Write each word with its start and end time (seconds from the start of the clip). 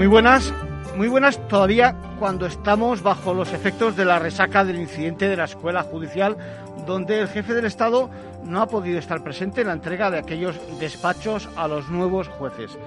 Muy 0.00 0.06
buenas, 0.06 0.54
muy 0.96 1.08
buenas 1.08 1.46
todavía 1.46 1.94
cuando 2.18 2.46
estamos 2.46 3.02
bajo 3.02 3.34
los 3.34 3.52
efectos 3.52 3.96
de 3.96 4.06
la 4.06 4.18
resaca 4.18 4.64
del 4.64 4.80
incidente 4.80 5.28
de 5.28 5.36
la 5.36 5.44
escuela 5.44 5.82
judicial 5.82 6.38
donde 6.86 7.20
el 7.20 7.28
jefe 7.28 7.52
del 7.52 7.66
Estado 7.66 8.08
no 8.42 8.62
ha 8.62 8.66
podido 8.66 8.98
estar 8.98 9.22
presente 9.22 9.60
en 9.60 9.66
la 9.66 9.74
entrega 9.74 10.10
de 10.10 10.18
aquellos 10.18 10.58
despachos 10.80 11.50
a 11.54 11.68
los 11.68 11.90
nuevos 11.90 12.28
jueces. 12.28 12.78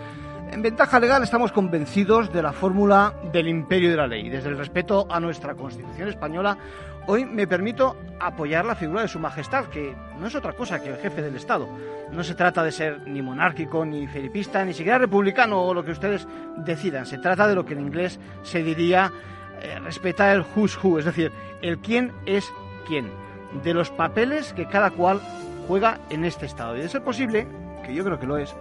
En 0.52 0.64
ventaja 0.64 1.00
legal 1.00 1.22
estamos 1.22 1.52
convencidos 1.52 2.34
de 2.34 2.42
la 2.42 2.52
fórmula 2.52 3.14
del 3.32 3.48
imperio 3.48 3.92
de 3.92 3.98
la 3.98 4.08
ley. 4.08 4.30
Desde 4.30 4.50
el 4.50 4.58
respeto 4.58 5.06
a 5.08 5.20
nuestra 5.20 5.54
Constitución 5.54 6.10
española, 6.10 6.58
hoy 7.08 7.26
me 7.26 7.48
permito 7.48 7.98
apoyar 8.20 8.66
la 8.66 8.76
figura 8.76 9.02
de 9.02 9.08
Su 9.08 9.20
Majestad, 9.20 9.66
que 9.66 9.96
no 10.20 10.28
es 10.28 10.36
otra 10.36 10.54
cosa 10.54 10.82
que 10.82 10.90
el 10.90 10.98
jefe 10.98 11.22
del 11.22 11.36
Estado. 11.36 11.68
No 12.12 12.24
se 12.24 12.36
trata 12.36 12.64
de 12.64 12.72
ser 12.72 13.08
ni 13.08 13.22
monárquico, 13.22 13.86
ni 13.86 14.08
felipista, 14.08 14.64
ni 14.64 14.74
siquiera 14.74 14.98
republicano 14.98 15.62
o 15.62 15.74
lo 15.74 15.84
que 15.84 15.92
ustedes 15.92 16.28
decidan. 16.58 17.06
Se 17.06 17.18
trata 17.18 17.48
de 17.48 17.56
lo 17.56 17.66
que 17.66 17.74
en 17.74 17.82
inglés 17.82 18.20
se 18.44 18.64
diría 18.64 19.12
eh, 19.62 19.80
respetar 19.80 20.36
el 20.36 20.46
who's 20.56 20.78
who, 20.82 21.00
es 21.00 21.06
decir, 21.06 21.32
el 21.62 21.80
quién 21.80 22.12
es 22.26 22.52
quién, 22.88 23.10
de 23.64 23.74
los 23.74 23.90
papeles 23.90 24.54
que 24.54 24.68
cada 24.68 24.92
cual 24.92 25.22
juega 25.68 26.00
en 26.10 26.26
este 26.26 26.46
Estado. 26.46 26.78
Y 26.78 26.82
de 26.82 26.90
ser 26.90 27.04
posible, 27.04 27.48
que 27.86 27.94
yo 27.94 28.04
creo 28.04 28.20
que 28.20 28.28
lo 28.28 28.38
es, 28.38 28.56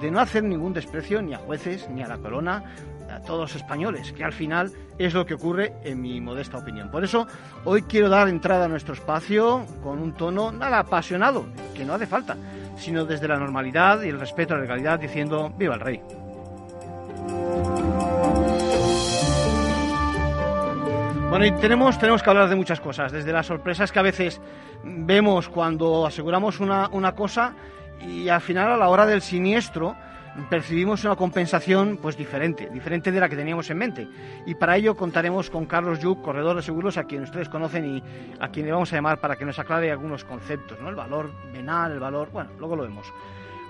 de 0.00 0.10
no 0.10 0.20
hacer 0.20 0.44
ningún 0.44 0.72
desprecio 0.72 1.22
ni 1.22 1.34
a 1.34 1.38
jueces, 1.38 1.88
ni 1.90 2.02
a 2.02 2.08
la 2.08 2.18
corona, 2.18 2.62
a 3.10 3.20
todos 3.20 3.54
españoles, 3.54 4.12
que 4.12 4.24
al 4.24 4.32
final 4.32 4.72
es 4.98 5.14
lo 5.14 5.24
que 5.26 5.34
ocurre 5.34 5.72
en 5.84 6.00
mi 6.00 6.20
modesta 6.20 6.58
opinión. 6.58 6.90
Por 6.90 7.04
eso 7.04 7.26
hoy 7.64 7.82
quiero 7.82 8.08
dar 8.08 8.28
entrada 8.28 8.66
a 8.66 8.68
nuestro 8.68 8.94
espacio 8.94 9.64
con 9.82 9.98
un 10.00 10.12
tono 10.12 10.52
nada 10.52 10.80
apasionado, 10.80 11.46
que 11.74 11.84
no 11.84 11.94
hace 11.94 12.06
falta, 12.06 12.36
sino 12.76 13.04
desde 13.04 13.28
la 13.28 13.38
normalidad 13.38 14.02
y 14.02 14.08
el 14.08 14.20
respeto 14.20 14.54
a 14.54 14.56
la 14.58 14.64
legalidad 14.64 14.98
diciendo 14.98 15.52
viva 15.56 15.74
el 15.74 15.80
rey. 15.80 16.02
Bueno, 21.30 21.44
y 21.44 21.52
tenemos, 21.60 21.98
tenemos 21.98 22.22
que 22.22 22.30
hablar 22.30 22.48
de 22.48 22.56
muchas 22.56 22.80
cosas, 22.80 23.12
desde 23.12 23.32
las 23.32 23.46
sorpresas 23.46 23.92
que 23.92 23.98
a 23.98 24.02
veces 24.02 24.40
vemos 24.82 25.48
cuando 25.50 26.06
aseguramos 26.06 26.58
una, 26.58 26.88
una 26.88 27.14
cosa 27.14 27.54
y 28.00 28.28
al 28.30 28.40
final 28.40 28.72
a 28.72 28.76
la 28.78 28.88
hora 28.88 29.04
del 29.04 29.20
siniestro 29.20 29.94
percibimos 30.50 31.04
una 31.04 31.16
compensación 31.16 31.98
pues 32.00 32.16
diferente, 32.16 32.68
diferente 32.70 33.10
de 33.12 33.20
la 33.20 33.28
que 33.28 33.36
teníamos 33.36 33.68
en 33.70 33.78
mente. 33.78 34.08
Y 34.46 34.54
para 34.54 34.76
ello 34.76 34.96
contaremos 34.96 35.50
con 35.50 35.66
Carlos 35.66 36.00
Yuc, 36.00 36.22
corredor 36.22 36.56
de 36.56 36.62
seguros, 36.62 36.96
a 36.96 37.04
quien 37.04 37.22
ustedes 37.22 37.48
conocen 37.48 37.96
y 37.96 38.02
a 38.40 38.48
quien 38.48 38.66
le 38.66 38.72
vamos 38.72 38.92
a 38.92 38.96
llamar 38.96 39.20
para 39.20 39.36
que 39.36 39.44
nos 39.44 39.58
aclare 39.58 39.90
algunos 39.90 40.24
conceptos, 40.24 40.80
¿no? 40.80 40.88
El 40.88 40.94
valor 40.94 41.30
venal, 41.52 41.92
el 41.92 42.00
valor, 42.00 42.30
bueno, 42.30 42.50
luego 42.58 42.76
lo 42.76 42.82
vemos. 42.82 43.06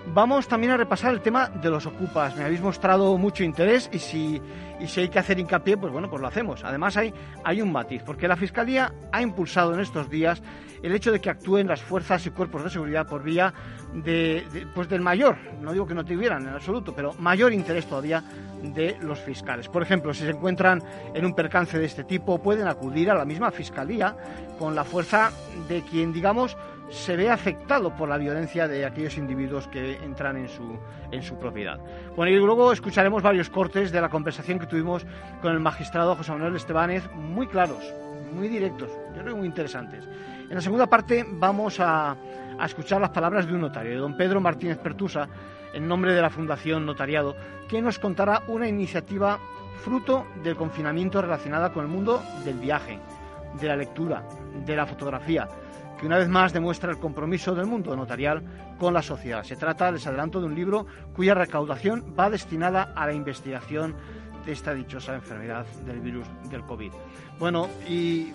Vamos 0.07 0.47
también 0.47 0.71
a 0.71 0.77
repasar 0.77 1.13
el 1.13 1.21
tema 1.21 1.49
de 1.49 1.69
los 1.69 1.85
ocupas. 1.85 2.35
Me 2.35 2.43
habéis 2.43 2.61
mostrado 2.61 3.17
mucho 3.17 3.43
interés 3.43 3.89
y 3.93 3.99
si, 3.99 4.41
y 4.79 4.87
si 4.87 5.01
hay 5.01 5.09
que 5.09 5.19
hacer 5.19 5.37
hincapié, 5.39 5.77
pues 5.77 5.91
bueno, 5.91 6.09
pues 6.09 6.21
lo 6.21 6.27
hacemos. 6.27 6.63
Además 6.63 6.97
hay, 6.97 7.13
hay 7.43 7.61
un 7.61 7.71
matiz, 7.71 8.01
porque 8.03 8.27
la 8.27 8.35
Fiscalía 8.35 8.91
ha 9.11 9.21
impulsado 9.21 9.73
en 9.73 9.81
estos 9.81 10.09
días 10.09 10.41
el 10.81 10.93
hecho 10.93 11.11
de 11.11 11.19
que 11.19 11.29
actúen 11.29 11.67
las 11.67 11.81
fuerzas 11.81 12.25
y 12.25 12.31
cuerpos 12.31 12.63
de 12.63 12.69
seguridad 12.69 13.05
por 13.05 13.23
vía 13.23 13.53
de, 13.93 14.45
pues 14.73 14.87
del 14.87 15.01
mayor, 15.01 15.37
no 15.61 15.73
digo 15.73 15.85
que 15.85 15.93
no 15.93 16.05
tuvieran 16.05 16.43
en 16.47 16.53
absoluto, 16.53 16.93
pero 16.95 17.13
mayor 17.19 17.51
interés 17.53 17.85
todavía 17.85 18.23
de 18.63 18.97
los 19.01 19.19
fiscales. 19.19 19.67
Por 19.67 19.83
ejemplo, 19.83 20.13
si 20.13 20.23
se 20.23 20.31
encuentran 20.31 20.81
en 21.13 21.25
un 21.25 21.33
percance 21.33 21.77
de 21.77 21.85
este 21.85 22.03
tipo, 22.03 22.41
pueden 22.41 22.67
acudir 22.67 23.11
a 23.11 23.15
la 23.15 23.25
misma 23.25 23.51
Fiscalía 23.51 24.15
con 24.57 24.75
la 24.75 24.83
fuerza 24.83 25.31
de 25.67 25.81
quien, 25.81 26.13
digamos, 26.13 26.55
se 26.89 27.15
ve 27.15 27.29
afectado 27.29 27.95
por 27.95 28.09
la 28.09 28.17
violencia 28.17 28.67
de 28.67 28.85
aquellos 28.85 29.17
individuos 29.17 29.67
que 29.67 29.95
entran 30.03 30.37
en 30.37 30.49
su, 30.49 30.77
en 31.11 31.21
su 31.21 31.37
propiedad. 31.37 31.79
Bueno, 32.15 32.31
y 32.31 32.35
luego 32.37 32.71
escucharemos 32.71 33.21
varios 33.21 33.49
cortes 33.49 33.91
de 33.91 34.01
la 34.01 34.09
conversación 34.09 34.59
que 34.59 34.65
tuvimos 34.65 35.05
con 35.41 35.51
el 35.51 35.59
magistrado 35.59 36.15
José 36.15 36.31
Manuel 36.31 36.55
Estebanez, 36.55 37.09
muy 37.13 37.47
claros, 37.47 37.93
muy 38.33 38.47
directos, 38.47 38.89
yo 39.15 39.21
creo 39.21 39.37
muy 39.37 39.47
interesantes. 39.47 40.07
En 40.49 40.55
la 40.55 40.61
segunda 40.61 40.87
parte 40.87 41.25
vamos 41.27 41.79
a, 41.79 42.15
a 42.57 42.65
escuchar 42.65 42.99
las 43.01 43.11
palabras 43.11 43.45
de 43.47 43.53
un 43.53 43.61
notario, 43.61 43.91
de 43.91 43.97
don 43.97 44.17
Pedro 44.17 44.41
Martínez 44.41 44.77
Pertusa, 44.79 45.27
en 45.73 45.87
nombre 45.87 46.13
de 46.13 46.21
la 46.21 46.31
Fundación 46.31 46.85
Notariado, 46.85 47.35
que 47.67 47.81
nos 47.81 47.99
contará 47.99 48.41
una 48.47 48.67
iniciativa 48.67 49.39
fruto 49.83 50.25
del 50.43 50.55
confinamiento 50.55 51.21
relacionada 51.21 51.71
con 51.71 51.83
el 51.85 51.91
mundo 51.91 52.21
del 52.43 52.57
viaje, 52.57 52.99
de 53.59 53.67
la 53.67 53.75
lectura, 53.75 54.23
de 54.65 54.75
la 54.75 54.85
fotografía, 54.85 55.47
que 55.99 56.05
una 56.05 56.17
vez 56.17 56.29
más 56.29 56.53
demuestra 56.53 56.91
el 56.91 56.97
compromiso 56.97 57.53
del 57.53 57.65
mundo 57.65 57.95
notarial 57.95 58.41
con 58.77 58.93
la 58.93 59.01
sociedad. 59.01 59.43
Se 59.43 59.55
trata, 59.55 59.91
les 59.91 60.07
adelanto, 60.07 60.39
de 60.39 60.45
un 60.45 60.55
libro 60.55 60.85
cuya 61.13 61.33
recaudación 61.33 62.15
va 62.17 62.29
destinada 62.29 62.93
a 62.95 63.05
la 63.05 63.13
investigación 63.13 63.95
de 64.45 64.53
esta 64.53 64.73
dichosa 64.73 65.13
enfermedad 65.13 65.65
del 65.85 65.99
virus 65.99 66.25
del 66.49 66.63
COVID. 66.63 66.91
Bueno, 67.37 67.67
y 67.87 68.31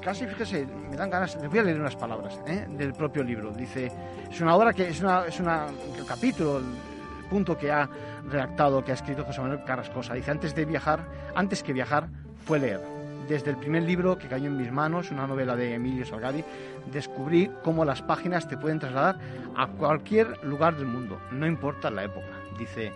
casi, 0.00 0.26
fíjese, 0.26 0.66
me 0.90 0.96
dan 0.96 1.10
ganas, 1.10 1.36
les 1.40 1.50
voy 1.50 1.58
a 1.58 1.62
leer 1.62 1.80
unas 1.80 1.96
palabras 1.96 2.38
¿eh? 2.46 2.66
del 2.70 2.92
propio 2.92 3.24
libro. 3.24 3.50
Dice, 3.52 3.90
es 4.30 4.40
una 4.40 4.54
obra 4.54 4.72
que 4.72 4.88
es, 4.88 5.00
el 5.00 6.06
capítulo, 6.06 6.58
el 6.58 7.24
punto 7.28 7.58
que 7.58 7.72
ha 7.72 7.88
redactado, 8.28 8.84
que 8.84 8.92
ha 8.92 8.94
escrito 8.94 9.24
José 9.24 9.40
Manuel 9.40 9.64
Carrascosa. 9.64 10.14
Dice, 10.14 10.30
antes 10.30 10.54
de 10.54 10.64
viajar, 10.64 11.04
antes 11.34 11.62
que 11.64 11.72
viajar, 11.72 12.08
fue 12.44 12.60
leer 12.60 13.01
desde 13.28 13.50
el 13.50 13.56
primer 13.56 13.82
libro 13.84 14.18
que 14.18 14.28
cayó 14.28 14.46
en 14.46 14.56
mis 14.56 14.72
manos, 14.72 15.10
una 15.10 15.26
novela 15.26 15.56
de 15.56 15.74
Emilio 15.74 16.04
Salgadi, 16.04 16.44
descubrí 16.90 17.50
cómo 17.62 17.84
las 17.84 18.02
páginas 18.02 18.48
te 18.48 18.56
pueden 18.56 18.78
trasladar 18.78 19.18
a 19.56 19.66
cualquier 19.68 20.44
lugar 20.44 20.76
del 20.76 20.86
mundo, 20.86 21.20
no 21.30 21.46
importa 21.46 21.90
la 21.90 22.04
época. 22.04 22.26
Dice, 22.58 22.92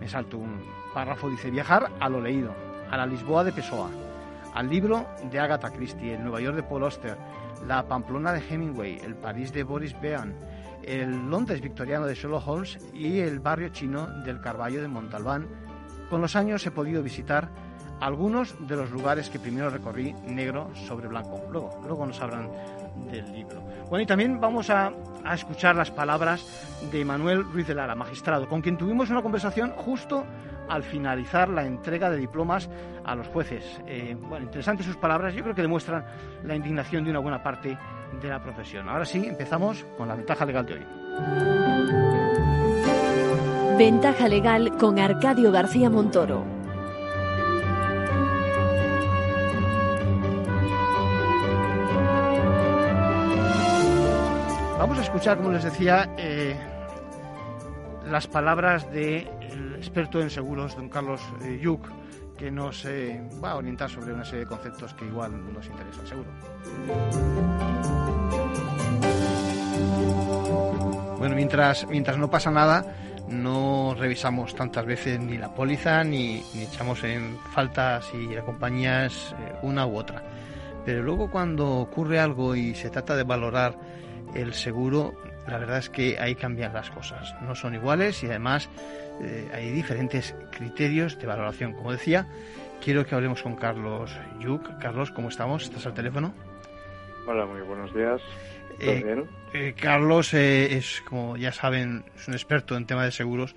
me 0.00 0.08
salto 0.08 0.38
un 0.38 0.62
párrafo, 0.92 1.28
dice, 1.28 1.50
viajar 1.50 1.90
a 2.00 2.08
lo 2.08 2.20
leído, 2.20 2.54
a 2.90 2.96
la 2.96 3.06
Lisboa 3.06 3.44
de 3.44 3.52
Pessoa, 3.52 3.90
al 4.54 4.68
libro 4.68 5.06
de 5.30 5.40
Agatha 5.40 5.70
Christie, 5.70 6.14
el 6.14 6.22
Nueva 6.22 6.40
York 6.40 6.56
de 6.56 6.62
Paul 6.62 6.84
Auster, 6.84 7.16
la 7.66 7.86
Pamplona 7.86 8.32
de 8.32 8.42
Hemingway, 8.48 9.00
el 9.04 9.14
París 9.14 9.52
de 9.52 9.64
Boris 9.64 9.98
Bean, 10.00 10.34
el 10.82 11.30
Londres 11.30 11.60
victoriano 11.60 12.06
de 12.06 12.14
Sherlock 12.14 12.46
Holmes 12.46 12.78
y 12.92 13.20
el 13.20 13.40
barrio 13.40 13.70
chino 13.70 14.06
del 14.22 14.40
Carballo 14.40 14.82
de 14.82 14.88
Montalbán. 14.88 15.46
Con 16.10 16.20
los 16.20 16.36
años 16.36 16.66
he 16.66 16.70
podido 16.70 17.02
visitar 17.02 17.48
algunos 18.00 18.54
de 18.66 18.76
los 18.76 18.90
lugares 18.90 19.30
que 19.30 19.38
primero 19.38 19.70
recorrí 19.70 20.14
negro 20.26 20.70
sobre 20.74 21.08
blanco. 21.08 21.40
Luego, 21.50 21.70
luego 21.86 22.06
nos 22.06 22.20
hablan 22.20 22.48
del 23.10 23.32
libro. 23.32 23.62
Bueno, 23.88 24.02
y 24.02 24.06
también 24.06 24.40
vamos 24.40 24.70
a, 24.70 24.92
a 25.24 25.34
escuchar 25.34 25.76
las 25.76 25.90
palabras 25.90 26.44
de 26.90 27.04
Manuel 27.04 27.44
Ruiz 27.44 27.66
de 27.66 27.74
Lara, 27.74 27.94
magistrado, 27.94 28.48
con 28.48 28.60
quien 28.60 28.76
tuvimos 28.76 29.10
una 29.10 29.22
conversación 29.22 29.70
justo 29.76 30.24
al 30.68 30.82
finalizar 30.82 31.48
la 31.48 31.64
entrega 31.64 32.10
de 32.10 32.16
diplomas 32.16 32.68
a 33.04 33.14
los 33.14 33.26
jueces. 33.28 33.64
Eh, 33.86 34.16
bueno, 34.18 34.46
interesantes 34.46 34.86
sus 34.86 34.96
palabras, 34.96 35.34
yo 35.34 35.42
creo 35.42 35.54
que 35.54 35.62
demuestran 35.62 36.04
la 36.42 36.54
indignación 36.54 37.04
de 37.04 37.10
una 37.10 37.18
buena 37.18 37.42
parte 37.42 37.76
de 38.20 38.28
la 38.28 38.42
profesión. 38.42 38.88
Ahora 38.88 39.04
sí, 39.04 39.26
empezamos 39.26 39.84
con 39.96 40.08
la 40.08 40.14
ventaja 40.14 40.44
legal 40.44 40.66
de 40.66 40.74
hoy. 40.74 40.86
Ventaja 43.78 44.28
legal 44.28 44.76
con 44.78 44.98
Arcadio 44.98 45.50
García 45.50 45.90
Montoro. 45.90 46.53
Vamos 54.84 54.98
a 54.98 55.00
escuchar, 55.00 55.38
como 55.38 55.50
les 55.50 55.64
decía, 55.64 56.10
eh, 56.18 56.54
las 58.04 58.26
palabras 58.26 58.92
del 58.92 59.76
experto 59.78 60.20
en 60.20 60.28
seguros, 60.28 60.76
don 60.76 60.90
Carlos 60.90 61.22
eh, 61.42 61.58
Yuc, 61.58 61.88
que 62.36 62.50
nos 62.50 62.84
eh, 62.84 63.18
va 63.42 63.52
a 63.52 63.56
orientar 63.56 63.88
sobre 63.88 64.12
una 64.12 64.26
serie 64.26 64.40
de 64.40 64.46
conceptos 64.46 64.92
que 64.92 65.06
igual 65.06 65.32
nos 65.54 65.64
interesan, 65.64 66.06
seguro. 66.06 66.28
Bueno, 71.16 71.34
mientras, 71.34 71.86
mientras 71.88 72.18
no 72.18 72.28
pasa 72.28 72.50
nada, 72.50 72.84
no 73.26 73.96
revisamos 73.98 74.54
tantas 74.54 74.84
veces 74.84 75.18
ni 75.18 75.38
la 75.38 75.54
póliza 75.54 76.04
ni, 76.04 76.44
echamos 76.56 77.02
en 77.04 77.38
falta 77.54 78.02
si 78.02 78.26
la 78.26 78.42
compañía 78.42 79.06
es 79.06 79.34
una 79.62 79.86
u 79.86 79.96
otra. 79.96 80.22
Pero 80.84 81.02
luego 81.02 81.30
cuando 81.30 81.70
ocurre 81.78 82.20
algo 82.20 82.54
y 82.54 82.74
se 82.74 82.90
trata 82.90 83.16
de 83.16 83.22
valorar 83.22 84.03
el 84.34 84.54
seguro, 84.54 85.14
la 85.46 85.58
verdad 85.58 85.78
es 85.78 85.90
que 85.90 86.18
ahí 86.18 86.34
cambian 86.34 86.72
las 86.72 86.90
cosas. 86.90 87.34
No 87.42 87.54
son 87.54 87.74
iguales 87.74 88.22
y 88.22 88.26
además 88.26 88.68
eh, 89.22 89.48
hay 89.52 89.70
diferentes 89.70 90.34
criterios 90.50 91.18
de 91.18 91.26
valoración. 91.26 91.72
Como 91.72 91.92
decía, 91.92 92.26
quiero 92.82 93.06
que 93.06 93.14
hablemos 93.14 93.42
con 93.42 93.56
Carlos 93.56 94.10
Yuk. 94.40 94.78
Carlos, 94.78 95.10
¿cómo 95.10 95.28
estamos? 95.28 95.64
¿Estás 95.64 95.86
al 95.86 95.94
teléfono? 95.94 96.34
Hola, 97.26 97.46
muy 97.46 97.62
buenos 97.62 97.94
días. 97.94 98.20
Eh, 98.80 99.24
eh, 99.52 99.74
Carlos 99.80 100.34
es, 100.34 101.00
como 101.08 101.36
ya 101.36 101.52
saben, 101.52 102.04
es 102.16 102.28
un 102.28 102.34
experto 102.34 102.76
en 102.76 102.86
tema 102.86 103.04
de 103.04 103.12
seguros. 103.12 103.54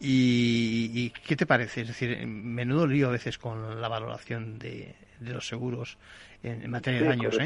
Y, 0.00 1.10
¿Qué 1.26 1.34
te 1.34 1.46
parece? 1.46 1.80
Es 1.80 1.88
decir, 1.88 2.24
menudo 2.26 2.86
lío 2.86 3.08
a 3.08 3.12
veces 3.12 3.38
con 3.38 3.80
la 3.80 3.88
valoración 3.88 4.58
de, 4.58 4.94
los 5.20 5.48
seguros 5.48 5.98
en, 6.42 6.70
materia 6.70 7.00
de 7.00 7.08
daños. 7.08 7.36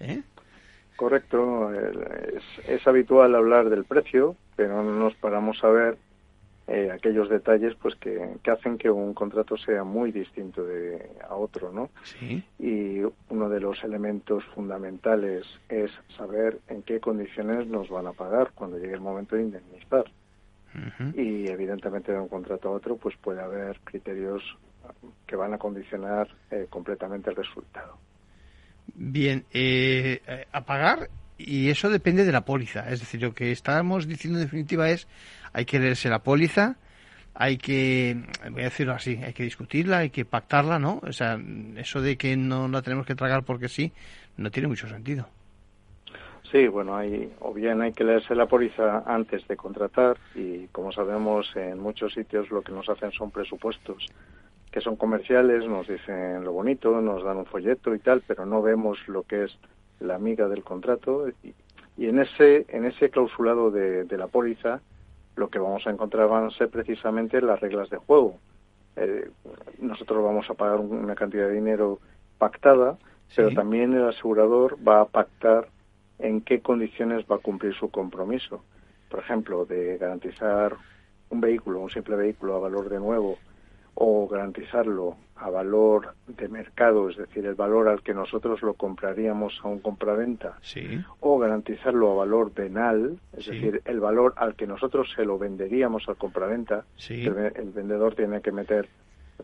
¿eh? 0.00 0.22
Correcto, 0.96 1.72
es, 2.68 2.86
habitual 2.86 3.34
hablar 3.34 3.68
del 3.68 3.84
precio, 3.84 4.36
pero 4.54 4.82
no 4.82 4.92
nos 4.92 5.14
paramos 5.16 5.62
a 5.64 5.68
ver 5.68 5.98
eh, 6.68 6.90
aquellos 6.92 7.28
detalles 7.28 7.74
pues 7.74 7.96
que, 7.96 8.38
hacen 8.50 8.78
que 8.78 8.90
un 8.90 9.12
contrato 9.12 9.56
sea 9.56 9.82
muy 9.82 10.12
distinto 10.12 10.64
de 10.64 11.10
a 11.28 11.34
otro, 11.34 11.72
¿no? 11.72 11.90
Sí. 12.04 12.44
Y 12.60 13.00
uno 13.28 13.48
de 13.48 13.60
los 13.60 13.82
elementos 13.82 14.44
fundamentales 14.54 15.44
es 15.68 15.90
saber 16.16 16.60
en 16.68 16.82
qué 16.82 17.00
condiciones 17.00 17.66
nos 17.66 17.88
van 17.90 18.06
a 18.06 18.12
pagar 18.12 18.52
cuando 18.54 18.78
llegue 18.78 18.94
el 18.94 19.00
momento 19.00 19.36
de 19.36 19.42
indemnizar. 19.42 20.04
Y 21.14 21.48
evidentemente 21.48 22.10
de 22.10 22.18
un 22.18 22.26
contrato 22.26 22.68
a 22.68 22.72
otro 22.72 22.96
pues 22.96 23.16
puede 23.18 23.40
haber 23.40 23.78
criterios 23.84 24.42
que 25.26 25.36
van 25.36 25.54
a 25.54 25.58
condicionar 25.58 26.28
eh, 26.50 26.66
completamente 26.68 27.30
el 27.30 27.36
resultado. 27.36 27.96
Bien, 28.94 29.44
eh, 29.52 30.46
a 30.52 30.64
pagar 30.64 31.08
y 31.36 31.70
eso 31.70 31.90
depende 31.90 32.24
de 32.24 32.32
la 32.32 32.44
póliza. 32.44 32.88
Es 32.90 33.00
decir, 33.00 33.20
lo 33.22 33.34
que 33.34 33.50
estamos 33.50 34.06
diciendo 34.06 34.38
en 34.38 34.44
definitiva 34.44 34.90
es 34.90 35.08
hay 35.52 35.64
que 35.64 35.78
leerse 35.78 36.08
la 36.08 36.20
póliza, 36.20 36.76
hay 37.34 37.56
que, 37.58 38.16
voy 38.50 38.62
a 38.62 38.64
decirlo 38.64 38.92
así, 38.92 39.20
hay 39.22 39.32
que 39.32 39.42
discutirla, 39.42 39.98
hay 39.98 40.10
que 40.10 40.24
pactarla, 40.24 40.78
¿no? 40.78 41.00
O 41.02 41.12
sea, 41.12 41.38
eso 41.76 42.00
de 42.00 42.16
que 42.16 42.36
no 42.36 42.68
la 42.68 42.82
tenemos 42.82 43.06
que 43.06 43.14
tragar 43.14 43.42
porque 43.42 43.68
sí, 43.68 43.92
no 44.36 44.50
tiene 44.50 44.68
mucho 44.68 44.88
sentido. 44.88 45.28
Sí, 46.50 46.68
bueno, 46.68 46.96
hay, 46.96 47.32
o 47.40 47.52
bien 47.52 47.82
hay 47.82 47.92
que 47.92 48.04
leerse 48.04 48.34
la 48.34 48.46
póliza 48.46 49.02
antes 49.06 49.46
de 49.48 49.56
contratar 49.56 50.16
y 50.36 50.68
como 50.68 50.92
sabemos 50.92 51.50
en 51.56 51.80
muchos 51.80 52.14
sitios 52.14 52.48
lo 52.50 52.62
que 52.62 52.70
nos 52.70 52.88
hacen 52.88 53.10
son 53.10 53.32
presupuestos 53.32 54.06
que 54.74 54.80
son 54.80 54.96
comerciales, 54.96 55.64
nos 55.68 55.86
dicen 55.86 56.42
lo 56.42 56.50
bonito, 56.50 57.00
nos 57.00 57.22
dan 57.22 57.36
un 57.36 57.46
folleto 57.46 57.94
y 57.94 58.00
tal, 58.00 58.24
pero 58.26 58.44
no 58.44 58.60
vemos 58.60 58.98
lo 59.06 59.22
que 59.22 59.44
es 59.44 59.56
la 60.00 60.16
amiga 60.16 60.48
del 60.48 60.64
contrato 60.64 61.28
y, 61.44 61.54
en 62.04 62.18
ese 62.18 62.66
en 62.68 62.84
ese 62.84 63.08
clausulado 63.08 63.70
de, 63.70 64.04
la 64.18 64.26
póliza 64.26 64.80
lo 65.36 65.48
que 65.48 65.60
vamos 65.60 65.86
a 65.86 65.90
encontrar 65.90 66.28
van 66.28 66.46
a 66.46 66.50
ser 66.50 66.70
precisamente 66.70 67.40
las 67.40 67.60
reglas 67.60 67.88
de 67.88 67.98
juego. 67.98 68.34
Eh, 68.96 69.30
nosotros 69.78 70.24
vamos 70.24 70.50
a 70.50 70.54
pagar 70.54 70.80
una 70.80 71.14
cantidad 71.14 71.46
de 71.46 71.54
dinero 71.54 72.00
pactada, 72.38 72.98
pero 73.36 73.52
también 73.52 73.94
el 73.94 74.08
asegurador 74.08 74.76
va 74.76 75.02
a 75.02 75.06
pactar 75.06 75.68
en 76.18 76.40
qué 76.40 76.62
condiciones 76.62 77.24
va 77.30 77.36
a 77.36 77.46
cumplir 77.46 77.74
su 77.74 77.92
compromiso. 77.92 78.64
Por 79.08 79.20
ejemplo, 79.20 79.66
de 79.66 79.98
garantizar 79.98 80.74
un 81.30 81.40
vehículo, 81.40 81.78
un 81.78 81.90
simple 81.90 82.16
vehículo 82.16 82.56
a 82.56 82.58
valor 82.58 82.88
de 82.88 82.98
nuevo, 82.98 83.38
o 83.94 84.26
garantizarlo 84.28 85.16
a 85.36 85.50
valor 85.50 86.14
de 86.26 86.48
mercado, 86.48 87.08
es 87.10 87.16
decir, 87.16 87.44
el 87.46 87.54
valor 87.54 87.88
al 87.88 88.02
que 88.02 88.14
nosotros 88.14 88.62
lo 88.62 88.74
compraríamos 88.74 89.60
a 89.62 89.68
un 89.68 89.80
compraventa, 89.80 90.58
o 91.20 91.38
garantizarlo 91.38 92.12
a 92.12 92.14
valor 92.14 92.52
venal, 92.54 93.18
es 93.36 93.46
decir, 93.46 93.82
el 93.84 94.00
valor 94.00 94.34
al 94.36 94.54
que 94.54 94.66
nosotros 94.66 95.12
se 95.14 95.24
lo 95.24 95.38
venderíamos 95.38 96.08
al 96.08 96.16
compraventa, 96.16 96.84
el, 97.08 97.72
vendedor 97.74 98.14
tiene 98.14 98.40
que 98.40 98.52
meter 98.52 98.88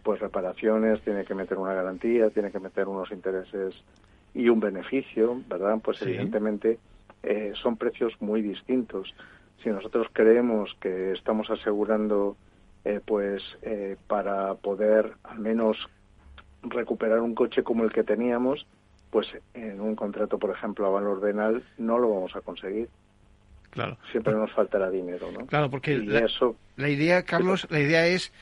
pues 0.02 0.20
reparaciones, 0.20 1.00
tiene 1.02 1.24
que 1.24 1.34
meter 1.34 1.58
una 1.58 1.74
garantía, 1.74 2.30
tiene 2.30 2.52
que 2.52 2.60
meter 2.60 2.86
unos 2.86 3.10
intereses 3.10 3.74
y 4.32 4.48
un 4.48 4.60
beneficio, 4.60 5.42
¿verdad? 5.48 5.78
Pues 5.82 6.00
evidentemente 6.02 6.78
eh, 7.22 7.52
son 7.60 7.76
precios 7.76 8.14
muy 8.20 8.40
distintos. 8.40 9.12
Si 9.62 9.68
nosotros 9.68 10.06
creemos 10.12 10.74
que 10.80 11.12
estamos 11.12 11.50
asegurando 11.50 12.36
eh, 12.84 13.00
pues 13.04 13.42
eh, 13.62 13.96
para 14.06 14.54
poder 14.54 15.12
al 15.24 15.38
menos 15.38 15.76
recuperar 16.62 17.20
un 17.20 17.34
coche 17.34 17.62
como 17.62 17.84
el 17.84 17.92
que 17.92 18.04
teníamos, 18.04 18.66
pues 19.10 19.26
en 19.54 19.80
un 19.80 19.96
contrato, 19.96 20.38
por 20.38 20.50
ejemplo, 20.50 20.86
a 20.86 20.90
valor 20.90 21.20
venal, 21.20 21.62
no 21.78 21.98
lo 21.98 22.10
vamos 22.10 22.36
a 22.36 22.40
conseguir. 22.40 22.88
Claro. 23.70 23.96
Siempre 24.10 24.34
nos 24.34 24.52
faltará 24.52 24.90
dinero, 24.90 25.30
¿no? 25.30 25.46
Claro, 25.46 25.70
porque 25.70 25.96
la, 25.96 26.20
eso... 26.20 26.56
la 26.76 26.88
idea, 26.88 27.22
Carlos, 27.22 27.66
la 27.70 27.80
idea 27.80 28.06
es 28.06 28.32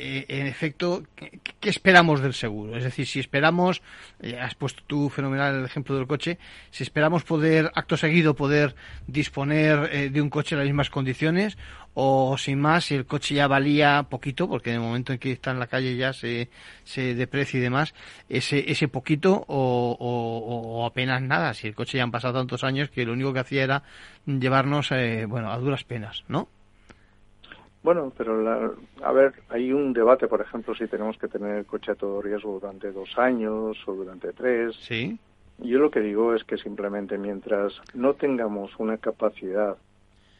eh, 0.00 0.26
en 0.28 0.46
efecto, 0.46 1.02
¿qué, 1.16 1.68
esperamos 1.68 2.20
del 2.20 2.32
seguro? 2.32 2.76
Es 2.76 2.84
decir, 2.84 3.04
si 3.04 3.18
esperamos, 3.18 3.82
eh, 4.20 4.38
has 4.38 4.54
puesto 4.54 4.82
tú 4.86 5.08
fenomenal 5.08 5.56
el 5.56 5.64
ejemplo 5.64 5.96
del 5.96 6.06
coche, 6.06 6.38
si 6.70 6.84
esperamos 6.84 7.24
poder, 7.24 7.72
acto 7.74 7.96
seguido, 7.96 8.34
poder 8.34 8.76
disponer 9.08 9.90
eh, 9.92 10.10
de 10.10 10.22
un 10.22 10.30
coche 10.30 10.54
en 10.54 10.60
las 10.60 10.66
mismas 10.66 10.90
condiciones, 10.90 11.58
o 11.94 12.38
sin 12.38 12.60
más, 12.60 12.84
si 12.84 12.94
el 12.94 13.06
coche 13.06 13.34
ya 13.34 13.48
valía 13.48 14.06
poquito, 14.08 14.48
porque 14.48 14.70
en 14.70 14.76
el 14.76 14.82
momento 14.82 15.12
en 15.12 15.18
que 15.18 15.32
está 15.32 15.50
en 15.50 15.58
la 15.58 15.66
calle 15.66 15.96
ya 15.96 16.12
se, 16.12 16.48
se 16.84 17.16
deprecia 17.16 17.58
y 17.58 17.62
demás, 17.62 17.92
ese, 18.28 18.70
ese 18.70 18.86
poquito 18.86 19.44
o, 19.48 19.96
o, 19.98 20.86
apenas 20.86 21.22
nada, 21.22 21.54
si 21.54 21.66
el 21.66 21.74
coche 21.74 21.98
ya 21.98 22.04
han 22.04 22.12
pasado 22.12 22.38
tantos 22.38 22.62
años 22.62 22.88
que 22.90 23.04
lo 23.04 23.14
único 23.14 23.32
que 23.32 23.40
hacía 23.40 23.64
era 23.64 23.82
llevarnos, 24.26 24.90
bueno, 25.26 25.50
a 25.50 25.58
duras 25.58 25.82
penas, 25.82 26.24
¿no? 26.28 26.48
Bueno, 27.88 28.12
pero 28.14 28.76
a 29.02 29.12
ver, 29.12 29.32
hay 29.48 29.72
un 29.72 29.94
debate, 29.94 30.28
por 30.28 30.42
ejemplo, 30.42 30.74
si 30.74 30.86
tenemos 30.88 31.16
que 31.16 31.26
tener 31.26 31.56
el 31.56 31.64
coche 31.64 31.92
a 31.92 31.94
todo 31.94 32.20
riesgo 32.20 32.60
durante 32.60 32.92
dos 32.92 33.16
años 33.16 33.78
o 33.86 33.94
durante 33.94 34.34
tres. 34.34 34.76
Sí. 34.82 35.18
Yo 35.56 35.78
lo 35.78 35.90
que 35.90 36.00
digo 36.00 36.34
es 36.34 36.44
que 36.44 36.58
simplemente 36.58 37.16
mientras 37.16 37.80
no 37.94 38.12
tengamos 38.12 38.72
una 38.76 38.98
capacidad 38.98 39.78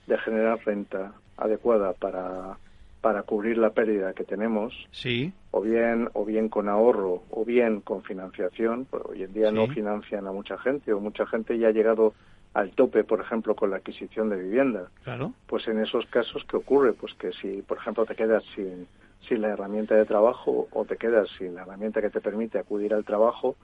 de 0.06 0.18
generar 0.18 0.60
renta 0.62 1.14
adecuada 1.38 1.94
para, 1.94 2.58
para 3.00 3.22
cubrir 3.22 3.56
la 3.56 3.70
pérdida 3.70 4.12
que 4.12 4.24
tenemos, 4.24 4.74
sí. 4.90 5.32
o 5.50 5.62
bien 5.62 6.10
o 6.12 6.26
bien 6.26 6.50
con 6.50 6.68
ahorro 6.68 7.22
o 7.30 7.46
bien 7.46 7.80
con 7.80 8.02
financiación, 8.02 8.84
pues 8.90 9.02
hoy 9.06 9.22
en 9.22 9.32
día 9.32 9.50
no 9.50 9.68
financian 9.68 10.26
a 10.26 10.32
mucha 10.32 10.58
gente 10.58 10.92
o 10.92 11.00
mucha 11.00 11.24
gente 11.24 11.58
ya 11.58 11.68
ha 11.68 11.72
llegado 11.72 12.12
al 12.54 12.70
tope, 12.72 13.04
por 13.04 13.20
ejemplo, 13.20 13.54
con 13.54 13.70
la 13.70 13.76
adquisición 13.76 14.30
de 14.30 14.36
vivienda. 14.36 14.88
Claro. 15.04 15.32
Pues 15.46 15.68
en 15.68 15.80
esos 15.80 16.06
casos, 16.06 16.44
¿qué 16.48 16.56
ocurre? 16.56 16.92
Pues 16.92 17.14
que 17.14 17.32
si, 17.32 17.62
por 17.62 17.78
ejemplo, 17.78 18.06
te 18.06 18.14
quedas 18.14 18.42
sin, 18.54 18.86
sin 19.28 19.42
la 19.42 19.48
herramienta 19.48 19.94
de 19.94 20.04
trabajo 20.04 20.68
o 20.72 20.84
te 20.84 20.96
quedas 20.96 21.28
sin 21.38 21.54
la 21.54 21.62
herramienta 21.62 22.00
que 22.00 22.10
te 22.10 22.20
permite 22.20 22.58
acudir 22.58 22.94
al 22.94 23.04
trabajo, 23.04 23.56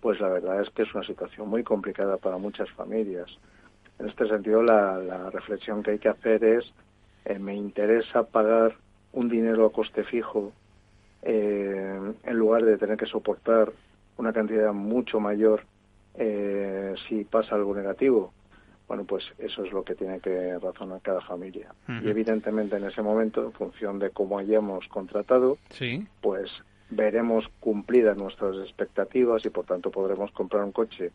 pues 0.00 0.20
la 0.20 0.28
verdad 0.28 0.60
es 0.60 0.70
que 0.70 0.82
es 0.82 0.94
una 0.94 1.04
situación 1.04 1.48
muy 1.48 1.64
complicada 1.64 2.16
para 2.18 2.38
muchas 2.38 2.70
familias. 2.70 3.28
En 3.98 4.08
este 4.08 4.28
sentido, 4.28 4.62
la, 4.62 5.30
reflexión 5.30 5.82
que 5.82 5.92
hay 5.92 5.98
que 5.98 6.08
hacer 6.08 6.44
es, 6.44 6.64
eh, 7.24 7.38
me 7.38 7.54
interesa 7.54 8.24
pagar 8.24 8.76
un 9.12 9.28
dinero 9.28 9.66
a 9.66 9.72
coste 9.72 10.04
fijo 10.04 10.52
eh, 11.22 12.14
en 12.22 12.36
lugar 12.36 12.64
de 12.64 12.76
tener 12.76 12.98
que 12.98 13.06
soportar 13.06 13.72
una 14.18 14.32
cantidad 14.32 14.72
mucho 14.72 15.18
mayor 15.18 15.62
eh, 16.18 16.94
si 17.08 17.24
pasa 17.24 17.54
algo 17.54 17.74
negativo. 17.74 18.32
Bueno, 18.88 19.04
pues 19.04 19.24
eso 19.38 19.64
es 19.64 19.72
lo 19.72 19.82
que 19.82 19.96
tiene 19.96 20.20
que 20.20 20.58
razonar 20.58 21.00
cada 21.02 21.20
familia. 21.20 21.74
Y 21.88 22.08
evidentemente 22.08 22.76
en 22.76 22.84
ese 22.84 23.02
momento, 23.02 23.42
en 23.42 23.52
función 23.52 23.98
de 23.98 24.10
cómo 24.10 24.38
hayamos 24.38 24.86
contratado, 24.86 25.58
sí. 25.70 26.06
pues 26.20 26.50
veremos 26.88 27.48
cumplidas 27.58 28.16
nuestras 28.16 28.56
expectativas 28.58 29.44
y 29.44 29.50
por 29.50 29.64
tanto 29.64 29.90
podremos 29.90 30.30
comprar 30.30 30.62
un 30.62 30.70
coche 30.70 31.10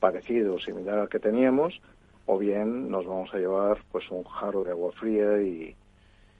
parecido 0.00 0.54
o 0.54 0.58
similar 0.58 0.98
al 0.98 1.08
que 1.08 1.20
teníamos 1.20 1.80
o 2.26 2.38
bien 2.38 2.90
nos 2.90 3.06
vamos 3.06 3.32
a 3.32 3.38
llevar 3.38 3.78
pues 3.92 4.10
un 4.10 4.24
jarro 4.24 4.64
de 4.64 4.70
agua 4.70 4.92
fría 4.92 5.40
y, 5.40 5.74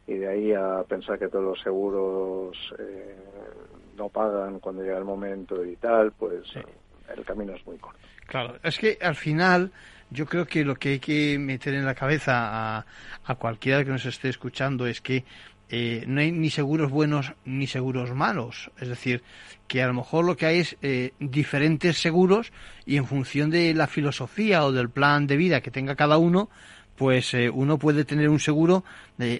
y 0.06 0.14
de 0.14 0.28
ahí 0.28 0.52
a 0.52 0.82
pensar 0.88 1.18
que 1.18 1.28
todos 1.28 1.44
los 1.44 1.61
seguros 1.61 2.56
eh, 2.78 3.16
no 3.96 4.08
pagan 4.08 4.61
cuando 4.61 4.82
llega 4.82 4.99
el 4.99 5.04
momento 5.04 5.64
y 5.64 5.76
tal, 5.76 6.12
pues 6.12 6.42
el 7.16 7.25
camino 7.25 7.54
es 7.54 7.66
muy 7.66 7.78
corto. 7.78 7.99
Claro, 8.26 8.58
es 8.62 8.78
que 8.78 8.99
al 9.00 9.16
final 9.16 9.73
yo 10.11 10.26
creo 10.26 10.46
que 10.46 10.64
lo 10.64 10.76
que 10.76 10.90
hay 10.90 10.99
que 10.99 11.38
meter 11.38 11.75
en 11.75 11.84
la 11.84 11.94
cabeza 11.94 12.78
a, 12.78 12.87
a 13.25 13.34
cualquiera 13.34 13.84
que 13.84 13.90
nos 13.90 14.06
esté 14.06 14.28
escuchando 14.28 14.87
es 14.87 15.00
que 15.00 15.25
eh, 15.70 16.04
no 16.06 16.20
hay 16.20 16.30
ni 16.30 16.50
seguros 16.50 16.90
buenos 16.90 17.32
ni 17.44 17.66
seguros 17.66 18.12
malos. 18.14 18.70
Es 18.78 18.88
decir, 18.88 19.23
que 19.66 19.82
a 19.82 19.87
lo 19.87 19.94
mejor 19.94 20.25
lo 20.25 20.37
que 20.37 20.46
hay 20.46 20.58
es 20.61 20.76
eh, 20.82 21.12
diferentes 21.18 21.99
seguros 21.99 22.52
y 22.87 22.96
en 22.96 23.06
función 23.06 23.50
de 23.50 23.75
la 23.75 23.87
filosofía 23.87 24.64
o 24.64 24.73
del 24.73 24.90
plan 24.90 25.26
de 25.26 25.37
vida 25.37 25.62
que 25.62 25.70
tenga 25.70 25.96
cada 25.96 26.18
uno, 26.18 26.50
pues 26.96 27.32
eh, 27.34 27.50
uno 27.50 27.78
puede 27.78 28.04
tener 28.04 28.28
un 28.28 28.40
seguro 28.40 28.84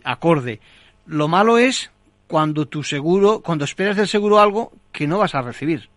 acorde. 0.03 0.61
Lo 1.07 1.29
malo 1.29 1.59
es 1.59 1.91
cuando 2.27 2.67
tu 2.67 2.83
seguro, 2.83 3.41
cuando 3.41 3.65
esperas 3.65 3.97
del 3.97 4.09
seguro 4.09 4.41
algo 4.41 4.73
que 4.93 5.07
no 5.07 5.19
vas 5.19 5.35
a 5.35 5.43
recibir. 5.43 5.89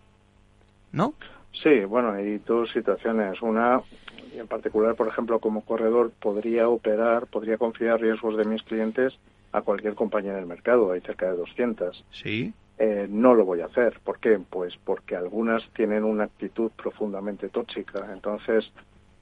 ¿No? 0.91 1.15
Sí, 1.63 1.85
bueno, 1.85 2.11
hay 2.11 2.39
dos 2.45 2.71
situaciones. 2.71 3.41
Una, 3.41 3.81
en 4.35 4.47
particular, 4.47 4.95
por 4.95 5.07
ejemplo, 5.07 5.39
como 5.39 5.61
corredor, 5.61 6.11
podría 6.19 6.69
operar, 6.69 7.27
podría 7.27 7.57
confiar 7.57 7.99
riesgos 7.99 8.37
de 8.37 8.45
mis 8.45 8.63
clientes 8.63 9.17
a 9.51 9.61
cualquier 9.61 9.95
compañía 9.95 10.33
del 10.33 10.45
mercado, 10.45 10.91
hay 10.91 11.01
cerca 11.01 11.31
de 11.31 11.37
200. 11.37 12.05
Sí. 12.11 12.53
Eh, 12.77 13.07
no 13.09 13.33
lo 13.33 13.45
voy 13.45 13.61
a 13.61 13.65
hacer. 13.65 13.99
¿Por 14.03 14.19
qué? 14.19 14.39
Pues 14.49 14.77
porque 14.83 15.15
algunas 15.15 15.67
tienen 15.73 16.03
una 16.03 16.25
actitud 16.25 16.69
profundamente 16.71 17.49
tóxica. 17.49 18.07
Entonces, 18.13 18.71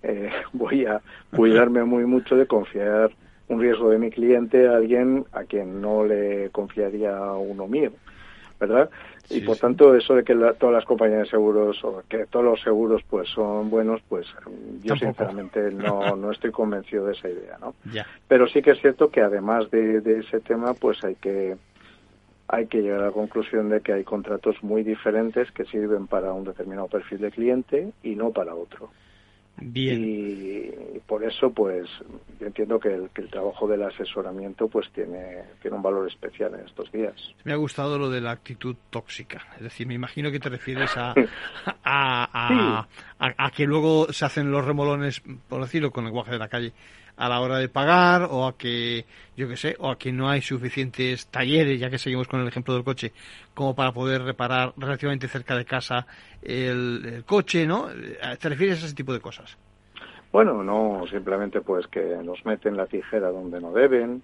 eh, 0.03 0.29
voy 0.53 0.85
a 0.85 1.01
cuidarme 1.33 1.83
muy 1.85 2.05
mucho 2.05 2.35
de 2.35 2.47
confiar 2.47 3.11
un 3.47 3.61
riesgo 3.61 3.89
de 3.91 3.99
mi 3.99 4.09
cliente 4.09 4.67
a 4.67 4.75
alguien 4.75 5.25
a 5.31 5.43
quien 5.43 5.79
no 5.79 6.03
le 6.03 6.49
confiaría 6.49 7.17
uno 7.33 7.67
mío. 7.67 7.91
¿verdad? 8.59 8.89
Y 9.29 9.41
por 9.41 9.57
tanto, 9.57 9.95
eso 9.95 10.15
de 10.15 10.23
que 10.23 10.35
todas 10.35 10.73
las 10.73 10.85
compañías 10.85 11.23
de 11.23 11.29
seguros 11.29 11.83
o 11.83 12.03
que 12.07 12.25
todos 12.27 12.45
los 12.45 12.61
seguros 12.61 13.01
pues 13.09 13.29
son 13.29 13.69
buenos, 13.69 14.01
pues 14.07 14.27
yo 14.83 14.95
sinceramente 14.95 15.71
no, 15.71 16.15
no 16.15 16.31
estoy 16.31 16.51
convencido 16.51 17.07
de 17.07 17.13
esa 17.13 17.29
idea, 17.29 17.57
¿no? 17.59 17.75
Pero 18.27 18.47
sí 18.47 18.61
que 18.61 18.71
es 18.71 18.81
cierto 18.81 19.09
que 19.09 19.21
además 19.21 19.69
de, 19.71 20.01
de 20.01 20.19
ese 20.19 20.39
tema, 20.39 20.73
pues 20.73 21.03
hay 21.03 21.15
que 21.15 21.57
hay 22.47 22.67
que 22.67 22.81
llegar 22.81 23.01
a 23.01 23.05
la 23.07 23.11
conclusión 23.11 23.69
de 23.69 23.81
que 23.81 23.93
hay 23.93 24.03
contratos 24.03 24.61
muy 24.61 24.83
diferentes 24.83 25.51
que 25.51 25.65
sirven 25.65 26.05
para 26.07 26.31
un 26.31 26.43
determinado 26.43 26.87
perfil 26.87 27.19
de 27.19 27.31
cliente 27.31 27.91
y 28.03 28.15
no 28.15 28.31
para 28.31 28.53
otro. 28.53 28.91
Bien. 29.57 30.03
Y 30.03 30.99
por 31.07 31.23
eso, 31.23 31.49
pues, 31.51 31.87
yo 32.39 32.47
entiendo 32.47 32.79
que 32.79 32.93
el, 32.93 33.09
que 33.11 33.21
el 33.21 33.29
trabajo 33.29 33.67
del 33.67 33.83
asesoramiento, 33.83 34.67
pues, 34.67 34.89
tiene, 34.91 35.43
tiene 35.61 35.77
un 35.77 35.83
valor 35.83 36.07
especial 36.07 36.53
en 36.55 36.65
estos 36.65 36.91
días. 36.91 37.15
Me 37.43 37.53
ha 37.53 37.55
gustado 37.55 37.97
lo 37.97 38.09
de 38.09 38.21
la 38.21 38.31
actitud 38.31 38.75
tóxica. 38.89 39.41
Es 39.55 39.63
decir, 39.63 39.87
me 39.87 39.93
imagino 39.93 40.31
que 40.31 40.39
te 40.39 40.49
refieres 40.49 40.91
a, 40.97 41.13
a, 41.83 42.87
a, 43.19 43.51
que 43.51 43.65
luego 43.65 44.11
se 44.11 44.25
hacen 44.25 44.51
los 44.51 44.65
remolones, 44.65 45.21
por 45.47 45.61
decirlo 45.61 45.91
con 45.91 46.05
lenguaje 46.05 46.31
de 46.31 46.39
la 46.39 46.49
calle, 46.49 46.73
a 47.17 47.29
la 47.29 47.39
hora 47.39 47.57
de 47.57 47.69
pagar 47.69 48.27
o 48.29 48.45
a 48.45 48.57
que, 48.57 49.05
yo 49.35 49.47
qué 49.47 49.57
sé, 49.57 49.75
o 49.79 49.89
a 49.89 49.97
que 49.97 50.11
no 50.11 50.29
hay 50.29 50.41
suficientes 50.41 51.27
talleres, 51.27 51.79
ya 51.79 51.89
que 51.89 51.97
seguimos 51.97 52.27
con 52.27 52.41
el 52.41 52.47
ejemplo 52.47 52.73
del 52.73 52.83
coche, 52.83 53.13
como 53.53 53.75
para 53.75 53.91
poder 53.91 54.23
reparar 54.23 54.73
relativamente 54.77 55.27
cerca 55.27 55.55
de 55.55 55.65
casa 55.65 56.05
el, 56.41 57.23
coche, 57.25 57.65
¿no? 57.65 57.87
¿Te 58.39 58.49
refieres 58.49 58.83
a 58.83 58.85
ese 58.85 58.95
tipo 58.95 59.13
de 59.13 59.19
cosas? 59.19 59.57
Bueno, 60.31 60.63
no, 60.63 61.05
simplemente 61.09 61.61
pues 61.61 61.87
que 61.87 62.17
nos 62.21 62.45
meten 62.45 62.75
la 62.75 62.87
tijera 62.87 63.29
donde 63.29 63.61
no 63.61 63.71
deben, 63.71 64.21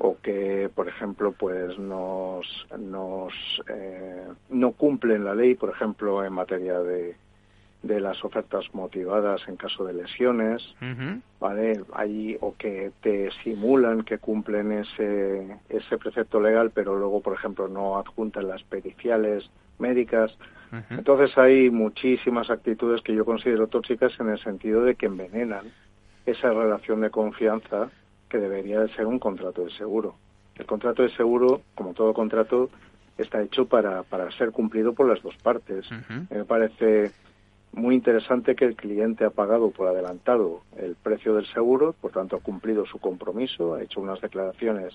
o 0.00 0.16
que, 0.22 0.68
por 0.74 0.88
ejemplo, 0.88 1.32
pues 1.32 1.78
nos, 1.78 2.66
nos 2.78 3.32
eh, 3.68 4.26
no 4.50 4.72
cumplen 4.72 5.24
la 5.24 5.34
ley, 5.34 5.54
por 5.54 5.70
ejemplo, 5.70 6.24
en 6.24 6.32
materia 6.32 6.80
de, 6.80 7.16
de 7.84 8.00
las 8.00 8.24
ofertas 8.24 8.64
motivadas 8.72 9.46
en 9.46 9.56
caso 9.56 9.84
de 9.84 9.92
lesiones, 9.92 10.62
¿vale? 11.38 11.80
Ahí, 11.92 12.36
o 12.40 12.54
que 12.56 12.92
te 13.02 13.30
simulan 13.42 14.02
que 14.02 14.18
cumplen 14.18 14.72
ese, 14.72 15.58
ese 15.68 15.98
precepto 15.98 16.40
legal, 16.40 16.70
pero 16.74 16.98
luego, 16.98 17.20
por 17.20 17.34
ejemplo, 17.34 17.68
no 17.68 17.98
adjuntan 17.98 18.48
las 18.48 18.62
periciales 18.64 19.48
médicas. 19.78 20.36
Entonces 20.90 21.36
hay 21.38 21.70
muchísimas 21.70 22.50
actitudes 22.50 23.00
que 23.02 23.14
yo 23.14 23.24
considero 23.24 23.68
tóxicas 23.68 24.18
en 24.18 24.30
el 24.30 24.38
sentido 24.40 24.82
de 24.82 24.96
que 24.96 25.06
envenenan 25.06 25.66
esa 26.26 26.50
relación 26.50 27.02
de 27.02 27.10
confianza 27.10 27.90
que 28.28 28.38
debería 28.38 28.80
de 28.80 28.88
ser 28.94 29.06
un 29.06 29.20
contrato 29.20 29.62
de 29.64 29.70
seguro. 29.72 30.16
El 30.56 30.66
contrato 30.66 31.02
de 31.02 31.10
seguro, 31.10 31.60
como 31.76 31.94
todo 31.94 32.12
contrato, 32.12 32.70
está 33.18 33.42
hecho 33.42 33.66
para, 33.66 34.02
para 34.04 34.30
ser 34.32 34.50
cumplido 34.50 34.94
por 34.94 35.06
las 35.06 35.22
dos 35.22 35.36
partes. 35.36 35.86
Me 36.30 36.44
parece 36.44 37.12
muy 37.74 37.94
interesante 37.94 38.54
que 38.54 38.64
el 38.64 38.76
cliente 38.76 39.24
ha 39.24 39.30
pagado 39.30 39.70
por 39.70 39.88
adelantado 39.88 40.62
el 40.76 40.94
precio 40.94 41.34
del 41.34 41.46
seguro, 41.46 41.94
por 42.00 42.12
tanto 42.12 42.36
ha 42.36 42.40
cumplido 42.40 42.86
su 42.86 42.98
compromiso, 42.98 43.74
ha 43.74 43.82
hecho 43.82 44.00
unas 44.00 44.20
declaraciones 44.20 44.94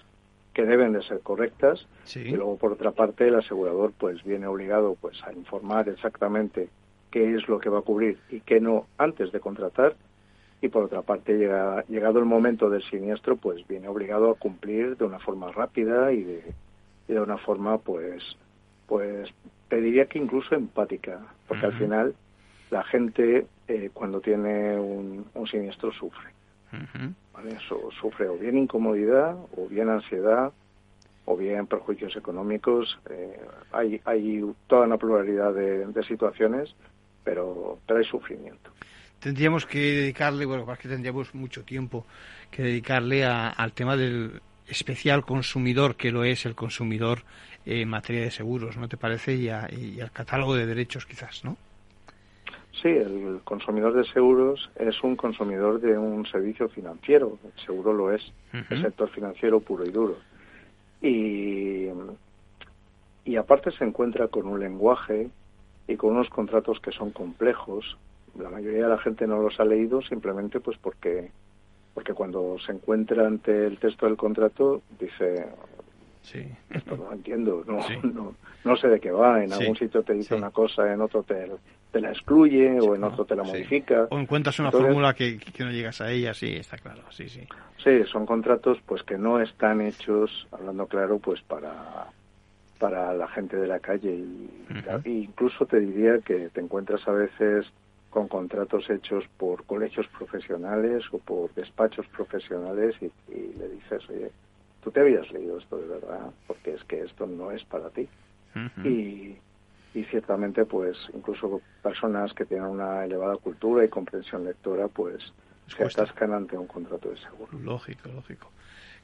que 0.53 0.65
deben 0.65 0.93
de 0.93 1.03
ser 1.03 1.19
correctas. 1.19 1.85
Y 2.15 2.31
luego 2.31 2.57
por 2.57 2.73
otra 2.73 2.91
parte 2.91 3.27
el 3.27 3.35
asegurador 3.35 3.93
pues 3.97 4.23
viene 4.23 4.47
obligado 4.47 4.97
pues 4.99 5.21
a 5.23 5.33
informar 5.33 5.89
exactamente 5.89 6.69
qué 7.11 7.35
es 7.35 7.47
lo 7.47 7.59
que 7.59 7.69
va 7.69 7.79
a 7.79 7.83
cubrir 7.83 8.19
y 8.29 8.41
qué 8.41 8.59
no 8.59 8.87
antes 8.97 9.31
de 9.31 9.39
contratar. 9.39 9.95
Y 10.61 10.67
por 10.67 10.83
otra 10.83 11.01
parte 11.01 11.37
llega, 11.37 11.85
llegado 11.87 12.19
el 12.19 12.25
momento 12.25 12.69
del 12.69 12.83
siniestro 12.83 13.37
pues 13.37 13.65
viene 13.67 13.87
obligado 13.87 14.31
a 14.31 14.35
cumplir 14.35 14.97
de 14.97 15.05
una 15.05 15.19
forma 15.19 15.51
rápida 15.51 16.11
y 16.11 16.23
de, 16.23 16.43
de 17.07 17.19
una 17.19 17.37
forma 17.37 17.77
pues 17.77 18.23
pues 18.87 19.29
pediría 19.69 20.07
que 20.07 20.17
incluso 20.17 20.55
empática 20.55 21.21
porque 21.47 21.67
al 21.67 21.73
final 21.77 22.15
la 22.69 22.83
gente 22.83 23.47
eh, 23.67 23.89
cuando 23.93 24.19
tiene 24.21 24.77
un, 24.77 25.25
siniestro 25.49 25.91
sufre. 25.91 26.29
sufre 28.01 28.27
o 28.27 28.37
bien 28.37 28.57
incomodidad, 28.57 29.35
o 29.57 29.67
bien 29.67 29.89
ansiedad, 29.89 30.51
o 31.25 31.37
bien 31.37 31.67
perjuicios 31.67 32.15
económicos. 32.15 32.99
Eh, 33.09 33.39
hay, 33.71 34.01
hay 34.05 34.43
toda 34.67 34.85
una 34.85 34.97
pluralidad 34.97 35.53
de, 35.53 36.03
situaciones, 36.03 36.75
pero, 37.23 37.79
pero 37.85 37.99
hay 37.99 38.05
sufrimiento. 38.05 38.71
Tendríamos 39.19 39.65
que 39.65 39.79
dedicarle, 39.79 40.45
bueno, 40.45 40.71
es 40.71 40.79
que 40.79 40.87
tendríamos 40.87 41.35
mucho 41.35 41.63
tiempo 41.63 42.05
que 42.49 42.63
dedicarle 42.63 43.25
al 43.25 43.73
tema 43.73 43.97
del 43.97 44.41
especial 44.67 45.25
consumidor 45.25 45.95
que 45.95 46.11
lo 46.11 46.23
es 46.23 46.45
el 46.45 46.55
consumidor 46.55 47.23
en 47.65 47.89
materia 47.89 48.21
de 48.21 48.31
seguros, 48.31 48.77
¿no 48.77 48.87
te 48.87 48.97
parece? 48.97 49.35
Y, 49.35 49.49
y 49.49 49.99
al 49.99 50.11
catálogo 50.11 50.55
de 50.55 50.65
derechos 50.65 51.05
quizás, 51.05 51.43
¿no? 51.43 51.57
Sí, 52.81 52.87
el 52.87 53.41
consumidor 53.43 53.93
de 53.93 54.05
seguros 54.05 54.69
es 54.75 55.03
un 55.03 55.15
consumidor 55.17 55.81
de 55.81 55.97
un 55.97 56.25
servicio 56.25 56.69
financiero, 56.69 57.37
el 57.43 57.65
seguro 57.65 57.91
lo 57.93 58.13
es, 58.13 58.21
el 58.69 58.81
sector 58.81 59.09
financiero 59.09 59.59
puro 59.59 59.85
y 59.85 59.91
duro. 59.91 60.15
Y, 61.01 61.87
y 63.25 63.35
aparte 63.35 63.71
se 63.71 63.83
encuentra 63.83 64.29
con 64.29 64.47
un 64.47 64.59
lenguaje 64.59 65.29
y 65.87 65.95
con 65.97 66.11
unos 66.11 66.29
contratos 66.29 66.79
que 66.79 66.91
son 66.91 67.11
complejos. 67.11 67.97
La 68.37 68.49
mayoría 68.49 68.83
de 68.83 68.89
la 68.89 68.99
gente 68.99 69.27
no 69.27 69.41
los 69.41 69.59
ha 69.59 69.65
leído 69.65 70.01
simplemente 70.01 70.59
pues 70.59 70.77
porque 70.77 71.31
porque 71.93 72.13
cuando 72.13 72.57
se 72.65 72.71
encuentra 72.71 73.27
ante 73.27 73.65
el 73.65 73.77
texto 73.77 74.05
del 74.05 74.15
contrato 74.15 74.81
dice 74.99 75.47
Sí. 76.21 76.45
Esto 76.69 76.97
no 76.97 77.11
entiendo, 77.11 77.63
no, 77.65 77.79
no, 78.03 78.35
no, 78.63 78.77
sé 78.77 78.87
de 78.87 78.99
qué 78.99 79.11
va. 79.11 79.43
En 79.43 79.53
algún 79.53 79.75
sitio 79.75 80.03
te 80.03 80.13
dice 80.13 80.35
una 80.35 80.51
cosa, 80.51 80.91
en 80.91 81.01
otro 81.01 81.23
te, 81.23 81.49
te 81.91 82.01
la 82.01 82.11
excluye 82.11 82.79
o 82.79 82.95
en 82.95 83.03
otro 83.03 83.25
te 83.25 83.35
la 83.35 83.43
modifica. 83.43 84.07
O 84.09 84.19
encuentras 84.19 84.59
una 84.59 84.71
fórmula 84.71 85.13
que, 85.13 85.37
que, 85.37 85.63
no 85.63 85.71
llegas 85.71 86.01
a 86.01 86.11
ella, 86.11 86.33
sí, 86.33 86.53
está 86.55 86.77
claro, 86.77 87.03
sí, 87.11 87.29
sí. 87.29 87.47
Sí, 87.83 88.03
son 88.11 88.25
contratos 88.25 88.79
pues 88.85 89.03
que 89.03 89.17
no 89.17 89.39
están 89.39 89.81
hechos, 89.81 90.47
hablando 90.51 90.87
claro, 90.87 91.19
pues 91.19 91.41
para 91.41 92.07
para 92.79 93.13
la 93.13 93.27
gente 93.27 93.57
de 93.57 93.67
la 93.67 93.79
calle 93.79 94.09
y, 94.09 94.49
incluso 95.05 95.65
te 95.65 95.81
diría 95.81 96.19
que 96.19 96.49
te 96.49 96.61
encuentras 96.61 97.05
a 97.09 97.11
veces 97.11 97.65
con 98.09 98.29
contratos 98.29 98.89
hechos 98.89 99.25
por 99.37 99.65
colegios 99.65 100.07
profesionales 100.17 101.03
o 101.11 101.19
por 101.19 101.53
despachos 101.53 102.07
profesionales 102.07 102.95
y, 103.01 103.05
y 103.31 103.53
le 103.59 103.67
dices, 103.69 104.09
oye, 104.09 104.31
tú 104.83 104.91
te 104.91 105.01
habías 105.01 105.29
leído 105.31 105.57
esto 105.57 105.77
de 105.77 105.87
verdad, 105.87 106.31
porque 106.47 106.73
es 106.73 106.83
que 106.85 107.01
esto 107.01 107.27
no 107.27 107.51
es 107.51 107.63
para 107.65 107.89
ti. 107.89 108.07
y, 108.83 109.37
y 109.93 110.03
ciertamente, 110.05 110.65
pues, 110.65 110.97
incluso 111.13 111.61
personas 111.81 112.33
que 112.33 112.45
tienen 112.45 112.67
una 112.67 113.05
elevada 113.05 113.37
cultura 113.37 113.83
y 113.83 113.89
comprensión 113.89 114.43
lectora, 114.45 114.87
pues, 114.87 115.33
se 115.67 115.83
atascan 115.83 116.33
ante 116.33 116.57
un 116.57 116.67
contrato 116.67 117.09
de 117.09 117.17
seguro. 117.17 117.57
Lógico, 117.59 118.09
lógico. 118.09 118.51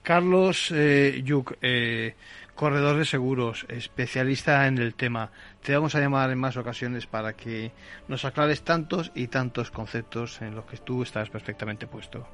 Carlos 0.05 0.71
eh, 0.71 1.23
Yuk, 1.25 1.57
eh, 1.63 2.13
corredor 2.53 2.97
de 2.97 3.05
seguros, 3.05 3.65
especialista 3.67 4.67
en 4.67 4.77
el 4.77 4.93
tema. 4.93 5.31
Te 5.63 5.73
vamos 5.73 5.95
a 5.95 5.99
llamar 5.99 6.29
en 6.29 6.37
más 6.37 6.55
ocasiones 6.57 7.07
para 7.07 7.33
que 7.33 7.71
nos 8.07 8.23
aclares 8.23 8.61
tantos 8.61 9.11
y 9.15 9.27
tantos 9.27 9.71
conceptos 9.71 10.43
en 10.43 10.53
los 10.53 10.65
que 10.65 10.77
tú 10.77 11.01
estás 11.01 11.31
perfectamente 11.31 11.87
puesto. 11.87 12.27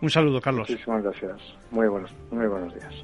Un 0.00 0.08
saludo, 0.08 0.40
Carlos. 0.40 0.70
Muchísimas 0.70 1.02
gracias. 1.02 1.36
Muy 1.70 1.86
buenos, 1.86 2.10
muy 2.30 2.46
buenos 2.46 2.74
días. 2.74 2.94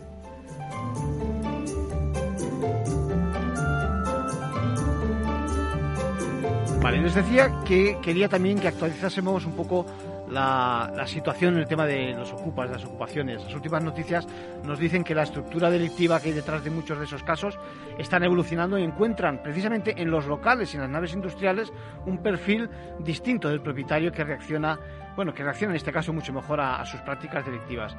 Vale, 6.80 7.02
les 7.02 7.14
decía 7.14 7.50
que 7.66 7.98
quería 8.02 8.28
también 8.28 8.58
que 8.58 8.68
actualizásemos 8.68 9.44
un 9.44 9.54
poco 9.54 9.86
la, 10.34 11.04
situación 11.06 11.54
en 11.54 11.60
el 11.60 11.68
tema 11.68 11.86
de 11.86 12.12
los 12.12 12.32
ocupas, 12.32 12.68
las 12.68 12.84
ocupaciones. 12.84 13.42
Las 13.44 13.54
últimas 13.54 13.82
noticias 13.82 14.26
nos 14.64 14.78
dicen 14.78 15.04
que 15.04 15.14
la 15.14 15.22
estructura 15.22 15.70
delictiva 15.70 16.20
que 16.20 16.28
hay 16.28 16.34
detrás 16.34 16.64
de 16.64 16.70
muchos 16.70 16.98
de 16.98 17.04
esos 17.04 17.22
casos 17.22 17.58
están 17.98 18.24
evolucionando 18.24 18.78
y 18.78 18.82
encuentran 18.82 19.42
precisamente 19.42 19.94
en 19.96 20.10
los 20.10 20.26
locales 20.26 20.72
y 20.72 20.76
en 20.76 20.82
las 20.82 20.90
naves 20.90 21.14
industriales 21.14 21.72
un 22.04 22.18
perfil 22.18 22.68
distinto 22.98 23.48
del 23.48 23.60
propietario 23.60 24.12
que 24.12 24.24
reacciona 24.24 24.78
bueno, 25.16 25.32
que 25.32 25.44
reacciona 25.44 25.72
en 25.72 25.76
este 25.76 25.92
caso 25.92 26.12
mucho 26.12 26.32
mejor 26.32 26.60
a, 26.60 26.84
sus 26.84 27.00
prácticas 27.00 27.46
delictivas. 27.46 27.96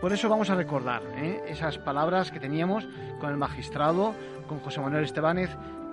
Por 0.00 0.12
eso 0.12 0.28
vamos 0.28 0.50
a 0.50 0.54
recordar 0.54 1.02
¿eh? 1.16 1.42
esas 1.48 1.78
palabras 1.78 2.30
que 2.30 2.40
teníamos 2.40 2.86
con 3.18 3.30
el 3.30 3.36
magistrado, 3.36 4.14
con 4.46 4.60
José 4.60 4.80
Manuel 4.80 5.04
Estebanez, 5.04 5.50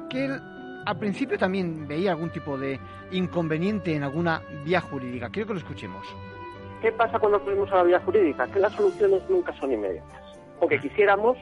que 0.09 0.25
él 0.25 0.41
al 0.87 0.97
principio 0.97 1.37
también 1.37 1.85
veía 1.85 2.11
algún 2.11 2.29
tipo 2.29 2.57
de 2.57 2.79
inconveniente 3.11 3.93
en 3.93 4.03
alguna 4.03 4.41
vía 4.63 4.79
jurídica. 4.79 5.29
Quiero 5.29 5.47
que 5.47 5.53
lo 5.55 5.59
escuchemos. 5.59 6.07
¿Qué 6.81 6.93
pasa 6.93 7.19
cuando 7.19 7.39
acudimos 7.39 7.69
a 7.73 7.77
la 7.77 7.83
vía 7.83 7.99
jurídica? 7.99 8.47
Que 8.47 8.59
las 8.61 8.71
soluciones 8.71 9.21
nunca 9.29 9.51
son 9.59 9.73
inmediatas. 9.73 10.21
aunque 10.61 10.79
quisiéramos, 10.79 11.37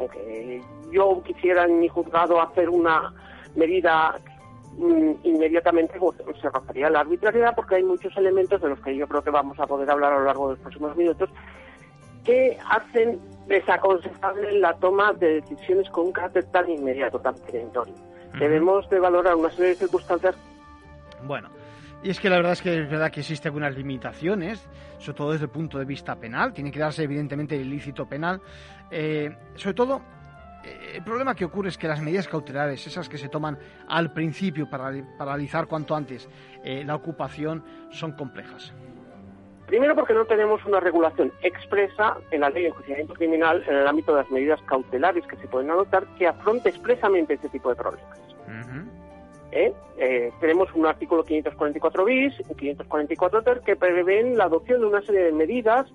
aunque 0.00 0.60
yo 0.90 1.22
quisiera 1.24 1.64
en 1.64 1.78
mi 1.78 1.88
juzgado 1.88 2.42
hacer 2.42 2.68
una 2.68 3.14
medida 3.54 4.18
mm, 4.76 5.12
inmediatamente 5.22 5.96
pues, 5.96 6.18
se 6.40 6.50
rozaría 6.50 6.90
la 6.90 7.00
arbitrariedad 7.00 7.54
porque 7.54 7.76
hay 7.76 7.84
muchos 7.84 8.16
elementos 8.16 8.60
de 8.60 8.68
los 8.68 8.80
que 8.80 8.96
yo 8.96 9.06
creo 9.06 9.22
que 9.22 9.30
vamos 9.30 9.60
a 9.60 9.66
poder 9.68 9.88
hablar 9.88 10.12
a 10.12 10.18
lo 10.18 10.24
largo 10.24 10.48
de 10.48 10.54
los 10.54 10.60
próximos 10.60 10.96
minutos 10.96 11.30
que 12.24 12.58
hacen 12.68 13.20
desaconsejable 13.46 14.58
la 14.58 14.74
toma 14.74 15.12
de 15.12 15.40
decisiones 15.40 15.88
con 15.90 16.06
un 16.06 16.12
carácter 16.12 16.46
tan 16.46 16.68
inmediato, 16.68 17.20
tan 17.20 17.36
perentorio. 17.36 17.94
Debemos 18.38 18.88
de 18.90 19.00
valorar 19.00 19.34
una 19.34 19.50
serie 19.50 19.68
de 19.68 19.74
circunstancias. 19.76 20.36
Bueno, 21.22 21.50
y 22.02 22.10
es 22.10 22.20
que 22.20 22.30
la 22.30 22.36
verdad 22.36 22.52
es 22.52 22.62
que 22.62 22.82
es 22.82 22.90
verdad 22.90 23.10
que 23.10 23.20
existen 23.20 23.50
algunas 23.50 23.76
limitaciones, 23.76 24.68
sobre 24.98 25.16
todo 25.16 25.32
desde 25.32 25.46
el 25.46 25.50
punto 25.50 25.78
de 25.78 25.84
vista 25.84 26.14
penal. 26.16 26.52
Tiene 26.52 26.70
que 26.70 26.78
darse 26.78 27.02
evidentemente 27.02 27.56
el 27.56 27.62
ilícito 27.62 28.06
penal. 28.06 28.40
Eh, 28.90 29.36
sobre 29.56 29.74
todo, 29.74 30.02
eh, 30.64 30.92
el 30.96 31.02
problema 31.02 31.34
que 31.34 31.44
ocurre 31.44 31.70
es 31.70 31.78
que 31.78 31.88
las 31.88 32.00
medidas 32.00 32.28
cautelares, 32.28 32.86
esas 32.86 33.08
que 33.08 33.18
se 33.18 33.28
toman 33.28 33.58
al 33.88 34.12
principio 34.12 34.70
para 34.70 34.92
paralizar 35.18 35.66
cuanto 35.66 35.96
antes 35.96 36.28
eh, 36.64 36.84
la 36.84 36.94
ocupación, 36.94 37.64
son 37.90 38.12
complejas. 38.12 38.72
Primero 39.68 39.94
porque 39.94 40.14
no 40.14 40.24
tenemos 40.24 40.64
una 40.64 40.80
regulación 40.80 41.30
expresa 41.42 42.16
en 42.30 42.40
la 42.40 42.48
ley 42.48 42.62
de 42.62 42.68
enjuiciamiento 42.70 43.12
criminal 43.12 43.62
en 43.68 43.76
el 43.76 43.86
ámbito 43.86 44.14
de 44.14 44.22
las 44.22 44.30
medidas 44.30 44.58
cautelares 44.62 45.26
que 45.26 45.36
se 45.36 45.46
pueden 45.46 45.70
adoptar 45.70 46.06
que 46.16 46.26
afronte 46.26 46.70
expresamente 46.70 47.34
este 47.34 47.50
tipo 47.50 47.68
de 47.68 47.76
problemas. 47.76 48.18
¿Eh? 49.52 49.72
Eh, 49.98 50.32
tenemos 50.40 50.68
un 50.74 50.86
artículo 50.86 51.22
544 51.22 52.04
bis 52.06 52.34
y 52.40 52.54
544 52.54 53.42
ter 53.42 53.60
que 53.60 53.76
prevén 53.76 54.38
la 54.38 54.44
adopción 54.44 54.80
de 54.80 54.86
una 54.86 55.02
serie 55.02 55.22
de 55.24 55.32
medidas 55.32 55.86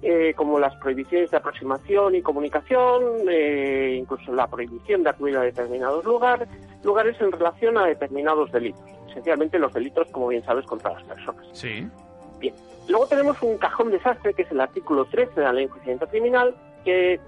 eh, 0.00 0.32
como 0.34 0.58
las 0.58 0.74
prohibiciones 0.76 1.30
de 1.30 1.36
aproximación 1.36 2.14
y 2.14 2.22
comunicación, 2.22 3.30
incluso 3.92 4.32
la 4.32 4.46
prohibición 4.46 5.02
de 5.02 5.10
acudir 5.10 5.36
a 5.36 5.42
determinados 5.42 6.02
lugares, 6.04 6.48
lugares 6.82 7.20
en 7.20 7.32
relación 7.32 7.76
a 7.76 7.84
determinados 7.84 8.50
delitos, 8.52 8.84
esencialmente 9.10 9.58
los 9.58 9.72
delitos, 9.74 10.08
como 10.12 10.28
bien 10.28 10.44
sabes, 10.44 10.64
contra 10.64 10.92
las 10.94 11.02
personas. 11.02 11.46
Sí. 11.52 11.86
Bien. 12.38 12.54
Luego 12.88 13.06
tenemos 13.06 13.40
un 13.42 13.58
cajón 13.58 13.90
desastre, 13.90 14.32
que 14.32 14.42
es 14.42 14.50
el 14.50 14.60
artículo 14.60 15.04
13 15.04 15.34
de 15.34 15.42
la 15.42 15.52
Ley 15.52 15.64
de 15.64 15.68
Enjuiciamiento 15.68 16.08
Criminal, 16.08 16.54
que 16.84 17.20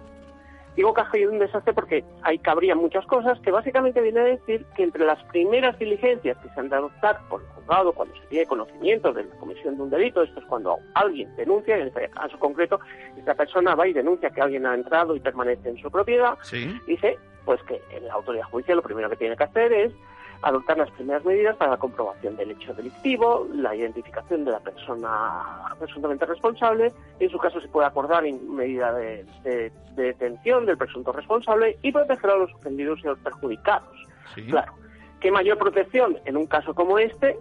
digo 0.76 0.95
cajón 0.95 1.38
desastre 1.38 1.75
porque 1.75 2.05
ahí 2.23 2.38
cabrían 2.38 2.79
muchas 2.79 3.05
cosas, 3.07 3.38
que 3.40 3.50
básicamente 3.50 4.00
viene 4.00 4.21
a 4.21 4.25
decir 4.25 4.64
que 4.76 4.85
entre 4.85 5.05
las 5.05 5.23
primeras 5.25 5.79
diligencias 5.79 6.38
que 6.38 6.49
se 6.49 6.61
han 6.61 6.71
de 6.71 6.76
adoptar 6.76 7.21
por 7.29 7.43
el 7.43 7.49
juzgado 7.49 7.93
cuando 7.93 8.14
se 8.14 8.26
tiene 8.29 8.47
conocimiento 8.47 9.12
de 9.12 9.25
la 9.25 9.35
comisión 9.37 9.76
de 9.76 9.83
un 9.83 9.90
delito, 9.90 10.23
esto 10.23 10.40
es 10.40 10.47
cuando 10.47 10.79
alguien 10.95 11.35
denuncia, 11.37 11.76
en 11.76 11.88
este 11.88 12.09
caso 12.09 12.38
concreto, 12.38 12.81
esta 13.19 13.35
persona 13.35 13.75
va 13.75 13.87
y 13.87 13.93
denuncia 13.93 14.31
que 14.31 14.40
alguien 14.40 14.64
ha 14.64 14.75
entrado 14.75 15.14
y 15.14 15.21
permanece 15.21 15.69
en 15.69 15.79
su 15.79 15.90
propiedad, 15.90 16.38
dice 16.87 17.19
pues 17.45 17.62
que 17.64 17.81
en 17.90 18.07
la 18.07 18.14
autoridad 18.14 18.45
judicial 18.45 18.76
lo 18.76 18.83
primero 18.83 19.11
que 19.11 19.17
tiene 19.17 19.37
que 19.37 19.45
hacer 19.45 19.73
es 19.73 19.93
adoptar 20.42 20.78
las 20.78 20.90
primeras 20.92 21.25
medidas 21.25 21.56
para 21.56 21.73
la 21.73 21.76
comprobación 21.76 22.37
del 22.37 22.52
hecho 22.52 22.73
delictivo, 22.73 23.47
la 23.54 23.75
identificación 23.75 24.44
de 24.44 24.52
la 24.52 24.61
persona 24.61 25.75
presuntamente 25.78 26.25
responsable, 26.25 26.92
en 27.18 27.30
su 27.30 27.38
caso 27.38 27.61
se 27.61 27.68
puede 27.68 27.87
acordar 27.87 28.25
medida 28.25 28.92
de, 28.92 29.73
detención 29.94 30.64
del 30.64 30.78
presunto 30.78 31.12
responsable 31.12 31.78
y 31.82 31.92
proteger 31.92 32.30
a 32.30 32.37
los 32.37 32.52
ofendidos 32.54 33.00
y 33.02 33.06
a 33.06 33.11
los 33.11 33.18
perjudicados. 33.18 34.06
Claro, 34.49 34.73
¿qué 35.20 35.30
mayor 35.30 35.59
protección 35.59 36.18
en 36.25 36.37
un 36.37 36.47
caso 36.47 36.75
como 36.75 36.99
este 36.99 37.38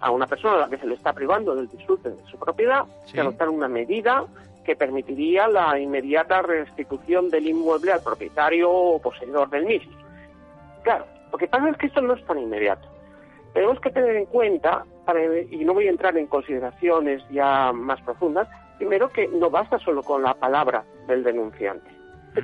a 0.00 0.10
una 0.10 0.26
persona 0.26 0.56
a 0.56 0.58
la 0.58 0.68
que 0.68 0.76
se 0.76 0.86
le 0.86 0.94
está 0.94 1.14
privando 1.14 1.54
del 1.54 1.68
disfrute 1.68 2.10
de 2.10 2.22
su 2.30 2.38
propiedad 2.38 2.84
que 3.10 3.20
adoptar 3.20 3.48
una 3.48 3.68
medida 3.68 4.26
que 4.64 4.76
permitiría 4.76 5.48
la 5.48 5.78
inmediata 5.78 6.42
restitución 6.42 7.30
del 7.30 7.46
inmueble 7.48 7.92
al 7.92 8.02
propietario 8.02 8.70
o 8.70 9.00
poseedor 9.00 9.48
del 9.48 9.64
mismo? 9.64 9.96
Claro, 10.82 11.06
lo 11.32 11.38
que 11.38 11.48
pasa 11.48 11.68
es 11.70 11.76
que 11.76 11.86
esto 11.86 12.00
no 12.00 12.14
es 12.14 12.24
tan 12.24 12.38
inmediato. 12.38 12.88
Tenemos 13.52 13.80
que 13.80 13.90
tener 13.90 14.16
en 14.16 14.26
cuenta, 14.26 14.84
y 15.50 15.64
no 15.64 15.74
voy 15.74 15.86
a 15.86 15.90
entrar 15.90 16.16
en 16.16 16.26
consideraciones 16.26 17.22
ya 17.30 17.72
más 17.72 18.00
profundas, 18.02 18.48
primero 18.78 19.08
que 19.10 19.28
no 19.28 19.50
basta 19.50 19.78
solo 19.78 20.02
con 20.02 20.22
la 20.22 20.34
palabra 20.34 20.84
del 21.06 21.24
denunciante. 21.24 21.90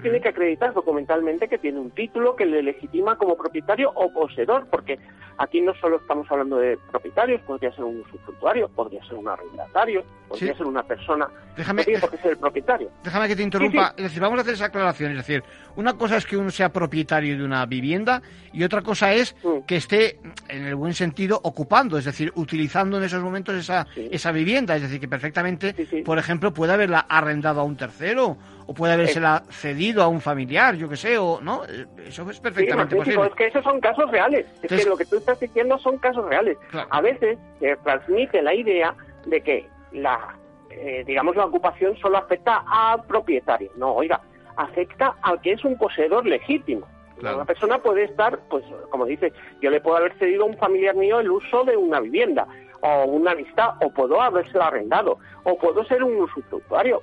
Tiene 0.00 0.20
que 0.20 0.28
acreditar 0.30 0.72
documentalmente 0.72 1.48
que 1.48 1.58
tiene 1.58 1.78
un 1.78 1.90
título 1.90 2.34
que 2.34 2.46
le 2.46 2.62
legitima 2.62 3.16
como 3.16 3.36
propietario 3.36 3.90
o 3.94 4.12
poseedor, 4.12 4.66
porque 4.70 4.98
aquí 5.38 5.60
no 5.60 5.74
solo 5.74 5.96
estamos 5.96 6.26
hablando 6.30 6.56
de 6.58 6.78
propietarios, 6.90 7.40
podría 7.42 7.72
ser 7.72 7.84
un 7.84 8.00
usufructuario, 8.00 8.68
podría 8.68 9.02
ser 9.04 9.14
un 9.14 9.28
arrendatario, 9.28 10.04
podría 10.28 10.56
ser 10.56 10.66
una 10.66 10.82
persona. 10.82 11.28
Déjame, 11.56 11.84
no 11.84 12.18
ser 12.18 12.32
el 12.32 12.38
propietario. 12.38 12.90
Déjame 13.04 13.28
que 13.28 13.36
te 13.36 13.42
interrumpa. 13.42 13.94
Es 13.96 14.04
decir, 14.04 14.20
vamos 14.20 14.38
a 14.38 14.42
hacer 14.42 14.54
esa 14.54 14.66
aclaración. 14.66 15.10
Es 15.12 15.18
decir, 15.18 15.42
una 15.76 15.94
cosa 15.94 16.16
es 16.16 16.26
que 16.26 16.36
uno 16.36 16.50
sea 16.50 16.70
propietario 16.70 17.36
de 17.36 17.44
una 17.44 17.66
vivienda 17.66 18.22
y 18.52 18.64
otra 18.64 18.82
cosa 18.82 19.12
es 19.12 19.36
mm. 19.42 19.66
que 19.66 19.76
esté, 19.76 20.18
en 20.48 20.64
el 20.64 20.74
buen 20.74 20.94
sentido, 20.94 21.38
ocupando, 21.42 21.98
es 21.98 22.04
decir, 22.04 22.32
utilizando 22.36 22.96
en 22.96 23.04
esos 23.04 23.22
momentos 23.22 23.54
esa, 23.54 23.86
esa 23.96 24.32
vivienda. 24.32 24.76
Es 24.76 24.82
decir, 24.82 25.00
que 25.00 25.08
perfectamente, 25.08 25.74
por 26.04 26.18
ejemplo, 26.18 26.52
puede 26.54 26.72
haberla 26.72 27.00
arrendado 27.00 27.60
a 27.60 27.64
un 27.64 27.76
tercero 27.76 28.38
o 28.66 28.74
puede 28.74 28.94
habérsela 28.94 29.42
cedido 29.50 30.02
a 30.02 30.08
un 30.08 30.20
familiar, 30.20 30.74
yo 30.74 30.88
que 30.88 30.96
sé, 30.96 31.18
o 31.18 31.40
no, 31.40 31.62
eso 32.06 32.30
es 32.30 32.40
perfectamente 32.40 32.96
posible. 32.96 33.26
Es 33.26 33.34
que 33.34 33.46
esos 33.46 33.64
son 33.64 33.80
casos 33.80 34.10
reales, 34.10 34.46
es 34.62 34.82
que 34.82 34.88
lo 34.88 34.96
que 34.96 35.04
tú 35.04 35.16
estás 35.16 35.38
diciendo 35.40 35.78
son 35.78 35.98
casos 35.98 36.24
reales. 36.26 36.56
A 36.90 37.00
veces 37.00 37.38
se 37.60 37.76
transmite 37.76 38.42
la 38.42 38.54
idea 38.54 38.94
de 39.26 39.40
que 39.40 39.68
la, 39.92 40.36
eh, 40.70 41.04
digamos, 41.06 41.36
la 41.36 41.46
ocupación 41.46 41.96
solo 41.98 42.18
afecta 42.18 42.64
al 42.66 43.04
propietario. 43.04 43.70
No, 43.76 43.92
oiga, 43.92 44.20
afecta 44.56 45.14
al 45.22 45.40
que 45.40 45.52
es 45.52 45.64
un 45.64 45.76
poseedor 45.76 46.26
legítimo. 46.26 46.86
Una 47.20 47.44
persona 47.44 47.78
puede 47.78 48.04
estar, 48.04 48.40
pues, 48.50 48.64
como 48.90 49.06
dice, 49.06 49.32
yo 49.60 49.70
le 49.70 49.80
puedo 49.80 49.96
haber 49.96 50.12
cedido 50.18 50.42
a 50.42 50.46
un 50.46 50.56
familiar 50.56 50.96
mío 50.96 51.20
el 51.20 51.30
uso 51.30 51.62
de 51.64 51.76
una 51.76 52.00
vivienda 52.00 52.48
o 52.80 53.04
una 53.04 53.30
amistad, 53.30 53.74
o 53.80 53.90
puedo 53.90 54.20
habérsela 54.20 54.66
arrendado, 54.66 55.18
o 55.44 55.56
puedo 55.56 55.84
ser 55.84 56.02
un 56.02 56.16
usufructuario 56.16 57.00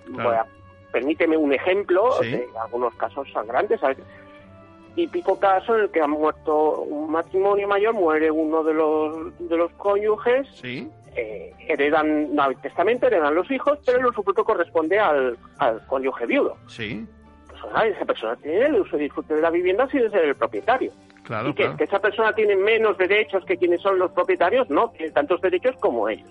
permíteme 0.91 1.37
un 1.37 1.53
ejemplo 1.53 2.19
de 2.21 2.47
algunos 2.61 2.93
casos 2.95 3.27
sangrantes. 3.31 3.79
Típico 4.95 5.39
caso 5.39 5.75
en 5.75 5.81
el 5.83 5.91
que 5.91 6.01
ha 6.01 6.07
muerto 6.07 6.81
un 6.81 7.11
matrimonio 7.11 7.67
mayor, 7.67 7.93
muere 7.93 8.31
uno 8.31 8.63
de 8.63 8.73
los, 8.73 9.37
de 9.49 9.55
los 9.55 9.71
cónyuges, 9.73 10.47
eh, 10.63 11.53
heredan, 11.67 12.35
no 12.35 12.43
hay 12.43 12.55
testamento, 12.55 13.07
heredan 13.07 13.35
los 13.35 13.49
hijos, 13.51 13.79
pero 13.85 13.99
el 13.99 14.07
usufructo 14.07 14.43
corresponde 14.43 14.99
al, 14.99 15.37
al 15.59 15.85
cónyuge 15.87 16.25
viudo. 16.25 16.57
Sí. 16.67 17.07
Pues, 17.47 17.95
esa 17.95 18.05
persona 18.05 18.35
tiene 18.37 18.65
el 18.65 18.75
uso 18.75 18.97
y 18.97 19.01
disfrute 19.01 19.35
de 19.35 19.41
la 19.41 19.51
vivienda 19.51 19.87
sin 19.87 20.09
ser 20.11 20.25
el 20.25 20.35
propietario. 20.35 20.91
Claro, 21.23 21.49
y 21.49 21.53
que, 21.53 21.75
que, 21.77 21.83
esa 21.83 21.99
persona 21.99 22.33
tiene 22.33 22.55
menos 22.55 22.97
derechos 22.97 23.45
que 23.45 23.57
quienes 23.57 23.81
son 23.81 23.99
los 23.99 24.11
propietarios, 24.11 24.69
no, 24.69 24.89
tiene 24.91 25.11
tantos 25.11 25.39
derechos 25.41 25.75
como 25.79 26.09
ellos. 26.09 26.29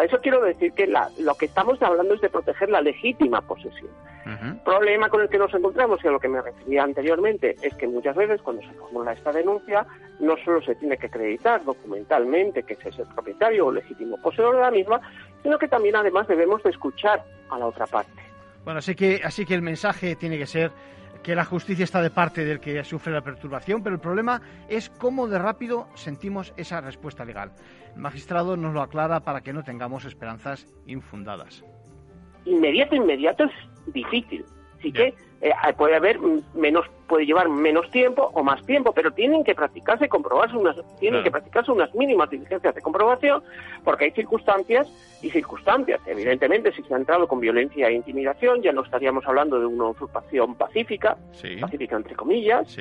A 0.00 0.04
eso 0.04 0.18
quiero 0.22 0.40
decir 0.40 0.72
que 0.72 0.86
lo 0.86 1.34
que 1.34 1.44
estamos 1.44 1.82
hablando 1.82 2.14
es 2.14 2.22
de 2.22 2.30
proteger 2.30 2.70
la 2.70 2.80
legítima 2.80 3.42
posesión. 3.42 3.90
El 4.24 4.56
problema 4.60 5.10
con 5.10 5.20
el 5.20 5.28
que 5.28 5.36
nos 5.36 5.52
encontramos 5.52 6.02
y 6.02 6.08
a 6.08 6.10
lo 6.10 6.18
que 6.18 6.28
me 6.28 6.40
refería 6.40 6.84
anteriormente 6.84 7.56
es 7.60 7.74
que 7.74 7.86
muchas 7.86 8.16
veces 8.16 8.40
cuando 8.40 8.62
se 8.62 8.72
formula 8.72 9.12
esta 9.12 9.30
denuncia 9.30 9.86
no 10.18 10.36
solo 10.42 10.62
se 10.62 10.74
tiene 10.76 10.96
que 10.96 11.08
acreditar 11.08 11.62
documentalmente 11.64 12.62
que 12.62 12.74
ese 12.74 12.88
es 12.88 12.98
el 13.00 13.08
propietario 13.08 13.66
o 13.66 13.72
legítimo 13.72 14.16
poseedor 14.22 14.56
de 14.56 14.62
la 14.62 14.70
misma, 14.70 15.02
sino 15.42 15.58
que 15.58 15.68
también 15.68 15.96
además 15.96 16.26
debemos 16.28 16.62
de 16.62 16.70
escuchar 16.70 17.22
a 17.50 17.58
la 17.58 17.66
otra 17.66 17.86
parte. 17.86 18.22
Bueno, 18.64 18.78
así 18.78 18.94
que, 18.94 19.20
así 19.22 19.44
que 19.44 19.54
el 19.54 19.62
mensaje 19.62 20.16
tiene 20.16 20.38
que 20.38 20.46
ser 20.46 20.70
que 21.22 21.34
la 21.34 21.44
justicia 21.44 21.84
está 21.84 22.02
de 22.02 22.10
parte 22.10 22.44
del 22.44 22.60
que 22.60 22.82
sufre 22.84 23.12
la 23.12 23.22
perturbación, 23.22 23.82
pero 23.82 23.94
el 23.94 24.00
problema 24.00 24.40
es 24.68 24.88
cómo 24.90 25.28
de 25.28 25.38
rápido 25.38 25.88
sentimos 25.94 26.54
esa 26.56 26.80
respuesta 26.80 27.24
legal. 27.24 27.52
El 27.94 28.00
magistrado 28.00 28.56
nos 28.56 28.72
lo 28.72 28.82
aclara 28.82 29.20
para 29.20 29.40
que 29.40 29.52
no 29.52 29.62
tengamos 29.62 30.04
esperanzas 30.04 30.66
infundadas. 30.86 31.64
Inmediato, 32.44 32.94
inmediato 32.94 33.44
es 33.44 33.92
difícil. 33.92 34.44
Así 34.80 34.92
que 34.92 35.14
eh, 35.42 35.52
puede 35.76 35.94
haber 35.94 36.18
menos, 36.54 36.86
puede 37.06 37.26
llevar 37.26 37.50
menos 37.50 37.90
tiempo 37.90 38.30
o 38.32 38.42
más 38.42 38.64
tiempo, 38.64 38.92
pero 38.92 39.10
tienen 39.10 39.44
que 39.44 39.54
practicarse, 39.54 40.08
comprobarse 40.08 40.56
unas, 40.56 40.76
tienen 40.98 41.22
que 41.22 41.30
practicarse 41.30 41.70
unas 41.70 41.94
mínimas 41.94 42.30
diligencias 42.30 42.74
de 42.74 42.80
comprobación, 42.80 43.42
porque 43.84 44.06
hay 44.06 44.10
circunstancias 44.12 44.88
y 45.20 45.30
circunstancias. 45.30 46.00
Evidentemente, 46.06 46.72
si 46.72 46.82
se 46.82 46.94
ha 46.94 46.96
entrado 46.96 47.28
con 47.28 47.40
violencia 47.40 47.88
e 47.88 47.92
intimidación, 47.92 48.62
ya 48.62 48.72
no 48.72 48.82
estaríamos 48.82 49.26
hablando 49.26 49.60
de 49.60 49.66
una 49.66 49.88
usurpación 49.88 50.54
pacífica, 50.54 51.16
pacífica 51.60 51.96
entre 51.96 52.16
comillas, 52.16 52.74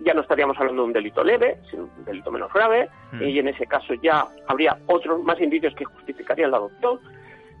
ya 0.00 0.14
no 0.14 0.20
estaríamos 0.20 0.56
hablando 0.58 0.82
de 0.82 0.86
un 0.88 0.92
delito 0.92 1.24
leve, 1.24 1.58
sino 1.68 1.90
un 1.96 2.04
delito 2.04 2.30
menos 2.30 2.52
grave, 2.52 2.88
mm. 3.12 3.22
y 3.22 3.38
en 3.40 3.48
ese 3.48 3.66
caso 3.66 3.94
ya 3.94 4.26
habría 4.46 4.78
otros 4.86 5.22
más 5.24 5.40
indicios 5.40 5.74
que 5.74 5.84
justificarían 5.84 6.52
la 6.52 6.58
adopción 6.58 7.00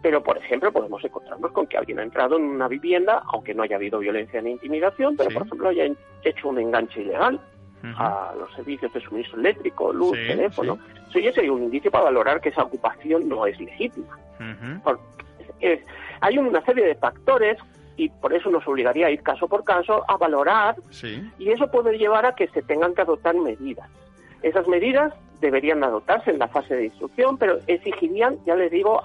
pero, 0.04 0.22
por 0.22 0.36
ejemplo, 0.36 0.70
podemos 0.70 1.02
encontrarnos 1.02 1.50
con 1.52 1.66
que 1.66 1.78
alguien 1.78 1.98
ha 1.98 2.02
entrado 2.02 2.36
en 2.36 2.42
una 2.42 2.68
vivienda, 2.68 3.22
aunque 3.32 3.54
no 3.54 3.62
haya 3.62 3.76
habido 3.76 4.00
violencia 4.00 4.42
ni 4.42 4.50
intimidación, 4.50 5.16
pero, 5.16 5.30
por 5.30 5.46
ejemplo, 5.46 5.70
haya 5.70 5.86
hecho 6.22 6.50
un 6.50 6.58
enganche 6.58 7.00
ilegal 7.00 7.40
a 7.96 8.34
los 8.38 8.52
servicios 8.52 8.92
de 8.92 9.00
suministro 9.00 9.40
eléctrico, 9.40 9.94
luz, 9.94 10.12
teléfono. 10.12 10.78
Eso 11.08 11.20
ya 11.20 11.32
sería 11.32 11.54
un 11.54 11.62
indicio 11.62 11.90
para 11.90 12.04
valorar 12.04 12.42
que 12.42 12.50
esa 12.50 12.64
ocupación 12.64 13.30
no 13.30 13.46
es 13.46 13.58
legítima. 13.58 14.18
hay 16.20 16.36
una 16.36 16.62
serie 16.66 16.84
de 16.84 16.96
factores 16.96 17.56
y 17.96 18.10
por 18.10 18.34
eso 18.34 18.50
nos 18.50 18.68
obligaría 18.68 19.06
a 19.06 19.10
ir 19.10 19.22
caso 19.22 19.48
por 19.48 19.64
caso 19.64 20.04
a 20.06 20.18
valorar 20.18 20.76
y 21.38 21.48
eso 21.48 21.70
puede 21.70 21.96
llevar 21.96 22.26
a 22.26 22.34
que 22.34 22.48
se 22.48 22.60
tengan 22.60 22.94
que 22.94 23.00
adoptar 23.00 23.36
medidas. 23.36 23.88
Esas 24.44 24.68
medidas 24.68 25.14
deberían 25.40 25.82
adoptarse 25.82 26.30
en 26.30 26.38
la 26.38 26.48
fase 26.48 26.76
de 26.76 26.84
instrucción, 26.84 27.38
pero 27.38 27.60
exigirían, 27.66 28.36
ya 28.44 28.54
les 28.54 28.70
digo, 28.70 29.00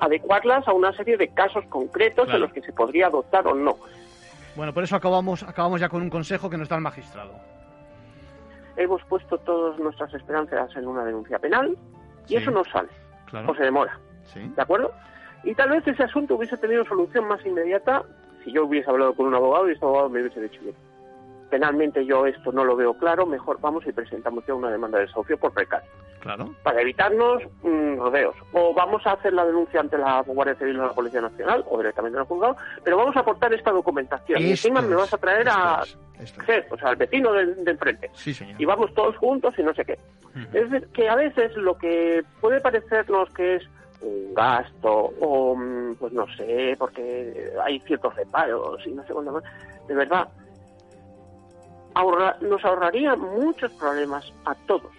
adecuarlas 0.00 0.66
a 0.66 0.72
una 0.72 0.92
serie 0.94 1.16
de 1.16 1.28
casos 1.28 1.64
concretos 1.66 2.28
en 2.28 2.40
los 2.40 2.52
que 2.52 2.60
se 2.62 2.72
podría 2.72 3.06
adoptar 3.06 3.46
o 3.46 3.54
no. 3.54 3.76
Bueno, 4.56 4.74
por 4.74 4.82
eso 4.82 4.96
acabamos, 4.96 5.44
acabamos 5.44 5.80
ya 5.80 5.88
con 5.88 6.02
un 6.02 6.10
consejo 6.10 6.50
que 6.50 6.56
nos 6.56 6.68
da 6.68 6.74
el 6.74 6.82
magistrado. 6.82 7.34
Hemos 8.76 9.00
puesto 9.04 9.38
todas 9.38 9.78
nuestras 9.78 10.12
esperanzas 10.12 10.74
en 10.74 10.88
una 10.88 11.04
denuncia 11.04 11.38
penal 11.38 11.78
y 12.26 12.34
eso 12.34 12.50
no 12.50 12.64
sale, 12.64 12.88
o 13.46 13.54
se 13.54 13.62
demora. 13.62 13.96
¿De 14.34 14.60
acuerdo? 14.60 14.92
Y 15.44 15.54
tal 15.54 15.70
vez 15.70 15.86
ese 15.86 16.02
asunto 16.02 16.34
hubiese 16.34 16.56
tenido 16.56 16.84
solución 16.84 17.28
más 17.28 17.46
inmediata 17.46 18.02
si 18.42 18.50
yo 18.52 18.64
hubiese 18.64 18.90
hablado 18.90 19.14
con 19.14 19.26
un 19.26 19.36
abogado 19.36 19.68
y 19.68 19.72
este 19.74 19.84
abogado 19.84 20.08
me 20.08 20.20
hubiese 20.20 20.40
dicho, 20.40 20.60
bien, 20.62 20.74
penalmente 21.50 22.04
yo 22.04 22.26
esto 22.26 22.52
no 22.52 22.64
lo 22.64 22.76
veo 22.76 22.94
claro, 22.94 23.26
mejor 23.26 23.60
vamos 23.60 23.86
y 23.86 23.92
presentamos 23.92 24.44
ya 24.46 24.54
una 24.54 24.70
demanda 24.70 24.98
de 24.98 25.06
desahucio 25.06 25.38
por 25.38 25.52
precario. 25.52 25.88
Claro. 26.20 26.52
Para 26.62 26.80
evitarnos 26.80 27.42
mm, 27.62 27.96
rodeos. 27.96 28.34
O 28.52 28.74
vamos 28.74 29.06
a 29.06 29.12
hacer 29.12 29.32
la 29.32 29.44
denuncia 29.44 29.80
ante 29.80 29.96
la 29.96 30.22
Guardia 30.22 30.56
Civil 30.56 30.80
o 30.80 30.86
la 30.86 30.92
Policía 30.92 31.20
Nacional, 31.20 31.64
o 31.68 31.78
directamente 31.78 32.16
en 32.16 32.22
el 32.22 32.26
juzgado, 32.26 32.56
pero 32.82 32.96
vamos 32.96 33.16
a 33.16 33.20
aportar 33.20 33.54
esta 33.54 33.70
documentación. 33.70 34.42
y 34.42 34.50
encima 34.50 34.82
me 34.82 34.96
vas 34.96 35.12
a 35.14 35.18
traer 35.18 35.48
a, 35.48 35.82
o 36.70 36.76
sea, 36.76 36.88
al 36.88 36.96
vecino 36.96 37.32
del 37.32 37.64
de 37.64 37.70
enfrente. 37.70 38.10
Sí, 38.14 38.34
señor. 38.34 38.60
Y 38.60 38.64
vamos 38.64 38.92
todos 38.94 39.16
juntos 39.16 39.54
y 39.58 39.62
no 39.62 39.74
sé 39.74 39.84
qué. 39.84 39.98
Es 40.52 40.70
decir, 40.70 40.88
que 40.92 41.08
a 41.08 41.16
veces 41.16 41.56
lo 41.56 41.76
que 41.76 42.22
puede 42.40 42.60
parecernos 42.60 43.28
que 43.30 43.56
es 43.56 43.62
un 44.00 44.34
gasto 44.34 45.12
o, 45.20 45.56
mm, 45.56 45.96
pues 45.96 46.12
no 46.12 46.26
sé, 46.36 46.76
porque 46.78 47.52
hay 47.64 47.80
ciertos 47.80 48.14
reparos 48.14 48.86
y 48.86 48.92
no 48.92 49.04
sé 49.04 49.12
cuándo 49.12 49.32
más, 49.32 49.44
de 49.86 49.94
verdad, 49.94 50.28
nos 52.40 52.64
ahorraría 52.64 53.16
muchos 53.16 53.72
problemas 53.72 54.32
a 54.44 54.54
todos, 54.66 54.92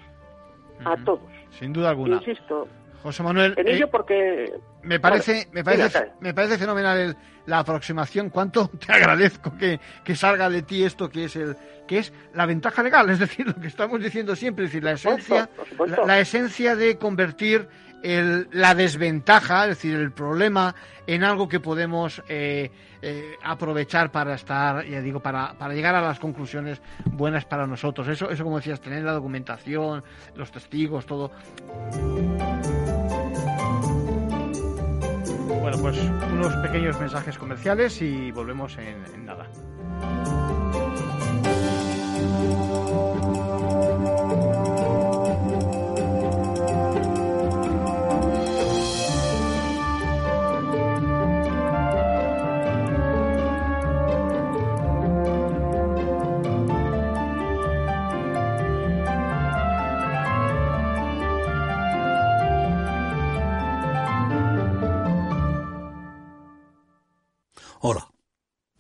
a 0.86 0.96
todos. 1.04 1.22
Sin 1.58 1.74
duda 1.74 1.90
alguna. 1.90 2.18
Insisto. 2.18 2.68
José 3.02 3.24
Manuel. 3.24 3.54
En 3.58 3.68
ello 3.68 3.86
eh, 3.86 3.90
porque. 3.92 4.54
Me 4.84 5.00
parece, 5.00 5.48
me 5.52 5.64
parece, 5.64 6.12
me 6.20 6.34
parece 6.34 6.58
fenomenal 6.58 7.18
la 7.46 7.60
aproximación. 7.60 8.30
Cuánto 8.30 8.68
te 8.86 8.92
agradezco 8.92 9.56
que, 9.58 9.80
que, 10.04 10.16
salga 10.16 10.50
de 10.50 10.62
ti 10.62 10.84
esto 10.84 11.10
que 11.10 11.26
es 11.26 11.36
el, 11.36 11.56
que 11.88 12.00
es 12.00 12.14
la 12.34 12.46
ventaja 12.46 12.84
legal, 12.84 13.10
es 13.10 13.20
decir, 13.20 13.48
lo 13.48 13.56
que 13.56 13.68
estamos 13.68 14.02
diciendo 14.02 14.36
siempre, 14.36 14.66
es 14.66 14.72
decir, 14.72 14.84
la 14.84 14.92
esencia, 14.92 15.50
la 16.06 16.20
esencia 16.20 16.76
de 16.76 16.98
convertir 16.98 17.68
la 18.04 18.76
desventaja, 18.76 19.64
es 19.64 19.70
decir, 19.70 19.96
el 19.96 20.12
problema 20.12 20.76
en 21.08 21.24
algo 21.24 21.48
que 21.48 21.60
podemos 21.60 22.22
eh, 22.28 22.72
eh, 23.02 23.36
aprovechar 23.44 24.12
para 24.12 24.36
estar, 24.36 24.86
ya 24.86 25.02
digo, 25.02 25.20
para, 25.20 25.54
para 25.58 25.74
llegar 25.74 25.96
a 25.96 26.02
las 26.02 26.20
conclusiones 26.20 26.82
buenas 27.06 27.46
para 27.46 27.66
nosotros. 27.66 28.08
Eso, 28.08 28.30
eso 28.30 28.44
como 28.44 28.58
decías, 28.58 28.80
tener 28.80 29.04
la 29.04 29.14
documentación, 29.14 30.04
los 30.36 30.52
testigos, 30.52 31.06
todo. 31.06 31.32
Bueno, 35.62 35.78
pues 35.82 35.98
unos 36.32 36.56
pequeños 36.58 37.00
mensajes 37.00 37.38
comerciales 37.38 38.02
y 38.02 38.32
volvemos 38.32 38.78
en 38.78 39.26
nada. 39.26 39.48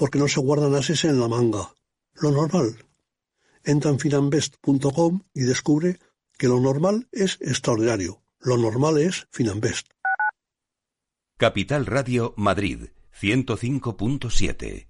porque 0.00 0.18
no 0.18 0.28
se 0.28 0.40
guardan 0.40 0.74
ases 0.74 1.04
en 1.04 1.20
la 1.20 1.28
manga. 1.28 1.74
Lo 2.14 2.30
normal. 2.30 2.86
Entra 3.62 3.90
en 3.90 3.98
finambest.com 3.98 5.24
y 5.34 5.42
descubre 5.42 5.98
que 6.38 6.48
lo 6.48 6.58
normal 6.58 7.06
es 7.12 7.36
extraordinario. 7.42 8.22
Lo 8.38 8.56
normal 8.56 8.96
es 8.96 9.28
Finambest. 9.30 9.88
Capital 11.36 11.84
Radio 11.84 12.32
Madrid 12.38 12.88
105.7 13.20 14.89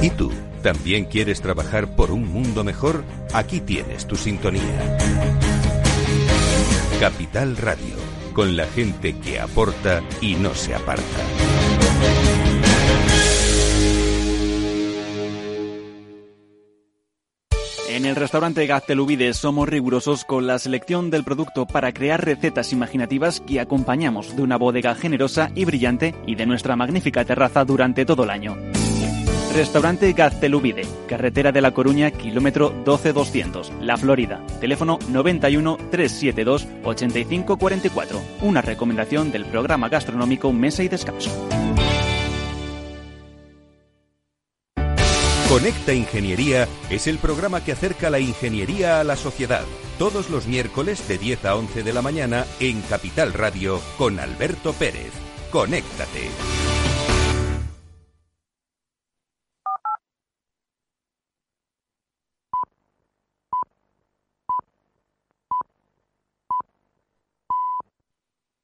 ¿Y 0.00 0.10
tú? 0.10 0.30
¿También 0.62 1.06
quieres 1.06 1.40
trabajar 1.40 1.96
por 1.96 2.12
un 2.12 2.28
mundo 2.28 2.62
mejor? 2.62 3.02
Aquí 3.32 3.60
tienes 3.60 4.06
tu 4.06 4.14
sintonía. 4.14 4.96
Capital 7.00 7.56
Radio, 7.56 7.96
con 8.32 8.56
la 8.56 8.66
gente 8.66 9.16
que 9.18 9.40
aporta 9.40 10.02
y 10.20 10.34
no 10.34 10.54
se 10.54 10.74
aparta. 10.74 11.02
En 17.88 18.06
el 18.06 18.14
restaurante 18.14 18.64
Gaztelubides 18.66 19.36
somos 19.36 19.68
rigurosos 19.68 20.24
con 20.24 20.46
la 20.46 20.60
selección 20.60 21.10
del 21.10 21.24
producto 21.24 21.66
para 21.66 21.92
crear 21.92 22.24
recetas 22.24 22.72
imaginativas 22.72 23.40
que 23.40 23.58
acompañamos 23.58 24.36
de 24.36 24.42
una 24.42 24.56
bodega 24.56 24.94
generosa 24.94 25.50
y 25.56 25.64
brillante 25.64 26.14
y 26.24 26.36
de 26.36 26.46
nuestra 26.46 26.76
magnífica 26.76 27.24
terraza 27.24 27.64
durante 27.64 28.04
todo 28.04 28.22
el 28.22 28.30
año. 28.30 28.56
Restaurante 29.54 30.12
Gaztelubide, 30.12 30.86
carretera 31.08 31.50
de 31.52 31.60
La 31.60 31.72
Coruña, 31.72 32.10
kilómetro 32.10 32.70
12200, 32.84 33.72
La 33.80 33.96
Florida. 33.96 34.40
Teléfono 34.60 34.98
91 35.08 35.76
372 35.90 36.66
8544. 36.84 38.20
Una 38.42 38.62
recomendación 38.62 39.32
del 39.32 39.44
programa 39.46 39.88
gastronómico 39.88 40.52
Mesa 40.52 40.82
y 40.82 40.88
Descanso. 40.88 41.30
Conecta 45.48 45.94
Ingeniería 45.94 46.68
es 46.90 47.06
el 47.06 47.16
programa 47.16 47.64
que 47.64 47.72
acerca 47.72 48.10
la 48.10 48.20
ingeniería 48.20 49.00
a 49.00 49.04
la 49.04 49.16
sociedad. 49.16 49.64
Todos 49.98 50.28
los 50.28 50.46
miércoles 50.46 51.08
de 51.08 51.16
10 51.16 51.46
a 51.46 51.56
11 51.56 51.82
de 51.82 51.92
la 51.94 52.02
mañana 52.02 52.44
en 52.60 52.82
Capital 52.82 53.32
Radio 53.32 53.80
con 53.96 54.20
Alberto 54.20 54.74
Pérez. 54.74 55.10
Conéctate. 55.50 56.67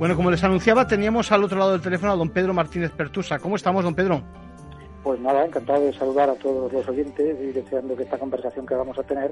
Bueno, 0.00 0.16
como 0.16 0.30
les 0.30 0.42
anunciaba, 0.42 0.86
teníamos 0.86 1.30
al 1.30 1.44
otro 1.44 1.58
lado 1.58 1.72
del 1.72 1.82
teléfono 1.82 2.10
a 2.10 2.16
don 2.16 2.30
Pedro 2.30 2.54
Martínez 2.54 2.90
Pertusa. 2.90 3.38
¿Cómo 3.38 3.56
estamos, 3.56 3.84
don 3.84 3.94
Pedro? 3.94 4.22
Pues 5.02 5.20
nada, 5.20 5.44
encantado 5.44 5.84
de 5.84 5.92
saludar 5.92 6.30
a 6.30 6.36
todos 6.36 6.72
los 6.72 6.88
oyentes 6.88 7.36
y 7.38 7.52
deseando 7.52 7.94
que 7.94 8.04
esta 8.04 8.16
conversación 8.16 8.64
que 8.64 8.72
vamos 8.72 8.98
a 8.98 9.02
tener 9.02 9.30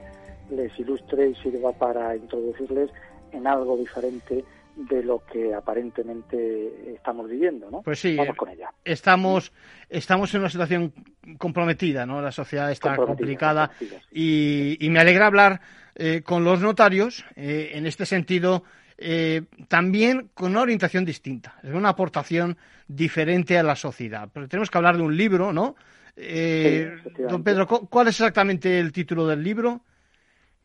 les 0.51 0.79
ilustre 0.79 1.31
y 1.31 1.35
sirva 1.37 1.73
para 1.73 2.15
introducirles 2.15 2.91
en 3.33 3.47
algo 3.47 3.79
diferente 3.79 4.45
de 4.77 5.03
lo 5.03 5.25
que 5.25 5.55
aparentemente 5.55 6.93
estamos 6.93 7.31
viviendo, 7.31 7.71
¿no? 7.71 7.81
Pues 7.81 8.01
sí, 8.01 8.15
Vamos 8.15 8.37
con 8.37 8.51
ella. 8.51 8.71
Estamos, 8.85 9.51
estamos 9.89 10.35
en 10.35 10.41
una 10.41 10.51
situación 10.51 10.93
comprometida, 11.39 12.05
¿no? 12.05 12.21
La 12.21 12.31
sociedad 12.31 12.71
está 12.71 12.95
complicada 12.95 13.71
y, 14.13 14.77
y, 14.85 14.91
me 14.91 15.01
alegra 15.01 15.29
hablar 15.29 15.63
eh, 15.95 16.21
con 16.23 16.45
los 16.45 16.61
notarios 16.61 17.25
eh, 17.37 17.71
en 17.73 17.87
este 17.87 18.05
sentido. 18.05 18.65
Eh, 19.01 19.43
también 19.69 20.31
con 20.35 20.51
una 20.51 20.63
orientación 20.63 21.05
distinta, 21.05 21.55
es 21.63 21.73
una 21.73 21.91
aportación 21.91 22.57
diferente 22.89 23.57
a 23.57 23.63
la 23.63 23.77
sociedad. 23.77 24.29
Pero 24.33 24.49
tenemos 24.49 24.71
que 24.71 24.79
hablar 24.79 24.97
de 24.97 25.05
un 25.05 25.17
libro, 25.17 25.53
¿no? 25.53 25.77
Eh, 26.17 26.97
don 27.29 27.45
Pedro, 27.45 27.69
¿cuál 27.69 28.09
es 28.09 28.21
exactamente 28.21 28.81
el 28.81 28.91
título 28.91 29.25
del 29.29 29.45
libro? 29.45 29.83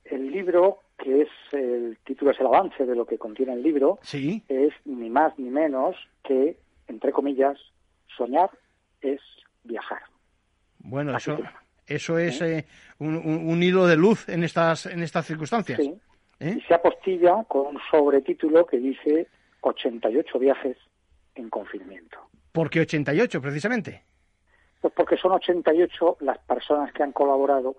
El 0.03 0.31
libro 0.31 0.79
que 0.97 1.21
es 1.21 1.29
el 1.51 1.99
título 2.03 2.31
es 2.31 2.39
el 2.39 2.47
avance 2.47 2.85
de 2.85 2.95
lo 2.95 3.05
que 3.05 3.19
contiene 3.19 3.53
el 3.53 3.61
libro, 3.61 3.99
sí. 4.01 4.41
es 4.47 4.73
ni 4.85 5.11
más 5.11 5.37
ni 5.37 5.51
menos 5.51 5.95
que, 6.23 6.57
entre 6.87 7.11
comillas, 7.11 7.59
soñar 8.17 8.49
es 9.01 9.21
viajar. 9.63 10.01
Bueno, 10.79 11.15
eso, 11.15 11.37
eso 11.85 12.17
es 12.17 12.41
eh, 12.41 12.65
un, 12.97 13.15
un, 13.15 13.47
un, 13.47 13.61
hilo 13.61 13.85
de 13.85 13.95
luz 13.95 14.27
en 14.27 14.43
estas, 14.43 14.87
en 14.87 15.03
estas 15.03 15.27
circunstancias. 15.27 15.79
Sí. 15.79 15.93
¿Eh? 16.43 16.55
Y 16.57 16.61
se 16.61 16.73
apostilla 16.73 17.43
con 17.47 17.75
un 17.75 17.79
sobretítulo 17.89 18.65
que 18.65 18.77
dice 18.77 19.27
88 19.61 20.39
viajes 20.39 20.77
en 21.35 21.49
confinamiento. 21.49 22.17
¿Por 22.51 22.69
qué 22.69 22.81
88, 22.81 23.41
precisamente? 23.41 24.03
Pues 24.81 24.93
porque 24.93 25.17
son 25.17 25.31
88 25.31 26.17
las 26.19 26.37
personas 26.39 26.91
que 26.93 27.03
han 27.03 27.13
colaborado 27.13 27.75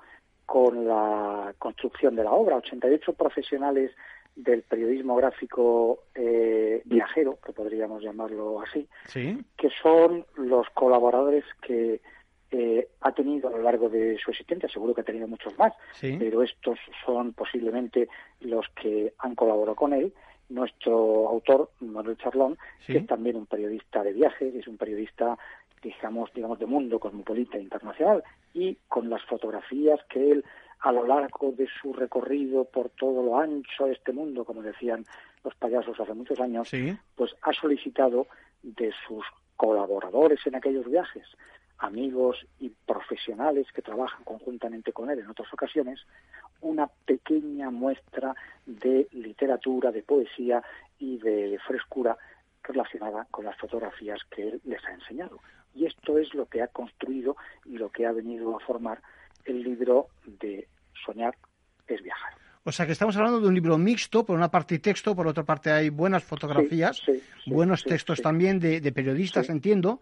con 0.47 0.87
la 0.87 1.55
construcción 1.59 2.17
de 2.17 2.25
la 2.25 2.33
obra. 2.33 2.57
88 2.57 3.13
profesionales 3.13 3.93
del 4.35 4.63
periodismo 4.63 5.15
gráfico 5.17 6.05
eh, 6.15 6.83
viajero, 6.87 7.39
que 7.45 7.53
podríamos 7.53 8.03
llamarlo 8.03 8.61
así, 8.63 8.89
¿Sí? 9.07 9.39
que 9.57 9.69
son 9.83 10.27
los 10.37 10.69
colaboradores 10.71 11.45
que 11.63 12.01
eh, 12.51 12.89
ha 13.01 13.13
tenido 13.13 13.49
a 13.49 13.53
lo 13.53 13.63
largo 13.63 13.89
de 13.89 14.19
su 14.19 14.31
existencia, 14.31 14.69
seguro 14.69 14.95
que 14.95 15.01
ha 15.01 15.05
tenido 15.05 15.27
muchos 15.27 15.57
más, 15.59 15.73
¿Sí? 15.93 16.17
pero 16.19 16.43
estos 16.43 16.79
son 17.05 17.33
posiblemente 17.33 18.09
los 18.41 18.67
que 18.81 19.13
han 19.19 19.35
colaborado 19.35 19.77
con 19.77 19.93
él. 19.93 20.13
Nuestro 20.51 21.29
autor, 21.29 21.71
Manuel 21.81 22.19
Charlón, 22.19 22.59
¿Sí? 22.81 22.93
que 22.93 22.99
es 22.99 23.07
también 23.07 23.37
un 23.37 23.47
periodista 23.47 24.03
de 24.03 24.13
viajes, 24.13 24.55
es 24.55 24.69
un 24.69 24.77
periodista 24.77 25.39
digamos, 25.85 26.33
digamos, 26.33 26.59
de 26.59 26.67
mundo 26.67 26.99
cosmopolita 26.99 27.59
internacional 27.59 28.25
y 28.55 28.77
con 28.89 29.11
las 29.11 29.23
fotografías 29.25 30.01
que 30.09 30.33
él 30.33 30.45
a 30.81 30.93
lo 30.93 31.07
largo 31.07 31.53
de 31.53 31.67
su 31.81 31.93
recorrido 31.93 32.65
por 32.65 32.91
todo 32.91 33.23
lo 33.23 33.39
ancho 33.39 33.87
de 33.87 33.93
este 33.93 34.13
mundo, 34.13 34.45
como 34.45 34.63
decían 34.63 35.05
los 35.43 35.55
payasos 35.55 35.99
hace 35.99 36.15
muchos 36.15 36.41
años, 36.41 36.69
¿Sí? 36.69 36.97
pues 37.15 37.35
ha 37.43 37.53
solicitado 37.53 38.27
de 38.63 38.93
sus 39.07 39.25
colaboradores 39.57 40.41
en 40.47 40.57
aquellos 40.57 40.91
viajes, 40.91 41.27
amigos 41.85 42.47
y 42.61 42.71
profesionales 42.71 43.67
que 43.75 43.83
trabajan 43.83 44.25
conjuntamente 44.25 44.93
con 44.93 45.11
él 45.11 45.19
en 45.19 45.29
otras 45.29 45.53
ocasiones, 45.53 46.01
una 46.61 46.87
pequeña 46.87 47.71
muestra 47.71 48.35
de 48.65 49.07
literatura, 49.13 49.93
de 49.93 50.03
poesía 50.03 50.63
y 50.99 51.19
de 51.19 51.59
frescura 51.67 52.17
relacionada 52.63 53.27
con 53.31 53.45
las 53.45 53.57
fotografías 53.59 54.19
que 54.31 54.49
él 54.49 54.61
les 54.65 54.83
ha 54.87 54.93
enseñado. 54.93 55.41
Y 55.75 55.87
esto 55.87 56.19
es 56.19 56.33
lo 56.35 56.47
que 56.47 56.63
ha 56.63 56.69
construido 56.69 57.37
y 57.67 57.77
lo 57.77 57.91
que 57.91 58.07
ha 58.07 58.13
venido 58.13 58.57
a 58.57 58.61
formar 58.61 59.03
el 59.45 59.63
libro 59.63 60.09
de 60.25 60.67
Soñar 61.05 61.37
es 61.87 62.03
viajar. 62.03 62.44
O 62.67 62.73
sea 62.73 62.87
que 62.87 62.93
estamos 62.93 63.15
hablando 63.17 63.41
de 63.41 63.49
un 63.49 63.55
libro 63.55 63.77
mixto, 63.77 64.25
por 64.25 64.37
una 64.37 64.51
parte 64.51 64.79
texto, 64.79 65.15
por 65.15 65.27
otra 65.27 65.45
parte 65.45 65.71
hay 65.71 65.91
buenas 65.91 66.25
fotografías, 66.25 66.97
sí, 67.05 67.23
sí, 67.45 67.51
buenos 67.51 67.83
sí, 67.83 67.91
textos 67.91 68.23
también 68.23 68.59
de, 68.59 68.81
de 68.81 68.91
periodistas, 68.91 69.51
entiendo, 69.51 70.01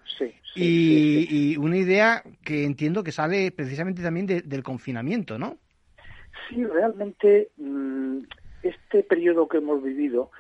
y, 0.55 1.27
y, 1.29 1.57
una 1.57 1.77
idea 1.77 2.23
que 2.45 2.65
entiendo 2.65 3.03
que 3.03 3.11
sale 3.11 3.51
precisamente 3.51 4.01
también 4.01 4.27
de, 4.27 4.43
del 4.43 4.63
confinamiento, 4.63 5.39
¿no? 5.39 5.59
Sí, 6.49 6.65
realmente 6.65 7.51
mmm, 7.57 8.21
este 8.63 9.03
periodo 9.03 9.49
que 9.49 9.59
hemos 9.59 9.83
vivido 9.83 10.31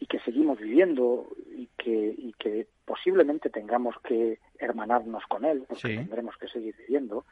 y 0.00 0.06
que 0.06 0.18
seguimos 0.20 0.58
viviendo 0.58 1.28
y 1.56 1.68
que, 1.78 2.14
y 2.18 2.32
que 2.40 2.66
posiblemente 2.84 3.50
tengamos 3.50 3.94
que 4.02 4.40
hermanarnos 4.58 5.24
con 5.28 5.44
él, 5.44 5.64
porque 5.68 5.96
tendremos 5.96 6.36
que 6.38 6.48
seguir 6.48 6.74
viviendo, 6.76 7.24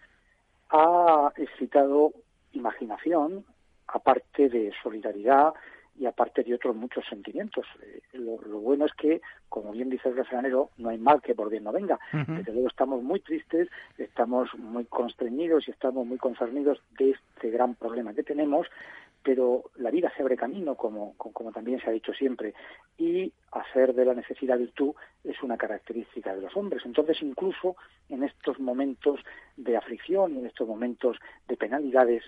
ha 0.70 1.32
excitado 1.36 2.12
imaginación, 2.52 3.44
aparte 3.88 4.48
de 4.48 4.72
solidaridad 4.82 5.54
y 5.98 6.06
aparte 6.06 6.42
de 6.42 6.54
otros 6.54 6.76
muchos 6.76 7.04
sentimientos. 7.08 7.66
Eh, 7.82 8.00
lo, 8.12 8.40
lo, 8.42 8.58
bueno 8.60 8.84
es 8.84 8.92
que, 8.94 9.22
como 9.48 9.72
bien 9.72 9.88
dice 9.88 10.08
el 10.08 10.16
refranero, 10.16 10.70
no 10.76 10.90
hay 10.90 10.98
mal 10.98 11.22
que 11.22 11.34
por 11.34 11.48
bien 11.48 11.64
no 11.64 11.72
venga. 11.72 11.98
Uh 12.12 12.18
-huh. 12.18 12.36
Desde 12.38 12.52
luego 12.52 12.68
estamos 12.68 13.02
muy 13.02 13.20
tristes, 13.20 13.68
estamos 13.96 14.54
muy 14.58 14.84
constreñidos 14.84 15.66
y 15.68 15.70
estamos 15.70 16.06
muy 16.06 16.18
concernidos 16.18 16.82
de 16.98 17.12
este 17.12 17.50
gran 17.50 17.74
problema 17.74 18.12
que 18.12 18.22
tenemos, 18.22 18.66
pero 19.22 19.64
la 19.76 19.90
vida 19.90 20.12
se 20.14 20.22
abre 20.22 20.36
camino, 20.36 20.76
como, 20.76 21.14
como 21.16 21.50
también 21.50 21.80
se 21.80 21.88
ha 21.88 21.92
dicho 21.92 22.12
siempre, 22.12 22.54
y 22.96 23.32
hacer 23.50 23.92
de 23.92 24.04
la 24.04 24.14
necesidad 24.14 24.56
virtud 24.56 24.94
es 25.24 25.42
una 25.42 25.56
característica 25.56 26.32
de 26.32 26.42
los 26.42 26.56
hombres. 26.56 26.82
Entonces, 26.84 27.20
incluso 27.22 27.74
en 28.08 28.22
estos 28.22 28.60
momentos 28.60 29.18
de 29.56 29.76
aflicción 29.76 30.34
y 30.34 30.38
en 30.38 30.46
estos 30.46 30.68
momentos 30.68 31.16
de 31.48 31.56
penalidades, 31.56 32.22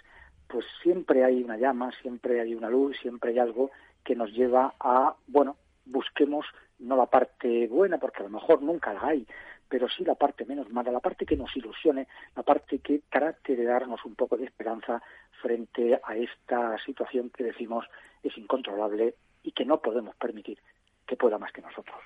pues 0.49 0.65
siempre 0.83 1.25
hay 1.25 1.43
una 1.43 1.57
llama, 1.57 1.93
siempre 2.03 2.41
hay 2.41 2.55
una 2.55 2.71
luz, 2.71 2.97
siempre 3.01 3.31
hay 3.31 3.39
algo 3.39 3.71
que 4.03 4.17
nos 4.17 4.33
lleva 4.33 4.75
a, 4.81 5.15
bueno, 5.27 5.57
busquemos 5.85 6.47
no 6.79 6.97
la 6.97 7.07
parte 7.07 7.67
buena, 7.67 7.99
porque 7.99 8.21
a 8.21 8.25
lo 8.25 8.31
mejor 8.31 8.63
nunca 8.63 8.93
la 8.95 9.07
hay, 9.07 9.27
pero 9.69 9.89
sí 9.89 10.05
la 10.05 10.15
parte 10.15 10.47
menos 10.47 10.71
mala, 10.71 10.91
la 10.91 11.01
parte 11.01 11.27
que 11.27 11.37
nos 11.37 11.55
ilusione, 11.57 12.09
la 12.35 12.43
parte 12.43 12.79
que 12.79 13.03
trate 13.11 13.57
de 13.57 13.65
darnos 13.65 14.05
un 14.05 14.15
poco 14.15 14.37
de 14.37 14.47
esperanza 14.47 15.03
frente 15.43 16.01
a 16.03 16.17
esta 16.17 16.79
situación 16.79 17.31
que 17.31 17.45
decimos 17.45 17.85
es 18.23 18.37
incontrolable 18.39 19.15
y 19.43 19.53
que 19.53 19.65
no 19.65 19.81
podemos 19.81 20.17
permitir 20.17 20.59
que 21.07 21.17
pueda 21.17 21.39
más 21.39 21.53
que 21.53 21.63
nosotros. 21.63 21.97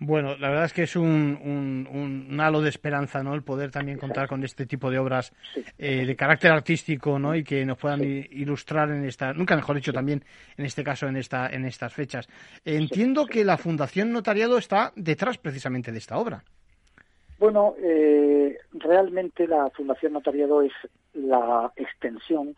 Bueno, 0.00 0.36
la 0.36 0.48
verdad 0.48 0.64
es 0.64 0.72
que 0.72 0.82
es 0.82 0.96
un, 0.96 1.38
un, 1.42 2.28
un, 2.28 2.40
halo 2.40 2.60
de 2.60 2.68
esperanza, 2.68 3.22
¿no? 3.22 3.32
El 3.34 3.42
poder 3.42 3.70
también 3.70 3.96
contar 3.96 4.26
con 4.26 4.42
este 4.42 4.66
tipo 4.66 4.90
de 4.90 4.98
obras 4.98 5.32
eh, 5.78 6.04
de 6.04 6.16
carácter 6.16 6.50
artístico, 6.50 7.18
¿no? 7.18 7.34
Y 7.34 7.44
que 7.44 7.64
nos 7.64 7.78
puedan 7.78 8.02
ilustrar 8.02 8.90
en 8.90 9.04
esta, 9.04 9.32
nunca 9.32 9.54
mejor 9.54 9.76
dicho, 9.76 9.92
también 9.92 10.24
en 10.56 10.64
este 10.64 10.82
caso, 10.82 11.06
en 11.06 11.16
esta, 11.16 11.48
en 11.48 11.64
estas 11.64 11.94
fechas. 11.94 12.28
Entiendo 12.64 13.26
que 13.26 13.44
la 13.44 13.56
Fundación 13.56 14.10
Notariado 14.10 14.58
está 14.58 14.92
detrás 14.96 15.38
precisamente 15.38 15.92
de 15.92 15.98
esta 15.98 16.18
obra. 16.18 16.42
Bueno, 17.38 17.74
eh, 17.78 18.58
realmente 18.72 19.46
la 19.46 19.70
Fundación 19.70 20.12
Notariado 20.12 20.62
es 20.62 20.72
la 21.14 21.72
extensión 21.76 22.56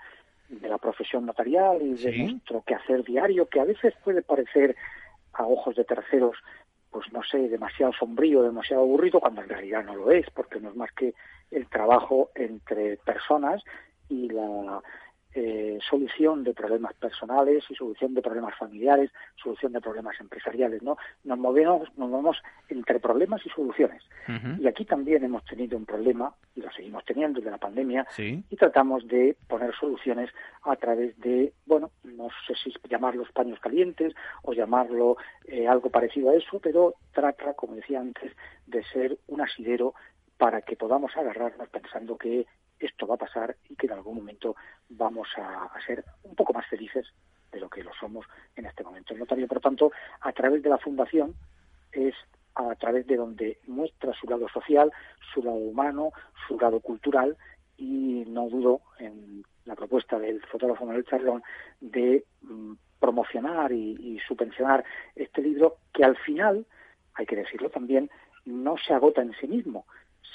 de 0.49 0.68
la 0.68 0.79
profesión 0.79 1.27
notarial 1.27 1.83
y 1.83 1.94
de 1.94 2.18
nuestro 2.18 2.62
quehacer 2.62 3.05
diario, 3.05 3.46
que 3.49 3.61
a 3.61 3.64
veces 3.64 3.94
puede 4.05 4.22
parecer 4.22 4.77
a 5.33 5.44
ojos 5.44 5.77
de 5.77 5.85
terceros 5.85 6.37
pues 6.90 7.12
no 7.12 7.22
sé, 7.22 7.49
demasiado 7.49 7.92
sombrío, 7.92 8.42
demasiado 8.42 8.83
aburrido, 8.83 9.20
cuando 9.20 9.42
en 9.42 9.49
realidad 9.49 9.85
no 9.85 9.94
lo 9.94 10.11
es, 10.11 10.29
porque 10.31 10.61
no 10.61 10.70
es 10.70 10.77
más 10.77 10.92
que 10.92 11.14
el 11.51 11.68
trabajo 11.68 12.31
entre 12.35 12.96
personas 12.99 13.62
y 14.09 14.29
la 14.29 14.81
eh, 15.38 15.79
solución 15.87 16.44
de 16.44 16.55
problemas 16.55 16.94
personales 16.94 17.62
y 17.68 17.75
solución 17.75 18.14
de 18.14 18.22
problemas 18.22 18.57
familiares, 18.57 19.11
solución 19.37 19.70
de 19.75 19.83
problemas 19.83 20.18
empresariales, 20.18 20.83
¿no? 20.83 20.96
Nos 21.25 21.38
movemos, 21.38 21.83
nos 21.99 22.09
movemos 22.09 22.38
entre 22.70 23.01
problemas 23.01 23.44
y 23.44 23.51
soluciones. 23.51 24.03
Y 24.59 24.66
aquí 24.66 24.87
también 24.87 25.25
hemos 25.25 25.44
tenido 25.44 25.77
un 25.77 25.85
problema, 25.85 26.35
y 26.55 26.62
lo 26.62 26.70
seguimos 26.72 27.05
teniendo 27.05 27.38
desde 27.40 27.51
la 27.51 27.59
pandemia, 27.59 28.07
y 28.16 28.57
tratamos 28.57 29.07
de 29.09 29.37
poner 29.46 29.75
soluciones 29.75 30.31
a 30.62 30.75
través 30.77 31.20
de, 31.20 31.53
bueno, 31.66 31.90
no 32.03 32.29
sé 32.46 32.55
si 32.55 32.72
llamarlos 32.88 33.31
paños 33.33 33.61
calientes 33.61 34.14
o 34.42 34.55
llamarlo 34.55 35.18
eh, 35.44 35.68
algo 35.68 35.90
parecido 35.90 36.31
a 36.31 36.35
eso, 36.35 36.59
pero 36.61 36.94
trata, 37.12 37.53
como 37.53 37.75
decía 37.75 38.01
antes, 38.01 38.33
de 38.66 38.83
ser 38.85 39.18
un 39.27 39.42
asidero 39.42 39.92
para 40.38 40.62
que 40.62 40.77
podamos 40.77 41.14
agarrarnos 41.14 41.68
pensando 41.68 42.16
que 42.16 42.46
esto 42.79 43.07
va 43.07 43.15
a 43.15 43.19
pasar 43.19 43.57
y 43.69 43.77
que 43.77 43.87
en 43.87 43.93
algún 43.93 44.17
momento 44.17 44.57
vamos 44.89 45.29
a, 45.37 45.71
ser 45.87 46.05
un 46.23 46.35
poco 46.35 46.53
más 46.53 46.67
felices 46.67 47.07
de 47.53 47.61
lo 47.61 47.69
que 47.69 47.83
lo 47.83 47.93
somos 47.95 48.27
en 48.55 48.67
este 48.67 48.85
momento. 48.85 49.15
El 49.15 49.21
notario, 49.21 49.47
por 49.49 49.61
tanto, 49.61 49.93
a 50.21 50.33
través 50.33 50.62
de 50.62 50.71
la 50.71 50.79
fundación 50.79 51.35
es 51.93 52.15
a 52.55 52.75
través 52.75 53.07
de 53.07 53.17
donde 53.17 53.59
muestra 53.67 54.15
su 54.15 54.27
lado 54.27 54.49
social, 54.49 54.91
su 55.33 55.43
lado 55.43 55.57
humano, 55.57 56.12
su 56.49 56.59
lado 56.59 56.81
cultural 56.81 57.37
y 57.77 58.25
no 58.29 58.49
dudo 58.49 58.81
en 58.99 59.45
la 59.67 59.75
propuesta 59.75 60.19
del 60.19 60.41
fotógrafo 60.47 60.87
Manuel 60.87 61.05
Charlón 61.05 61.43
de 61.81 62.25
mm, 62.41 62.73
promocionar 62.99 63.73
y 63.73 64.19
subvencionar 64.27 64.85
este 65.15 65.43
libro 65.43 65.77
que 65.93 66.05
al 66.05 66.17
final, 66.17 66.67
hay 67.15 67.27
que 67.27 67.37
decirlo 67.37 67.69
también, 67.69 68.11
no 68.47 68.77
se 68.79 68.95
agota 68.95 69.21
en 69.21 69.35
sí 69.39 69.47
mismo, 69.47 69.85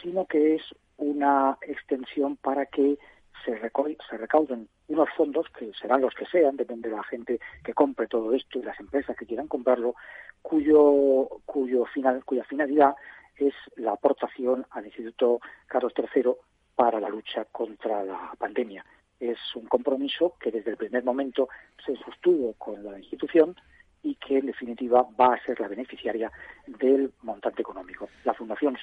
sino 0.01 0.25
que 0.25 0.55
es 0.55 0.63
una 1.01 1.57
extensión 1.61 2.37
para 2.37 2.67
que 2.67 2.97
se, 3.43 3.59
se 3.59 4.17
recauden 4.17 4.69
unos 4.87 5.09
fondos, 5.17 5.47
que 5.57 5.71
serán 5.73 6.01
los 6.01 6.13
que 6.13 6.25
sean, 6.27 6.55
depende 6.55 6.89
de 6.89 6.95
la 6.95 7.03
gente 7.03 7.39
que 7.63 7.73
compre 7.73 8.07
todo 8.07 8.33
esto 8.33 8.59
y 8.59 8.63
las 8.63 8.79
empresas 8.79 9.17
que 9.17 9.25
quieran 9.25 9.47
comprarlo, 9.47 9.95
cuyo, 10.41 11.27
cuyo 11.45 11.85
final, 11.85 12.23
cuya 12.23 12.43
finalidad 12.43 12.95
es 13.35 13.53
la 13.75 13.93
aportación 13.93 14.65
al 14.71 14.85
Instituto 14.85 15.39
Carlos 15.65 15.93
III 15.97 16.33
para 16.75 16.99
la 16.99 17.09
lucha 17.09 17.45
contra 17.45 18.03
la 18.03 18.33
pandemia. 18.37 18.85
Es 19.19 19.39
un 19.55 19.65
compromiso 19.65 20.35
que 20.39 20.51
desde 20.51 20.71
el 20.71 20.77
primer 20.77 21.03
momento 21.03 21.49
se 21.85 21.95
sostuvo 21.95 22.53
con 22.53 22.83
la 22.83 22.97
institución 22.99 23.55
y 24.03 24.15
que 24.15 24.39
en 24.39 24.47
definitiva 24.47 25.05
va 25.19 25.35
a 25.35 25.43
ser 25.43 25.59
la 25.59 25.67
beneficiaria 25.67 26.31
del 26.65 27.11
montante 27.21 27.61
económico. 27.61 28.09
La 28.23 28.33
Fundación 28.33 28.77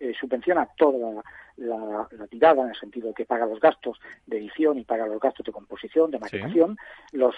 eh, 0.00 0.12
subvenciona 0.18 0.68
toda 0.76 1.22
la, 1.56 2.08
tirada 2.30 2.62
en 2.62 2.68
el 2.70 2.76
sentido 2.76 3.08
de 3.08 3.14
que 3.14 3.24
paga 3.24 3.46
los 3.46 3.60
gastos 3.60 3.98
de 4.26 4.38
edición 4.38 4.78
y 4.78 4.84
paga 4.84 5.06
los 5.06 5.20
gastos 5.20 5.44
de 5.44 5.52
composición, 5.52 6.10
de 6.10 6.18
maquetación. 6.18 6.76
Los, 7.12 7.34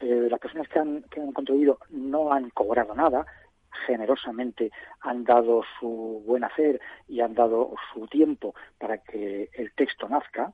eh, 0.00 0.28
las 0.30 0.38
personas 0.38 0.68
que 0.68 0.78
han, 0.78 1.02
que 1.10 1.20
han 1.20 1.32
contribuido 1.32 1.78
no 1.90 2.32
han 2.32 2.50
cobrado 2.50 2.94
nada, 2.94 3.26
generosamente 3.86 4.70
han 5.00 5.24
dado 5.24 5.62
su 5.80 6.22
buen 6.26 6.44
hacer 6.44 6.80
y 7.08 7.20
han 7.20 7.34
dado 7.34 7.74
su 7.92 8.06
tiempo 8.06 8.54
para 8.78 8.98
que 8.98 9.50
el 9.54 9.72
texto 9.72 10.08
nazca 10.08 10.52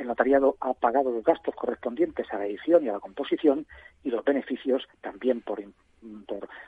el 0.00 0.06
notariado 0.06 0.56
ha 0.60 0.72
pagado 0.72 1.10
los 1.10 1.22
gastos 1.22 1.54
correspondientes 1.54 2.26
a 2.32 2.38
la 2.38 2.46
edición 2.46 2.84
y 2.84 2.88
a 2.88 2.94
la 2.94 3.00
composición 3.00 3.66
y 4.02 4.10
los 4.10 4.24
beneficios 4.24 4.88
también 5.02 5.42
por, 5.42 5.62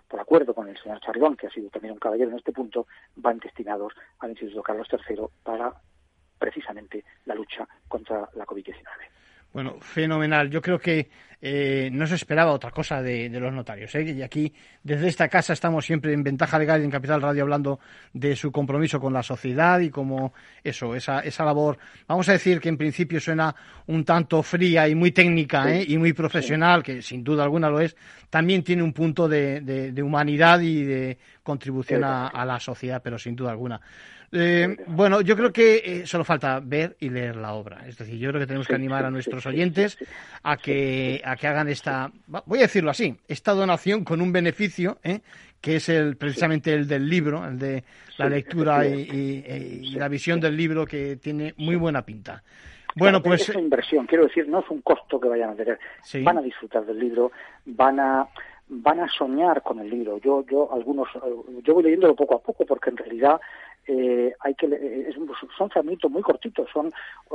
por, 0.09 0.21
acuerdo 0.21 0.55
con 0.55 0.68
el 0.68 0.79
señor 0.79 1.01
Charlón, 1.01 1.37
que 1.37 1.47
ha 1.47 1.51
sido 1.51 1.71
también 1.71 1.95
un 1.95 1.99
caballero 1.99 2.31
en 2.31 2.37
este 2.37 2.53
punto, 2.53 2.87
van 3.16 3.38
destinados 3.38 3.95
al 4.18 4.31
Instituto 4.31 4.62
Carlos 4.62 4.87
III 4.90 5.25
para 5.42 5.73
precisamente 6.38 7.05
la 7.25 7.35
lucha 7.35 7.66
contra 7.88 8.29
la 8.35 8.45
COVID-19. 8.45 8.85
Bueno, 9.53 9.77
fenomenal. 9.81 10.49
Yo 10.51 10.62
creo 10.62 10.79
que 10.79 11.09
eh, 11.45 11.91
no 11.93 12.07
se 12.07 12.15
esperaba 12.15 12.53
otra 12.53 12.71
cosa 12.71 13.03
de, 13.03 13.29
los 13.29 13.53
notarios. 13.53 13.93
¿eh? 13.97 14.03
Y 14.05 14.23
aquí, 14.23 14.53
desde 14.83 15.09
esta 15.09 15.29
casa, 15.29 15.53
estamos 15.53 15.85
siempre 15.85 16.12
en 16.12 16.23
Ventaja 16.23 16.57
Legal 16.57 16.81
y 16.81 16.85
en 16.85 16.91
Capital 16.91 17.21
Radio 17.21 17.43
hablando 17.43 17.81
de 18.12 18.37
su 18.37 18.53
compromiso 18.53 19.01
con 19.01 19.12
la 19.12 19.25
sociedad 19.25 19.81
y 19.81 19.91
como 19.91 20.33
eso, 20.62 20.95
esa, 20.95 21.19
esa 21.19 21.45
labor, 21.45 21.79
vamos 22.07 22.29
a 22.29 22.33
decir 22.33 22.61
que 22.61 22.69
en 22.69 22.77
principio 22.77 23.21
suena 23.21 23.53
un 23.88 24.05
tanto 24.05 24.41
fría 24.45 24.88
y 24.88 24.95
muy 24.95 25.11
técnica 25.11 25.69
¿eh? 25.75 25.85
y 25.87 25.99
muy 25.99 26.12
profesional, 26.12 26.81
que 26.81 27.03
sin 27.03 27.25
duda 27.25 27.43
alguna 27.43 27.69
lo 27.69 27.81
es, 27.81 27.97
también 28.31 28.62
tiene 28.62 28.85
un 28.85 28.93
punto 28.93 29.27
de, 29.27 29.61
de, 29.61 30.03
humanidad 30.03 30.61
y 30.61 30.85
de 30.85 31.19
contribución 31.43 32.05
a 32.05 32.45
la 32.47 32.61
sociedad, 32.61 33.03
pero 33.03 33.19
sin 33.19 33.35
duda 33.35 33.51
alguna. 33.51 33.81
Eh, 34.35 34.77
bueno, 34.87 35.21
yo 35.21 35.37
creo 35.37 35.53
que 35.53 35.83
eh, 35.85 36.07
solo 36.07 36.25
falta 36.25 36.59
ver 36.61 36.97
y 37.01 37.11
leer 37.11 37.37
la 37.37 37.53
obra. 37.53 37.87
Es 37.87 37.99
decir, 37.99 38.18
yo 38.18 38.31
creo 38.31 38.40
que 38.40 38.47
tenemos 38.47 38.66
que 38.66 38.75
animar 38.75 39.05
a 39.05 39.11
nuestros 39.11 39.45
oyentes 39.45 39.99
a 40.42 40.57
que, 40.57 41.21
a 41.23 41.37
que 41.37 41.47
hagan 41.47 41.68
esta, 41.68 42.11
voy 42.47 42.61
a 42.61 42.62
decirlo 42.62 42.90
así, 42.90 43.14
esta 43.29 43.53
donación 43.53 44.05
con 44.05 44.23
un 44.23 44.33
beneficio, 44.33 44.99
¿eh? 45.05 45.21
que 45.61 45.77
es 45.77 45.88
el, 45.90 46.16
precisamente 46.16 46.73
el 46.73 46.88
del 46.88 47.09
libro, 47.09 47.47
el 47.47 47.59
de 47.59 47.85
la 48.16 48.29
lectura 48.29 48.87
y, 48.87 49.95
la 49.97 50.09
visión 50.09 50.40
del 50.40 50.57
libro 50.57 50.87
que 50.87 51.16
tiene 51.16 51.53
muy 51.59 51.77
buena 51.77 52.03
pinta. 52.03 52.42
Bueno, 52.95 53.23
pues 53.23 53.42
es 53.42 53.51
una 53.51 53.61
inversión, 53.61 54.07
quiero 54.07 54.25
decir, 54.25 54.49
no 54.49 54.61
es 54.61 54.68
un 54.71 54.83
costo 54.83 55.21
que 55.21 55.29
vayan 55.29 55.51
a 55.51 55.55
tener. 55.55 55.79
Van 56.23 56.38
a 56.38 56.42
disfrutar 56.42 56.85
del 56.85 56.99
libro, 56.99 57.33
van 57.66 58.01
a 58.01 58.29
van 58.68 59.01
a 59.01 59.09
soñar 59.09 59.62
con 59.62 59.81
el 59.81 59.90
libro. 59.90 60.18
Yo, 60.18 60.45
yo, 60.47 60.73
algunos, 60.73 61.09
yo 61.62 61.75
voy 61.75 61.83
leyéndolo 61.83 62.16
poco 62.16 62.37
a 62.37 62.42
poco 62.42 62.64
porque 62.64 62.90
en 62.90 62.97
realidad 62.97 63.40
eh, 63.87 64.33
hay 64.40 64.55
que 64.55 64.66
es, 64.66 65.16
son 65.57 65.71
fragmentos 65.71 66.11
muy 66.11 66.23
cortitos, 66.23 66.68
son 66.73 66.87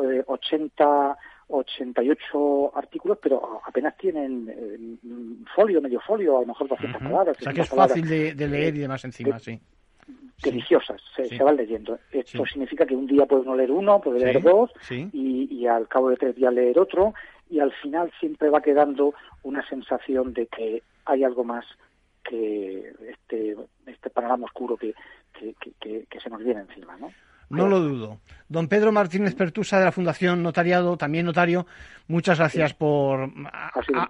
eh, 0.04 0.24
80 0.26 1.18
88 1.50 2.72
artículos, 2.76 3.18
pero 3.22 3.62
apenas 3.66 3.96
tienen 3.98 4.50
eh, 4.50 5.46
folio, 5.56 5.82
medio 5.82 6.02
folio, 6.02 6.38
a 6.38 6.42
lo 6.42 6.48
mejor 6.48 6.68
200 6.68 7.02
palabras. 7.02 7.38
O 7.40 7.44
sea 7.44 7.54
que 7.54 7.62
es 7.62 7.70
fácil 7.70 8.08
de, 8.08 8.48
leer 8.48 8.76
y 8.76 8.80
demás 8.80 9.04
encima, 9.06 9.40
sí. 9.40 9.60
Deliciosas, 10.44 11.02
se, 11.16 11.44
van 11.44 11.56
leyendo. 11.56 11.98
Esto 12.12 12.46
significa 12.46 12.86
que 12.86 12.96
un 12.96 13.08
día 13.08 13.26
puede 13.26 13.42
uno 13.42 13.56
leer 13.56 13.72
uno, 13.72 14.00
puede 14.00 14.20
leer 14.20 14.42
dos, 14.42 14.72
y, 14.90 15.48
y, 15.50 15.66
al 15.66 15.88
cabo 15.88 16.10
de 16.10 16.18
tres 16.18 16.36
días 16.36 16.54
leer 16.54 16.78
otro, 16.78 17.14
y 17.50 17.60
al 17.60 17.72
final 17.72 18.12
siempre 18.20 18.50
va 18.50 18.62
quedando 18.62 19.14
una 19.44 19.68
sensación 19.68 20.34
de 20.34 20.46
que 20.48 20.84
hay 21.06 21.24
algo 21.24 21.44
más 21.44 21.66
que 22.24 22.94
este, 23.10 23.56
este 23.86 24.10
panorama 24.10 24.46
oscuro 24.46 24.78
que, 24.78 24.94
que, 25.34 26.20
se 26.22 26.30
nos 26.30 26.44
viene 26.44 26.62
encima, 26.62 26.98
¿no? 26.98 27.12
No 27.50 27.68
lo 27.68 27.80
dudo. 27.80 28.20
Don 28.50 28.68
Pedro 28.68 28.92
Martínez 28.92 29.34
Pertusa 29.34 29.80
de 29.80 29.86
la 29.86 29.94
Fundación 29.94 30.44
Notariado, 30.44 30.98
también 30.98 31.26
notario, 31.26 31.66
muchas 32.08 32.40
gracias 32.40 32.74
por 32.74 33.32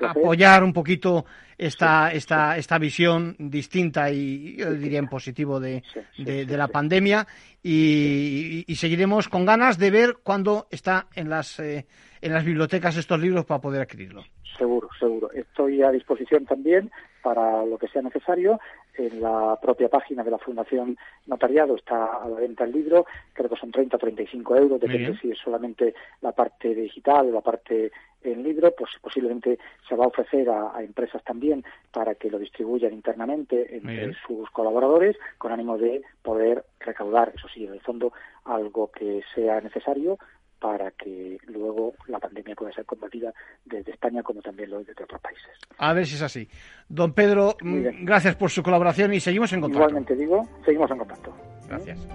apoyar 0.02 0.64
un 0.64 0.74
poquito 0.74 1.26
esta, 1.56 2.12
esta, 2.12 2.58
esta 2.58 2.80
visión 2.80 3.36
distinta 3.38 4.10
y 4.10 4.56
yo 4.58 4.72
diría 4.74 4.98
en 5.00 5.08
positivo 5.08 5.60
de, 5.60 5.84
de, 6.18 6.58
la 6.58 6.68
pandemia 6.68 7.28
y, 7.62 8.66
seguiremos 8.76 9.30
con 9.30 9.46
ganas 9.46 9.78
de 9.78 9.92
ver 9.92 10.18
cuándo 10.24 10.68
está 10.72 11.08
en 11.14 11.30
las, 11.30 11.60
eh, 11.60 11.86
en 12.22 12.34
las 12.34 12.44
bibliotecas 12.44 12.98
estos 12.98 13.20
libros 13.20 13.46
para 13.46 13.62
poder 13.62 13.82
adquirirlo. 13.82 14.24
Seguro, 14.58 14.90
seguro. 15.00 15.32
Estoy 15.32 15.84
a 15.84 15.92
disposición 15.92 16.46
también 16.46 16.90
para 17.22 17.66
lo 17.66 17.78
que 17.78 17.88
sea 17.88 18.02
necesario. 18.02 18.60
En 18.98 19.22
la 19.22 19.58
propia 19.62 19.90
página 19.90 20.24
de 20.24 20.32
la 20.32 20.38
Fundación 20.40 20.98
Notariado 21.28 21.76
está 21.76 22.24
a 22.24 22.28
la 22.28 22.40
venta 22.40 22.64
el 22.64 22.72
libro, 22.72 23.06
creo 23.34 23.50
que 23.50 23.56
son 23.56 23.72
30 23.72 23.96
o 23.96 24.00
35 24.00 24.56
euros, 24.56 24.80
depende 24.80 25.18
si 25.20 25.32
es 25.32 25.38
solamente 25.38 25.94
la 26.22 26.32
parte 26.32 26.74
digital 26.74 27.28
o 27.28 27.32
la 27.32 27.42
parte 27.42 27.92
en 28.24 28.44
libro, 28.44 28.74
pues 28.76 28.92
posiblemente 29.02 29.60
se 29.88 29.96
va 29.96 30.06
a 30.06 30.08
ofrecer 30.08 30.50
a, 30.50 30.74
empresas 30.82 31.24
también 31.24 31.64
para 31.92 32.16
que 32.16 32.30
lo 32.30 32.40
distribuyan 32.40 32.94
internamente 32.94 33.76
entre 33.76 34.14
sus 34.26 34.50
colaboradores 34.50 35.16
con 35.38 35.52
ánimo 35.52 35.78
de 35.78 36.02
poder 36.22 36.66
recaudar, 36.80 37.34
eso 37.36 37.48
sí, 37.54 37.66
en 37.66 37.74
el 37.74 37.82
fondo, 37.82 38.14
algo 38.46 38.92
que 38.92 39.22
sea 39.36 39.62
necesario 39.62 40.18
para 40.60 40.92
que 40.92 41.38
luego 41.48 41.94
la 42.08 42.20
pandemia 42.20 42.56
pueda 42.56 42.72
ser 42.74 42.86
combatida 42.86 43.34
desde 43.66 43.92
España 43.92 44.24
como 44.24 44.42
también 44.42 44.70
lo 44.70 44.80
desde 44.80 45.04
otros 45.04 45.22
países. 45.22 45.48
A 45.78 45.94
ver 45.94 46.06
si 46.06 46.16
es 46.16 46.22
así. 46.22 46.48
Don 46.90 47.14
Pedro, 47.14 47.56
mm, 47.62 48.06
gracias 48.06 48.36
por 48.36 48.50
su 48.50 48.64
colaboración 48.64 49.14
y 49.14 49.20
seguimos 49.20 49.52
en 49.54 49.62
contacto. 49.62 49.84
Igualmente 49.84 50.16
digo, 50.16 50.48
seguimos 50.66 50.90
en 50.92 50.98
contacto. 50.98 51.34
Gracias. 51.68 52.08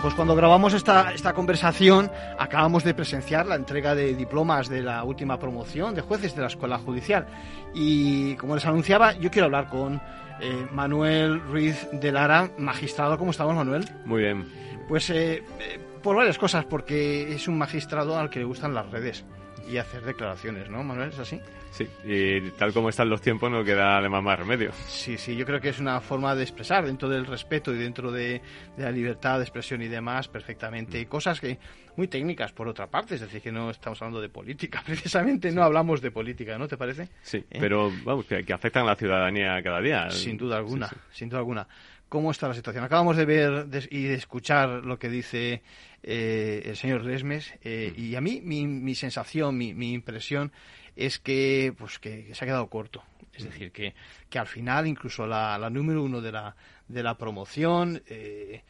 Pues 0.00 0.14
cuando 0.14 0.34
grabamos 0.34 0.74
esta, 0.74 1.12
esta 1.12 1.32
conversación 1.32 2.10
acabamos 2.38 2.84
de 2.84 2.94
presenciar 2.94 3.46
la 3.46 3.54
entrega 3.54 3.94
de 3.94 4.14
diplomas 4.14 4.68
de 4.68 4.82
la 4.82 5.04
última 5.04 5.38
promoción 5.38 5.94
de 5.94 6.00
jueces 6.00 6.34
de 6.34 6.42
la 6.42 6.48
Escuela 6.48 6.78
Judicial. 6.78 7.26
Y 7.74 8.34
como 8.36 8.54
les 8.54 8.66
anunciaba, 8.66 9.12
yo 9.12 9.30
quiero 9.30 9.46
hablar 9.46 9.68
con 9.68 10.00
eh, 10.40 10.66
Manuel 10.72 11.40
Ruiz 11.40 11.86
de 11.92 12.12
Lara, 12.12 12.50
magistrado. 12.58 13.18
¿Cómo 13.18 13.30
estamos, 13.30 13.54
Manuel? 13.54 13.84
Muy 14.04 14.22
bien. 14.22 14.48
Pues 14.88 15.10
eh, 15.10 15.42
eh, 15.60 15.80
por 16.02 16.16
varias 16.16 16.38
cosas, 16.38 16.64
porque 16.64 17.32
es 17.32 17.46
un 17.48 17.58
magistrado 17.58 18.18
al 18.18 18.30
que 18.30 18.40
le 18.40 18.44
gustan 18.44 18.74
las 18.74 18.90
redes 18.90 19.24
y 19.68 19.78
hacer 19.78 20.02
declaraciones, 20.02 20.68
¿no, 20.70 20.82
Manuel? 20.82 21.10
¿Es 21.10 21.18
así? 21.18 21.40
Sí, 21.74 21.88
y 22.04 22.50
tal 22.52 22.72
como 22.72 22.88
están 22.88 23.08
los 23.08 23.20
tiempos 23.20 23.50
no 23.50 23.64
queda 23.64 23.98
además 23.98 24.22
más 24.22 24.38
remedio. 24.38 24.70
Sí, 24.86 25.18
sí, 25.18 25.34
yo 25.34 25.44
creo 25.44 25.60
que 25.60 25.70
es 25.70 25.80
una 25.80 26.00
forma 26.00 26.32
de 26.36 26.44
expresar 26.44 26.86
dentro 26.86 27.08
del 27.08 27.26
respeto 27.26 27.74
y 27.74 27.78
dentro 27.78 28.12
de, 28.12 28.40
la 28.76 28.92
libertad 28.92 29.38
de 29.38 29.42
expresión 29.42 29.82
y 29.82 29.88
demás 29.88 30.28
perfectamente. 30.28 31.00
Y 31.00 31.06
cosas 31.06 31.40
que 31.40 31.58
muy 31.96 32.06
técnicas 32.06 32.52
por 32.52 32.68
otra 32.68 32.86
parte, 32.86 33.16
es 33.16 33.22
decir, 33.22 33.42
que 33.42 33.50
no 33.50 33.70
estamos 33.70 34.00
hablando 34.02 34.20
de 34.20 34.28
política, 34.28 34.82
precisamente 34.86 35.50
no 35.50 35.64
hablamos 35.64 36.00
de 36.00 36.12
política, 36.12 36.56
¿no 36.58 36.68
te 36.68 36.76
parece? 36.76 37.08
Sí, 37.22 37.38
¿Eh? 37.38 37.58
pero 37.58 37.90
vamos, 38.04 38.24
que, 38.26 38.52
afectan 38.52 38.84
a 38.84 38.90
la 38.90 38.96
ciudadanía 38.96 39.60
cada 39.60 39.80
día. 39.80 40.10
Sin 40.10 40.36
duda 40.36 40.58
alguna, 40.58 40.88
sin 41.10 41.28
duda 41.28 41.40
alguna. 41.40 41.66
¿Cómo 42.14 42.30
está 42.30 42.46
la 42.46 42.54
situación? 42.54 42.84
Acabamos 42.84 43.16
de 43.16 43.24
ver 43.24 43.66
y 43.90 44.04
de 44.04 44.14
escuchar 44.14 44.84
lo 44.84 45.00
que 45.00 45.08
dice 45.08 45.64
eh, 46.00 46.62
el 46.64 46.76
señor 46.76 47.04
Lesmes 47.04 47.52
eh, 47.60 47.92
y 47.96 48.14
a 48.14 48.20
mí 48.20 48.40
mi, 48.40 48.68
mi 48.68 48.94
sensación, 48.94 49.58
mi, 49.58 49.74
mi 49.74 49.92
impresión 49.94 50.52
es 50.94 51.18
que, 51.18 51.74
pues, 51.76 51.98
que, 51.98 52.32
se 52.32 52.44
ha 52.44 52.46
quedado 52.46 52.70
corto. 52.70 53.02
Es 53.32 53.42
decir, 53.42 53.72
que, 53.72 53.94
que 54.30 54.38
al 54.38 54.46
final 54.46 54.86
incluso 54.86 55.26
la, 55.26 55.58
la 55.58 55.68
número 55.70 56.04
uno 56.04 56.20
de 56.20 56.30
la, 56.30 56.54
de 56.86 57.02
la 57.02 57.18
promoción 57.18 58.00
eh, 58.06 58.62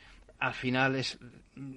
al 0.45 0.55
final 0.55 0.97
es 0.97 1.19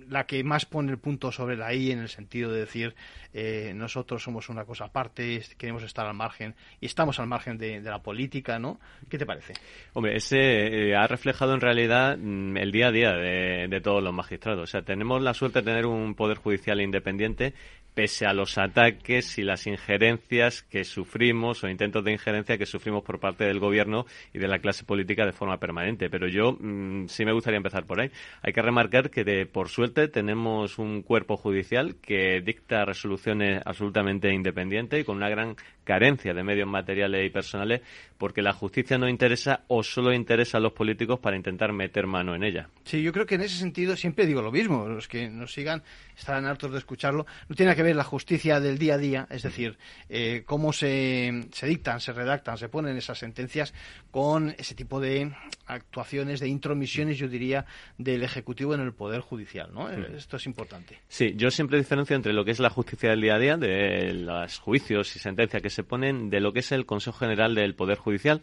la 0.10 0.26
que 0.26 0.44
más 0.44 0.66
pone 0.66 0.92
el 0.92 0.98
punto 0.98 1.32
sobre 1.32 1.56
la 1.56 1.74
I 1.74 1.92
en 1.92 2.00
el 2.00 2.10
sentido 2.10 2.52
de 2.52 2.62
decir 2.62 2.96
eh, 3.34 3.74
nosotros 3.76 4.24
somos 4.24 4.50
una 4.50 4.66
cosa 4.66 4.86
aparte, 4.86 5.44
queremos 5.58 5.84
estar 5.84 6.08
al 6.08 6.16
margen 6.16 6.56
y 6.82 6.88
estamos 6.88 7.20
al 7.20 7.28
margen 7.28 7.58
de, 7.58 7.80
la 7.82 8.02
política, 8.02 8.58
¿no? 8.58 8.80
¿Qué 9.08 9.20
te 9.20 9.26
parece? 9.26 9.54
Hombre, 9.94 10.16
ese 10.16 10.90
eh, 10.90 10.96
ha 10.96 11.06
reflejado 11.06 11.54
en 11.54 11.62
realidad 11.62 12.18
mm, 12.18 12.58
el 12.58 12.72
día 12.72 12.88
a 12.88 12.92
día 12.92 13.12
de, 13.14 13.68
de, 13.70 13.82
todos 13.82 14.02
los 14.04 14.14
magistrados. 14.14 14.64
O 14.64 14.68
sea, 14.68 14.82
tenemos 14.82 15.22
la 15.22 15.36
suerte 15.36 15.60
de 15.60 15.66
tener 15.66 15.86
un 15.86 16.16
poder 16.16 16.38
judicial 16.38 16.82
independiente 16.82 17.54
pese 17.98 18.28
a 18.28 18.34
los 18.34 18.60
ataques 18.60 19.40
y 19.40 19.42
las 19.42 19.66
injerencias 19.66 20.62
que 20.62 20.84
sufrimos 20.84 21.64
o 21.64 21.68
intentos 21.68 22.04
de 22.04 22.12
injerencia 22.12 22.56
que 22.56 22.68
sufrimos 22.68 23.04
por 23.04 23.20
parte 23.20 23.46
del 23.46 23.60
gobierno 23.60 24.06
y 24.36 24.38
de 24.38 24.48
la 24.48 24.60
clase 24.60 24.84
política 24.84 25.26
de 25.26 25.32
forma 25.32 25.58
permanente. 25.58 26.08
Pero 26.08 26.28
yo 26.28 26.56
mm, 26.60 27.08
sí 27.08 27.26
me 27.26 27.32
gustaría 27.32 27.58
empezar 27.58 27.88
por 27.88 28.00
ahí. 28.00 28.12
Hay 28.44 28.54
que 28.54 28.62
remarcar 28.62 29.10
que, 29.10 29.24
de, 29.24 29.48
por 29.48 29.70
suerte, 29.70 30.10
tenemos 30.10 30.78
un 30.78 31.02
cuerpo 31.02 31.38
judicial 31.38 31.96
que 31.96 32.40
dicta 32.40 32.86
resoluciones 32.86 33.64
absolutamente 33.66 34.32
independientes 34.32 35.02
y 35.02 35.04
con 35.04 35.18
una 35.18 35.30
gran 35.30 35.56
carencia 35.84 36.36
de 36.36 36.44
medios 36.44 36.68
materiales 36.68 37.26
y 37.26 37.30
personales 37.32 37.82
porque 38.18 38.42
la 38.42 38.54
justicia 38.54 38.98
no 38.98 39.08
interesa 39.08 39.64
o 39.68 39.84
solo 39.84 40.14
interesa 40.14 40.58
a 40.58 40.62
los 40.62 40.74
políticos 40.74 41.20
para 41.20 41.38
intentar 41.38 41.72
meter 41.72 42.08
mano 42.08 42.36
en 42.36 42.44
ella. 42.44 42.70
Sí, 42.84 43.02
yo 43.02 43.12
creo 43.12 43.26
que 43.26 43.36
en 43.36 43.42
ese 43.42 43.58
sentido 43.58 43.96
siempre 43.96 44.26
digo 44.26 44.42
lo 44.42 44.52
mismo. 44.52 44.88
Los 44.88 45.08
que 45.08 45.30
nos 45.30 45.54
sigan 45.54 45.82
estarán 46.16 46.46
hartos 46.46 46.72
de 46.72 46.80
escucharlo. 46.80 47.26
No 47.48 47.56
tiene 47.56 47.76
que 47.76 47.84
la 47.94 48.04
justicia 48.04 48.60
del 48.60 48.78
día 48.78 48.96
a 48.96 48.98
día, 48.98 49.28
es 49.30 49.44
decir, 49.44 49.78
eh, 50.10 50.44
cómo 50.46 50.74
se, 50.74 51.48
se 51.52 51.68
dictan, 51.68 52.00
se 52.00 52.14
redactan, 52.14 52.58
se 52.58 52.70
ponen 52.70 52.98
esas 52.98 53.20
sentencias 53.20 53.74
con 54.12 54.56
ese 54.58 54.76
tipo 54.76 55.00
de 55.00 55.34
actuaciones, 55.66 56.40
de 56.40 56.48
intromisiones, 56.48 57.18
yo 57.18 57.28
diría, 57.28 57.66
del 57.98 58.24
Ejecutivo 58.24 58.74
en 58.74 58.82
el 58.82 58.94
Poder 58.94 59.22
Judicial. 59.22 59.70
¿no? 59.74 59.90
Esto 59.90 60.38
es 60.38 60.46
importante. 60.46 61.00
Sí, 61.08 61.34
yo 61.36 61.52
siempre 61.52 61.78
diferencio 61.78 62.16
entre 62.16 62.34
lo 62.34 62.46
que 62.46 62.52
es 62.52 62.60
la 62.60 62.70
justicia 62.70 63.10
del 63.10 63.22
día 63.22 63.36
a 63.36 63.40
día, 63.40 63.58
de 63.58 64.14
los 64.14 64.60
juicios 64.60 65.16
y 65.16 65.20
sentencias 65.20 65.62
que 65.62 65.70
se 65.70 65.84
ponen, 65.84 66.30
de 66.30 66.40
lo 66.40 66.54
que 66.54 66.60
es 66.60 66.72
el 66.72 66.86
Consejo 66.86 67.18
General 67.18 67.54
del 67.56 67.76
Poder 67.76 67.98
Judicial, 67.98 68.42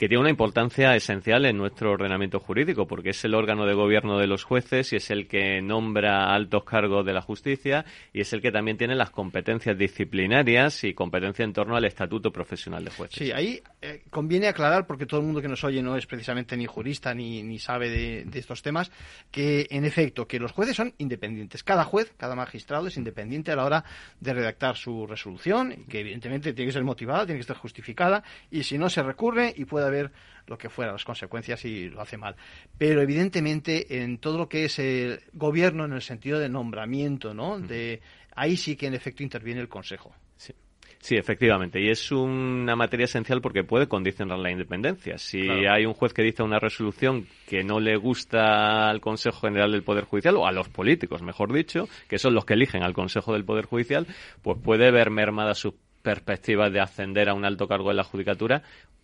que 0.00 0.08
tiene 0.08 0.22
una 0.22 0.30
importancia 0.30 0.96
esencial 0.96 1.44
en 1.44 1.58
nuestro 1.58 1.92
ordenamiento 1.92 2.40
jurídico, 2.40 2.86
porque 2.86 3.10
es 3.10 3.22
el 3.26 3.34
órgano 3.34 3.66
de 3.66 3.74
gobierno 3.74 4.16
de 4.16 4.26
los 4.26 4.44
jueces 4.44 4.94
y 4.94 4.96
es 4.96 5.10
el 5.10 5.28
que 5.28 5.60
nombra 5.60 6.34
altos 6.34 6.64
cargos 6.64 7.04
de 7.04 7.12
la 7.12 7.20
justicia 7.20 7.84
y 8.10 8.22
es 8.22 8.32
el 8.32 8.40
que 8.40 8.50
también 8.50 8.78
tiene 8.78 8.94
las 8.94 9.10
competencias 9.10 9.76
disciplinarias 9.76 10.84
y 10.84 10.94
competencia 10.94 11.44
en 11.44 11.52
torno 11.52 11.76
al 11.76 11.84
estatuto 11.84 12.32
profesional 12.32 12.82
de 12.82 12.90
jueces. 12.92 13.18
Sí, 13.18 13.30
ahí 13.30 13.60
eh, 13.82 14.00
conviene 14.08 14.48
aclarar, 14.48 14.86
porque 14.86 15.04
todo 15.04 15.20
el 15.20 15.26
mundo 15.26 15.42
que 15.42 15.48
nos 15.48 15.64
oye 15.64 15.82
no 15.82 15.94
es 15.98 16.06
precisamente 16.06 16.56
ni 16.56 16.64
jurista 16.64 17.12
ni, 17.12 17.42
ni 17.42 17.58
sabe 17.58 17.90
de, 17.90 18.38
estos 18.38 18.62
temas, 18.62 18.90
que 19.30 19.66
en 19.68 19.84
efecto, 19.84 20.26
que 20.26 20.38
los 20.38 20.52
jueces 20.52 20.76
son 20.76 20.94
independientes. 20.96 21.62
Cada 21.62 21.84
juez, 21.84 22.10
cada 22.16 22.34
magistrado 22.34 22.86
es 22.86 22.96
independiente 22.96 23.52
a 23.52 23.56
la 23.56 23.66
hora 23.66 23.84
de 24.18 24.32
redactar 24.32 24.76
su 24.76 25.06
resolución, 25.06 25.84
que 25.90 26.00
evidentemente 26.00 26.54
tiene 26.54 26.70
que 26.70 26.72
ser 26.72 26.84
motivada, 26.84 27.26
tiene 27.26 27.36
que 27.36 27.42
estar 27.42 27.58
justificada, 27.58 28.24
y 28.50 28.62
si 28.62 28.78
no 28.78 28.88
se 28.88 29.02
recurre 29.02 29.52
y 29.54 29.66
puede 29.66 29.89
ver 29.90 30.10
lo 30.46 30.58
que 30.58 30.68
fuera, 30.68 30.92
las 30.92 31.04
consecuencias 31.04 31.60
si 31.60 31.88
lo 31.88 32.00
hace 32.00 32.16
mal. 32.16 32.34
Pero 32.76 33.00
evidentemente 33.00 34.02
en 34.02 34.18
todo 34.18 34.36
lo 34.36 34.48
que 34.48 34.64
es 34.64 34.78
el 34.78 35.20
gobierno 35.32 35.84
en 35.84 35.92
el 35.92 36.02
sentido 36.02 36.38
de 36.38 36.48
nombramiento, 36.48 37.34
¿no? 37.34 37.58
De 37.58 38.00
ahí 38.34 38.56
sí 38.56 38.76
que 38.76 38.86
en 38.86 38.94
efecto 38.94 39.22
interviene 39.22 39.60
el 39.60 39.68
Consejo. 39.68 40.14
Sí. 40.36 40.52
Sí, 40.98 41.16
efectivamente. 41.16 41.80
Y 41.80 41.88
es 41.88 42.12
una 42.12 42.76
materia 42.76 43.04
esencial 43.04 43.40
porque 43.40 43.64
puede 43.64 43.88
condicionar 43.88 44.38
la 44.38 44.50
independencia. 44.50 45.16
Si 45.16 45.48
hay 45.48 45.86
un 45.86 45.94
juez 45.94 46.12
que 46.12 46.22
dice 46.22 46.42
una 46.42 46.58
resolución 46.58 47.26
que 47.48 47.64
no 47.64 47.80
le 47.80 47.96
gusta 47.96 48.90
al 48.90 49.00
Consejo 49.00 49.40
General 49.40 49.72
del 49.72 49.82
Poder 49.82 50.04
Judicial, 50.04 50.36
o 50.36 50.46
a 50.46 50.52
los 50.52 50.68
políticos, 50.68 51.22
mejor 51.22 51.54
dicho, 51.54 51.88
que 52.06 52.18
son 52.18 52.34
los 52.34 52.44
que 52.44 52.52
eligen 52.52 52.82
al 52.82 52.92
Consejo 52.92 53.32
del 53.32 53.46
Poder 53.46 53.64
Judicial, 53.64 54.06
pues 54.42 54.58
puede 54.62 54.90
ver 54.90 55.10
mermada 55.10 55.54
su 55.54 55.74
perspectiva 56.02 56.68
de 56.68 56.80
ascender 56.80 57.30
a 57.30 57.34
un 57.34 57.46
alto 57.46 57.66
cargo 57.66 57.90
en 57.90 57.96
la 57.96 58.04
judicatura 58.04 58.62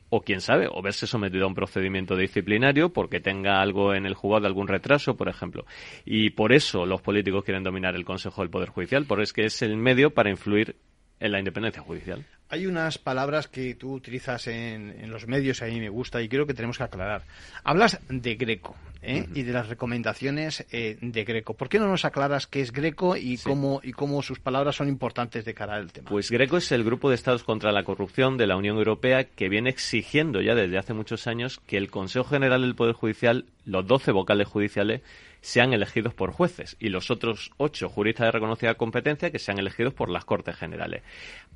o 0.08 0.20
quién 0.22 0.40
sabe, 0.40 0.68
o 0.70 0.82
verse 0.82 1.06
sometido 1.06 1.44
a 1.44 1.48
un 1.48 1.54
procedimiento 1.54 2.16
disciplinario 2.16 2.92
porque 2.92 3.20
tenga 3.20 3.60
algo 3.60 3.94
en 3.94 4.06
el 4.06 4.14
juzgado, 4.14 4.46
algún 4.46 4.68
retraso, 4.68 5.16
por 5.16 5.28
ejemplo. 5.28 5.66
Y 6.04 6.30
por 6.30 6.52
eso 6.52 6.86
los 6.86 7.02
políticos 7.02 7.44
quieren 7.44 7.64
dominar 7.64 7.94
el 7.94 8.04
Consejo 8.04 8.42
del 8.42 8.50
Poder 8.50 8.68
Judicial, 8.68 9.06
porque 9.06 9.24
es 9.24 9.32
que 9.32 9.44
es 9.44 9.62
el 9.62 9.76
medio 9.76 10.10
para 10.10 10.30
influir 10.30 10.76
en 11.18 11.32
la 11.32 11.38
independencia 11.38 11.82
judicial. 11.82 12.24
Hay 12.48 12.66
unas 12.66 12.98
palabras 12.98 13.48
que 13.48 13.74
tú 13.74 13.92
utilizas 13.92 14.46
en, 14.46 15.10
los 15.10 15.26
medios, 15.26 15.62
a 15.62 15.66
mí 15.66 15.80
me 15.80 15.88
gusta 15.88 16.22
y 16.22 16.28
creo 16.28 16.46
que 16.46 16.54
tenemos 16.54 16.78
que 16.78 16.84
aclarar. 16.84 17.22
Hablas 17.64 17.98
de 18.08 18.36
Greco 18.36 18.76
¿eh? 19.02 19.26
y 19.34 19.42
de 19.42 19.52
las 19.52 19.68
recomendaciones 19.68 20.64
eh, 20.70 20.96
de 21.00 21.24
Greco. 21.24 21.54
¿Por 21.54 21.68
qué 21.68 21.80
no 21.80 21.88
nos 21.88 22.04
aclaras 22.04 22.46
qué 22.46 22.60
es 22.60 22.72
Greco 22.72 23.16
y, 23.16 23.36
cómo, 23.38 23.80
y 23.82 23.92
cómo 23.92 24.22
sus 24.22 24.38
palabras 24.38 24.76
son 24.76 24.88
importantes 24.88 25.44
de 25.44 25.54
cara 25.54 25.74
al 25.74 25.92
tema? 25.92 26.08
Pues 26.08 26.30
Greco 26.30 26.56
es 26.56 26.70
el 26.70 26.84
grupo 26.84 27.08
de 27.08 27.16
Estados 27.16 27.42
contra 27.42 27.72
la 27.72 27.82
corrupción 27.82 28.36
de 28.36 28.46
la 28.46 28.56
Unión 28.56 28.76
Europea 28.76 29.24
que 29.24 29.48
viene 29.48 29.70
exigiendo 29.70 30.40
ya 30.40 30.54
desde 30.54 30.78
hace 30.78 30.94
muchos 30.94 31.26
años 31.26 31.60
que 31.66 31.76
el 31.76 31.90
Consejo 31.90 32.26
General 32.26 32.62
del 32.62 32.76
Poder 32.76 32.94
Judicial, 32.94 33.46
los 33.64 33.86
12 33.88 34.12
vocales 34.12 34.46
judiciales, 34.46 35.02
sean 35.46 35.72
elegidos 35.72 36.12
por 36.12 36.32
jueces 36.32 36.76
y 36.80 36.88
los 36.88 37.08
otros 37.08 37.52
ocho 37.56 37.88
juristas 37.88 38.26
de 38.26 38.32
reconocida 38.32 38.74
competencia 38.74 39.30
que 39.30 39.38
sean 39.38 39.60
elegidos 39.60 39.94
por 39.94 40.10
las 40.10 40.24
Cortes 40.24 40.56
Generales. 40.56 41.04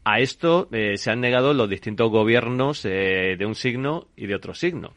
A 0.04 0.20
esto 0.20 0.68
eh, 0.70 0.96
se 0.96 1.10
han 1.10 1.20
negado 1.20 1.54
los 1.54 1.68
distintos 1.68 2.08
gobiernos 2.08 2.84
eh, 2.84 3.34
de 3.36 3.46
un 3.46 3.56
signo 3.56 4.06
y 4.14 4.28
de 4.28 4.36
otro 4.36 4.54
signo. 4.54 4.94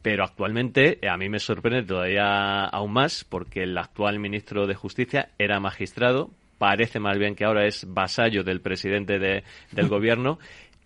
Pero 0.00 0.22
actualmente 0.22 1.04
eh, 1.04 1.08
a 1.08 1.16
mí 1.16 1.28
me 1.28 1.40
sorprende 1.40 1.82
todavía 1.82 2.66
aún 2.66 2.92
más 2.92 3.24
porque 3.24 3.64
el 3.64 3.76
actual 3.76 4.20
ministro 4.20 4.68
de 4.68 4.76
Justicia 4.76 5.30
era 5.36 5.58
magistrado, 5.58 6.30
parece 6.56 7.00
más 7.00 7.18
bien 7.18 7.34
que 7.34 7.44
ahora 7.44 7.66
es 7.66 7.84
vasallo 7.92 8.44
del 8.44 8.60
presidente 8.60 9.18
del 9.18 9.42
gobierno 9.88 10.38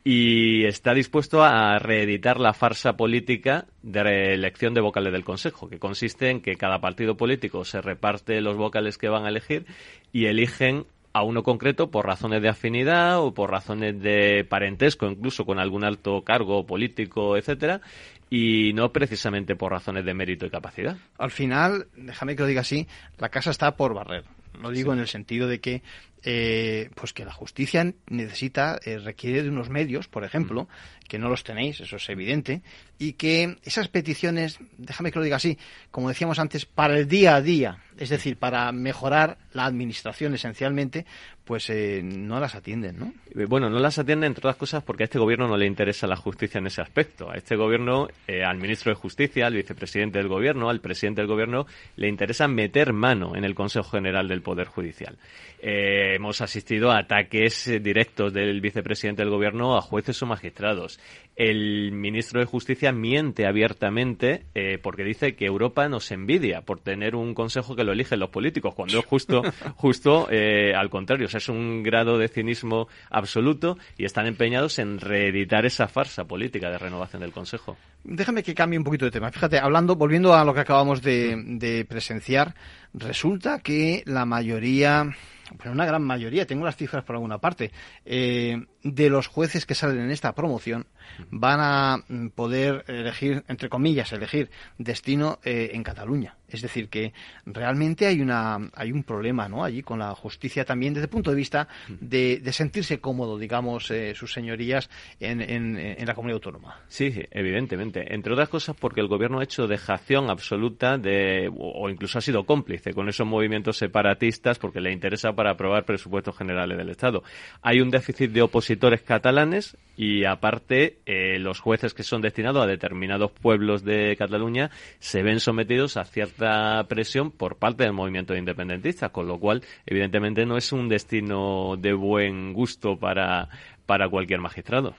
y 0.07 0.67
está 0.67 0.93
dispuesto 0.93 1.43
a 1.43 1.79
reeditar 1.79 2.39
la 2.39 2.53
farsa 2.53 2.93
política 2.95 3.67
de 3.83 4.35
elección 4.35 4.75
de 4.75 4.83
vocales 4.83 5.15
del 5.15 5.25
Consejo, 5.25 5.69
que 5.71 5.79
consiste 5.79 6.29
en 6.29 6.43
que 6.43 6.57
cada 6.57 6.81
partido 6.81 7.17
político 7.17 7.65
se 7.65 7.81
reparte 7.81 8.43
los 8.43 8.57
vocales 8.57 8.99
que 8.99 9.09
van 9.09 9.25
a 9.25 9.31
elegir 9.31 9.65
y 10.13 10.27
eligen 10.27 10.85
a 11.15 11.23
uno 11.23 11.43
concreto 11.43 11.91
por 11.91 12.07
razones 12.07 12.43
de 12.43 12.51
afinidad 12.51 13.21
o 13.21 13.33
por 13.33 13.51
razones 13.51 13.99
de 14.03 14.45
parentesco, 14.47 15.07
incluso 15.07 15.47
con 15.47 15.59
algún 15.59 15.85
alto 15.85 16.23
cargo 16.23 16.67
político, 16.67 17.39
etcétera, 17.39 17.81
y 18.29 18.73
no 18.75 18.93
precisamente 18.93 19.57
por 19.57 19.73
razones 19.73 20.05
de 20.05 20.13
mérito 20.13 20.45
y 20.45 20.51
capacidad. 20.51 20.99
Al 21.17 21.31
final, 21.31 21.87
déjame 21.97 22.37
que 22.37 22.43
lo 22.43 22.49
diga 22.49 22.61
así, 22.61 22.87
la 23.19 23.31
casa 23.31 23.53
está 23.53 23.77
por 23.77 23.95
barrer. 23.95 24.25
Lo 24.61 24.71
digo 24.71 24.93
en 24.93 24.99
el 24.99 25.09
sentido 25.09 25.49
de 25.49 25.61
que 25.61 25.83
eh, 26.25 26.91
pues 26.95 27.13
que 27.13 27.25
la 27.25 27.33
justicia 27.33 27.93
necesita, 28.09 28.79
eh, 28.85 28.99
requiere 28.99 29.43
de 29.43 29.51
unos 29.51 29.69
medios, 29.69 30.09
por 30.09 30.25
ejemplo, 30.25 30.65
mm. 30.65 30.69
Que 31.09 31.19
no 31.19 31.29
los 31.29 31.45
tenéis, 31.45 31.81
eso 31.81 31.97
es 31.97 32.09
evidente, 32.09 32.63
y 32.99 33.15
que 33.15 33.57
esas 33.65 33.89
peticiones, 33.89 34.59
déjame 34.79 35.11
que 35.11 35.19
lo 35.19 35.25
diga 35.25 35.37
así, 35.37 35.59
como 35.91 36.09
decíamos 36.09 36.39
antes, 36.39 36.65
para 36.67 36.99
el 36.99 37.09
día 37.09 37.37
a 37.37 37.43
día, 37.43 37.79
es 37.99 38.09
decir, 38.09 38.37
para 38.37 38.71
mejorar 38.73 39.39
la 39.53 39.67
administración 39.67 40.35
esencialmente, 40.35 41.07
pues 41.45 41.69
eh, 41.69 42.01
no 42.03 42.41
las 42.41 42.55
atienden, 42.55 42.99
¿no? 42.99 43.13
Bueno, 43.49 43.69
no 43.69 43.79
las 43.79 43.99
atienden, 43.99 44.29
entre 44.29 44.41
otras 44.41 44.57
cosas, 44.57 44.83
porque 44.83 45.03
a 45.03 45.07
este 45.07 45.19
gobierno 45.19 45.47
no 45.47 45.57
le 45.57 45.67
interesa 45.67 46.07
la 46.07 46.17
justicia 46.17 46.59
en 46.59 46.67
ese 46.67 46.81
aspecto. 46.81 47.31
A 47.31 47.35
este 47.35 47.55
gobierno, 47.55 48.09
al 48.27 48.57
ministro 48.57 48.91
de 48.91 48.97
Justicia, 48.97 49.47
al 49.47 49.55
vicepresidente 49.55 50.19
del 50.19 50.29
gobierno, 50.29 50.71
al 50.71 50.81
presidente 50.81 51.21
del 51.21 51.29
gobierno, 51.29 51.67
le 51.97 52.09
interesa 52.09 52.49
meter 52.49 52.95
mano 52.95 53.37
en 53.37 53.45
el 53.45 53.55
Consejo 53.55 53.91
General 53.91 54.27
del 54.27 54.41
Poder 54.41 54.69
Judicial. 54.69 55.19
Eh, 55.67 56.17
hemos 56.17 56.43
asistido 56.43 56.91
a 56.91 56.99
ataques 56.99 57.69
eh, 57.69 57.81
directos 57.81 58.35
del 58.35 58.61
vicepresidente 58.61 59.23
del 59.23 59.31
gobierno 59.31 59.79
a 59.79 59.81
jueces 59.81 60.23
o 60.23 60.27
magistrados. 60.27 61.01
El 61.37 61.91
ministro 61.91 62.39
de 62.39 62.47
Justicia 62.47 62.93
miente 62.93 63.47
abiertamente 63.47 64.45
eh, 64.55 64.79
porque 64.81 65.03
dice 65.03 65.35
que 65.35 65.47
Europa 65.47 65.89
nos 65.89 66.13
envidia 66.13 66.61
por 66.61 66.79
tener 66.79 67.17
un 67.17 67.35
consejo 67.35 67.75
que 67.75 67.83
lo 67.83 67.93
eligen 67.93 68.21
los 68.21 68.31
políticos, 68.31 68.73
cuando 68.75 69.01
es 69.01 69.05
justo, 69.05 69.43
justo 69.77 70.29
eh, 70.31 70.75
al 70.77 70.91
contrario. 70.91 71.27
O 71.27 71.29
sea, 71.29 71.39
es 71.39 71.49
un 71.49 71.83
grado 71.83 72.19
de 72.19 72.29
cinismo 72.29 72.87
absoluto 73.11 73.77
y 73.99 74.05
están 74.05 74.27
empeñados 74.27 74.79
en 74.79 75.01
reeditar 75.01 75.67
esa 75.67 75.89
farsa 75.89 76.25
política 76.25 76.71
de 76.71 76.79
renovación 76.79 77.23
del 77.23 77.33
consejo. 77.33 77.77
Déjame 78.05 78.45
que 78.45 78.55
cambie 78.55 78.79
un 78.79 78.85
poquito 78.85 79.07
de 79.07 79.11
tema. 79.11 79.33
Fíjate, 79.33 79.59
hablando, 79.59 79.97
volviendo 79.97 80.35
a 80.35 80.45
lo 80.45 80.55
que 80.55 80.61
acabamos 80.61 81.03
de 81.03 81.85
presenciar, 81.89 82.55
resulta 82.93 83.59
que 83.59 84.05
la 84.07 84.25
mayoría 84.25 85.11
bueno, 85.57 85.73
una 85.73 85.87
gran 85.87 86.03
mayoría, 86.03 86.47
tengo 86.47 86.65
las 86.65 86.77
cifras 86.77 87.05
por 87.05 87.17
alguna 87.17 87.39
parte, 87.39 87.71
eh, 88.05 88.61
de 88.85 89.09
los 89.09 89.27
jueces 89.27 89.67
que 89.67 89.75
salen 89.75 89.99
en 89.99 90.11
esta 90.11 90.35
promoción 90.35 90.87
van 91.31 91.61
a 91.61 92.05
mm, 92.07 92.29
poder 92.29 92.85
elegir, 92.87 93.43
entre 93.49 93.69
comillas, 93.69 94.13
elegir 94.13 94.51
destino 94.79 95.39
eh, 95.43 95.71
en 95.73 95.83
Cataluña. 95.83 96.37
Es 96.47 96.63
decir, 96.63 96.89
que 96.89 97.13
realmente 97.47 98.07
hay 98.07 98.21
una 98.21 98.71
hay 98.75 98.93
un 98.93 99.03
problema, 99.03 99.49
¿no? 99.49 99.65
Allí 99.65 99.83
con 99.83 99.99
la 99.99 100.15
justicia 100.15 100.65
también 100.65 100.95
desde 100.95 101.07
el 101.07 101.11
punto 101.11 101.31
de 101.31 101.37
vista 101.37 101.67
de, 101.89 102.41
sentirse 102.53 103.01
cómodo, 103.01 103.39
digamos, 103.39 103.91
eh, 103.91 104.15
sus 104.15 104.33
señorías 104.33 104.89
en, 105.19 105.41
en, 105.41 106.07
la 106.07 106.15
comunidad 106.15 106.37
autónoma. 106.37 106.81
Sí, 106.87 107.13
evidentemente. 107.33 108.15
Entre 108.15 108.33
otras 108.33 108.49
cosas 108.49 108.77
porque 108.79 109.01
el 109.01 109.09
gobierno 109.09 109.41
ha 109.41 109.45
hecho 109.45 109.67
dejación 109.67 110.31
absoluta 110.31 110.97
de 110.97 111.51
o 111.57 111.89
incluso 111.89 112.19
ha 112.19 112.23
sido 112.23 112.45
cómplice 112.45 112.93
con 112.93 113.09
esos 113.09 113.27
movimientos 113.27 113.79
separatistas 113.79 114.61
porque 114.61 114.81
le 114.81 114.93
interesa 114.93 115.33
para 115.33 115.53
aprobar 115.53 115.85
presupuestos 115.85 116.37
generales 116.37 116.79
del 116.79 116.91
Estado. 116.91 117.25
Hay 117.63 117.81
un 117.81 117.91
déficit 117.91 118.31
de 118.31 118.43
opositores 118.75 119.03
catalanes 119.03 119.77
y 119.97 120.25
aparte 120.25 120.99
eh, 121.07 121.39
los 121.39 121.61
jueces 121.61 121.95
que 121.95 122.03
son 122.03 122.23
destinados 122.23 122.65
a 122.65 122.67
determinados 122.67 123.31
pueblos 123.31 123.85
de 123.85 124.17
Cataluña 124.19 124.71
se 124.99 125.23
ven 125.23 125.39
sometidos 125.39 125.97
a 125.97 126.05
cierta 126.05 126.85
presión 126.89 127.31
por 127.31 127.57
parte 127.57 127.85
del 127.85 127.93
movimiento 127.93 128.35
independentista, 128.35 129.11
con 129.11 129.29
lo 129.29 129.39
cual 129.39 129.63
evidentemente 129.87 130.45
no 130.45 130.57
es 130.57 130.73
un 130.73 130.89
destino 130.89 131.77
de 131.79 131.93
buen 131.93 132.53
gusto 132.53 132.97
para, 132.97 133.49
para 133.87 134.09
cualquier 134.09 134.41
magistrado. 134.41 134.97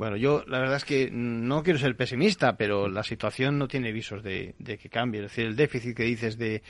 Bueno, 0.00 0.16
yo 0.16 0.44
la 0.46 0.60
verdad 0.60 0.76
es 0.78 0.86
que 0.86 1.10
no 1.12 1.62
quiero 1.62 1.78
ser 1.78 1.94
pesimista, 1.94 2.56
pero 2.56 2.88
la 2.88 3.02
situación 3.02 3.58
no 3.58 3.68
tiene 3.68 3.92
visos 3.92 4.22
de, 4.22 4.54
que 4.64 4.88
cambie. 4.88 5.20
Es 5.20 5.26
decir, 5.30 5.44
el 5.44 5.56
déficit 5.56 5.94
que 5.94 6.04
dices 6.04 6.38
de, 6.38 6.62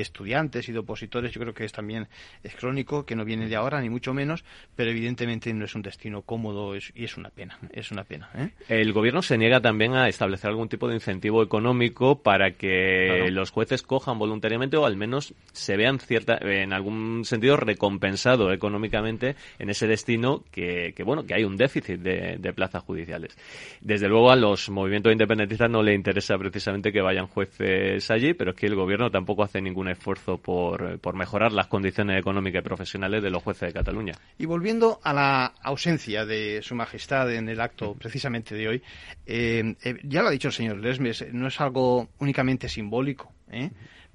estudiantes 0.00 0.70
y 0.70 0.72
de 0.72 0.78
opositores, 0.78 1.32
yo 1.32 1.40
creo 1.42 1.52
que 1.52 1.66
es 1.66 1.72
también 1.72 2.08
es 2.42 2.54
crónico, 2.54 3.04
que 3.04 3.14
no 3.14 3.26
viene 3.26 3.46
de 3.50 3.56
ahora, 3.56 3.82
ni 3.82 3.90
mucho 3.90 4.14
menos, 4.14 4.42
pero 4.74 4.90
evidentemente 4.90 5.52
no 5.52 5.66
es 5.66 5.74
un 5.74 5.82
destino 5.82 6.22
cómodo 6.22 6.74
y 6.74 7.04
es 7.04 7.18
una 7.18 7.28
pena. 7.28 7.58
Es 7.74 7.90
una 7.90 8.04
pena. 8.04 8.30
¿eh? 8.34 8.48
El 8.70 8.94
gobierno 8.94 9.20
se 9.20 9.36
niega 9.36 9.60
también 9.60 9.94
a 9.94 10.08
establecer 10.08 10.48
algún 10.48 10.70
tipo 10.70 10.88
de 10.88 10.94
incentivo 10.94 11.42
económico 11.42 12.22
para 12.22 12.52
que 12.52 13.28
los 13.32 13.50
jueces 13.50 13.82
cojan 13.82 14.18
voluntariamente 14.18 14.78
o 14.78 14.86
al 14.86 14.96
menos 14.96 15.34
se 15.52 15.76
vean 15.76 15.98
cierta, 15.98 16.38
en 16.40 16.72
algún 16.72 17.26
sentido 17.26 17.58
recompensado 17.58 18.50
económicamente 18.50 19.36
en 19.58 19.68
ese 19.68 19.86
destino 19.86 20.42
que, 20.50 20.94
bueno, 21.04 21.26
que 21.26 21.34
hay 21.34 21.44
un 21.44 21.58
déficit 21.58 22.00
de, 22.00 22.38
de 22.38 22.61
plazas 22.62 22.84
judiciales. 22.84 23.36
Desde 23.80 24.06
luego 24.08 24.30
a 24.30 24.36
los 24.36 24.70
movimientos 24.70 25.10
independentistas 25.10 25.68
no 25.68 25.82
le 25.82 25.94
interesa 25.94 26.38
precisamente 26.38 26.92
que 26.92 27.00
vayan 27.00 27.26
jueces 27.26 28.08
allí, 28.08 28.34
pero 28.34 28.52
es 28.52 28.56
que 28.56 28.66
el 28.66 28.76
gobierno 28.76 29.10
tampoco 29.10 29.42
hace 29.42 29.60
ningún 29.60 29.88
esfuerzo 29.88 30.38
por, 30.38 31.00
mejorar 31.14 31.50
las 31.52 31.66
condiciones 31.66 32.20
económicas 32.20 32.60
y 32.60 32.64
profesionales 32.64 33.20
de 33.20 33.30
los 33.30 33.42
jueces 33.42 33.68
de 33.68 33.72
Cataluña. 33.72 34.12
Y 34.38 34.46
volviendo 34.46 35.00
a 35.02 35.12
la 35.12 35.46
ausencia 35.62 36.24
de 36.24 36.62
Su 36.62 36.76
Majestad 36.76 37.32
en 37.34 37.48
el 37.48 37.60
acto 37.60 37.94
precisamente 37.94 38.54
de 38.54 38.68
hoy, 38.68 38.82
eh, 39.26 39.74
eh, 39.82 39.96
ya 40.04 40.22
lo 40.22 40.28
ha 40.28 40.30
dicho 40.30 40.48
el 40.48 40.54
señor 40.54 40.78
Lesmes, 40.78 41.26
no 41.32 41.48
es 41.48 41.60
algo 41.60 42.10
únicamente 42.20 42.68
simbólico, 42.68 43.32
¿eh? 43.50 43.70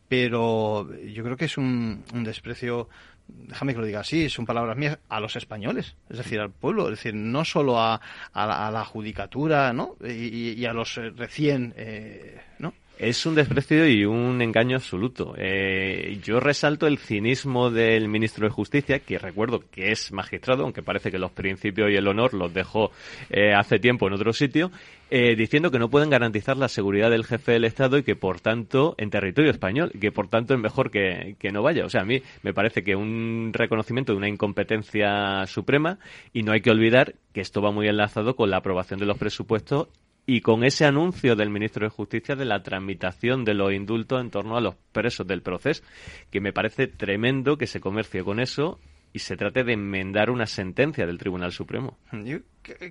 pero 0.08 0.88
yo 1.06 1.22
creo 1.22 1.36
que 1.36 1.46
es 1.46 1.58
un, 1.58 2.06
un 2.14 2.24
desprecio 2.24 2.88
déjame 3.28 3.74
que 3.74 3.80
lo 3.80 3.86
diga 3.86 4.02
así, 4.02 4.30
son 4.30 4.46
palabras 4.46 4.78
mías, 4.78 5.00
a 5.10 5.20
los 5.20 5.36
españoles, 5.36 5.96
es 6.10 6.18
decir, 6.18 6.40
al 6.40 6.52
pueblo, 6.52 6.86
es 6.86 6.92
decir, 6.92 7.14
no 7.14 7.46
solo 7.46 7.80
a, 7.80 8.02
a, 8.34 8.72
la, 8.72 8.86
judicatura, 8.86 9.74
¿no? 9.74 9.96
Y, 10.06 10.66
a 10.66 10.74
los 10.74 10.98
eh, 10.98 11.12
recién, 11.16 11.74
eh, 11.78 12.42
¿no? 12.60 12.74
Es 13.00 13.28
un 13.28 13.36
desprecio 13.36 13.88
y 13.88 14.06
un 14.06 14.42
engaño 14.42 14.78
absoluto. 14.78 15.36
Eh, 15.38 16.20
yo 16.24 16.40
resalto 16.40 16.88
el 16.88 16.98
cinismo 16.98 17.70
del 17.70 18.08
ministro 18.08 18.48
de 18.48 18.52
Justicia, 18.52 19.00
que 19.00 19.20
recuerdo 19.20 19.60
que 19.70 19.92
es 19.92 20.12
magistrado, 20.12 20.64
aunque 20.64 20.82
parece 20.82 21.12
que 21.12 21.20
los 21.20 21.32
principios 21.32 21.92
y 21.92 21.96
el 21.96 22.08
honor 22.08 22.34
los 22.34 22.52
dejó 22.52 22.90
eh, 23.30 23.54
hace 23.54 23.78
tiempo 23.78 24.08
en 24.08 24.14
otro 24.14 24.34
sitio, 24.34 24.72
eh, 25.12 25.36
diciendo 25.36 25.70
que 25.70 25.78
no 25.78 25.92
pueden 25.92 26.10
garantizar 26.10 26.58
la 26.58 26.70
seguridad 26.70 27.12
del 27.12 27.24
jefe 27.24 27.52
del 27.52 27.66
Estado 27.66 28.00
y 28.00 28.04
que, 28.04 28.16
por 28.16 28.40
tanto, 28.40 28.96
en 28.98 29.12
territorio 29.12 29.52
español, 29.52 29.92
que 30.02 30.12
por 30.12 30.28
tanto 30.28 30.56
es 30.56 30.60
mejor 30.60 30.90
que, 30.90 31.36
que 31.38 31.52
no 31.52 31.62
vaya. 31.62 31.86
O 31.86 31.90
sea, 31.90 32.02
a 32.02 32.06
mí 32.06 32.24
me 32.42 32.56
parece 32.56 32.84
que 32.84 32.96
un 32.96 33.52
reconocimiento 33.54 34.14
de 34.14 34.18
una 34.18 34.28
incompetencia 34.28 35.46
suprema 35.46 36.00
y 36.34 36.42
no 36.42 36.52
hay 36.52 36.62
que 36.62 36.72
olvidar 36.72 37.14
que 37.32 37.42
esto 37.42 37.62
va 37.62 37.72
muy 37.72 37.88
enlazado 37.88 38.36
con 38.36 38.50
la 38.50 38.58
aprobación 38.58 39.00
de 39.00 39.06
los 39.06 39.20
presupuestos 39.20 39.88
y 40.30 40.42
con 40.42 40.66
ese 40.66 40.86
anuncio 40.86 41.38
del 41.38 41.50
ministro 41.50 41.86
de 41.86 41.90
Justicia 41.90 42.36
de 42.36 42.44
la 42.44 42.62
tramitación 42.62 43.46
de 43.46 43.54
los 43.54 43.72
indultos 43.72 44.22
en 44.22 44.30
torno 44.30 44.58
a 44.58 44.62
los 44.62 44.76
presos 44.92 45.26
del 45.26 45.42
proceso, 45.42 45.82
que 46.30 46.42
me 46.42 46.52
parece 46.52 46.88
tremendo 46.88 47.58
que 47.58 47.66
se 47.66 47.80
comercie 47.80 48.26
con 48.26 48.42
eso 48.42 48.78
y 49.14 49.20
se 49.20 49.38
trate 49.38 49.64
de 49.64 49.74
enmendar 49.74 50.30
una 50.30 50.46
sentencia 50.46 51.08
del 51.08 51.18
Tribunal 51.18 51.54
Supremo 51.54 51.98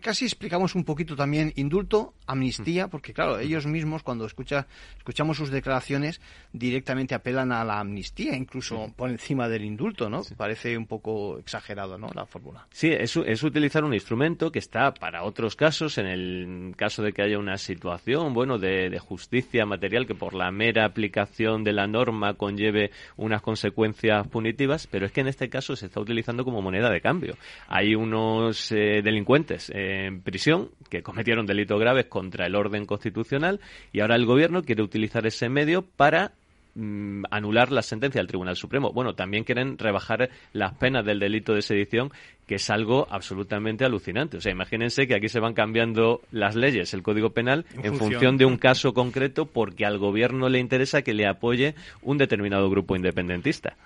casi 0.00 0.24
explicamos 0.24 0.74
un 0.74 0.84
poquito 0.84 1.16
también 1.16 1.52
indulto, 1.56 2.14
amnistía, 2.26 2.88
porque 2.88 3.12
claro, 3.12 3.38
ellos 3.38 3.66
mismos 3.66 4.02
cuando 4.02 4.26
escucha, 4.26 4.66
escuchamos 4.96 5.36
sus 5.36 5.50
declaraciones 5.50 6.20
directamente 6.52 7.14
apelan 7.14 7.52
a 7.52 7.64
la 7.64 7.80
amnistía, 7.80 8.36
incluso 8.36 8.92
por 8.96 9.10
encima 9.10 9.48
del 9.48 9.64
indulto, 9.64 10.08
¿no? 10.08 10.22
Parece 10.36 10.76
un 10.76 10.86
poco 10.86 11.38
exagerado, 11.38 11.98
¿no? 11.98 12.08
La 12.14 12.26
fórmula. 12.26 12.66
Sí, 12.70 12.88
es, 12.88 13.16
es 13.16 13.42
utilizar 13.42 13.84
un 13.84 13.94
instrumento 13.94 14.50
que 14.50 14.58
está 14.58 14.92
para 14.92 15.24
otros 15.24 15.56
casos, 15.56 15.98
en 15.98 16.06
el 16.06 16.74
caso 16.76 17.02
de 17.02 17.12
que 17.12 17.22
haya 17.22 17.38
una 17.38 17.58
situación, 17.58 18.34
bueno, 18.34 18.58
de, 18.58 18.90
de 18.90 18.98
justicia 18.98 19.66
material 19.66 20.06
que 20.06 20.14
por 20.14 20.34
la 20.34 20.50
mera 20.50 20.84
aplicación 20.84 21.64
de 21.64 21.72
la 21.72 21.86
norma 21.86 22.34
conlleve 22.34 22.90
unas 23.16 23.42
consecuencias 23.42 24.26
punitivas, 24.28 24.86
pero 24.86 25.06
es 25.06 25.12
que 25.12 25.20
en 25.20 25.28
este 25.28 25.48
caso 25.48 25.76
se 25.76 25.86
está 25.86 26.00
utilizando 26.00 26.44
como 26.44 26.62
moneda 26.62 26.90
de 26.90 27.00
cambio. 27.00 27.36
Hay 27.68 27.94
unos 27.94 28.72
eh, 28.72 29.02
delincuentes 29.02 29.65
en 29.74 30.20
prisión 30.20 30.70
que 30.90 31.02
cometieron 31.02 31.46
delitos 31.46 31.80
graves 31.80 32.06
contra 32.06 32.46
el 32.46 32.54
orden 32.54 32.86
constitucional 32.86 33.60
y 33.92 34.00
ahora 34.00 34.16
el 34.16 34.26
gobierno 34.26 34.62
quiere 34.62 34.82
utilizar 34.82 35.26
ese 35.26 35.48
medio 35.48 35.82
para 35.82 36.32
mm, 36.74 37.24
anular 37.30 37.72
la 37.72 37.82
sentencia 37.82 38.20
del 38.20 38.28
Tribunal 38.28 38.56
Supremo. 38.56 38.92
Bueno, 38.92 39.14
también 39.14 39.44
quieren 39.44 39.78
rebajar 39.78 40.30
las 40.52 40.74
penas 40.74 41.04
del 41.04 41.18
delito 41.18 41.54
de 41.54 41.62
sedición, 41.62 42.10
que 42.46 42.56
es 42.56 42.70
algo 42.70 43.06
absolutamente 43.10 43.84
alucinante. 43.84 44.36
O 44.36 44.40
sea, 44.40 44.52
imagínense 44.52 45.06
que 45.06 45.14
aquí 45.14 45.28
se 45.28 45.40
van 45.40 45.54
cambiando 45.54 46.20
las 46.30 46.54
leyes, 46.54 46.94
el 46.94 47.02
Código 47.02 47.30
Penal, 47.30 47.66
en, 47.82 47.96
función 47.96 48.36
de 48.36 48.44
un 48.44 48.56
caso 48.56 48.94
concreto, 48.94 49.46
porque 49.46 49.84
al 49.84 49.98
gobierno 49.98 50.48
le 50.48 50.60
interesa 50.60 51.02
que 51.02 51.14
le 51.14 51.26
apoye 51.26 51.74
un 52.02 52.18
determinado 52.18 52.70
grupo 52.70 52.96
independentista. 52.96 53.76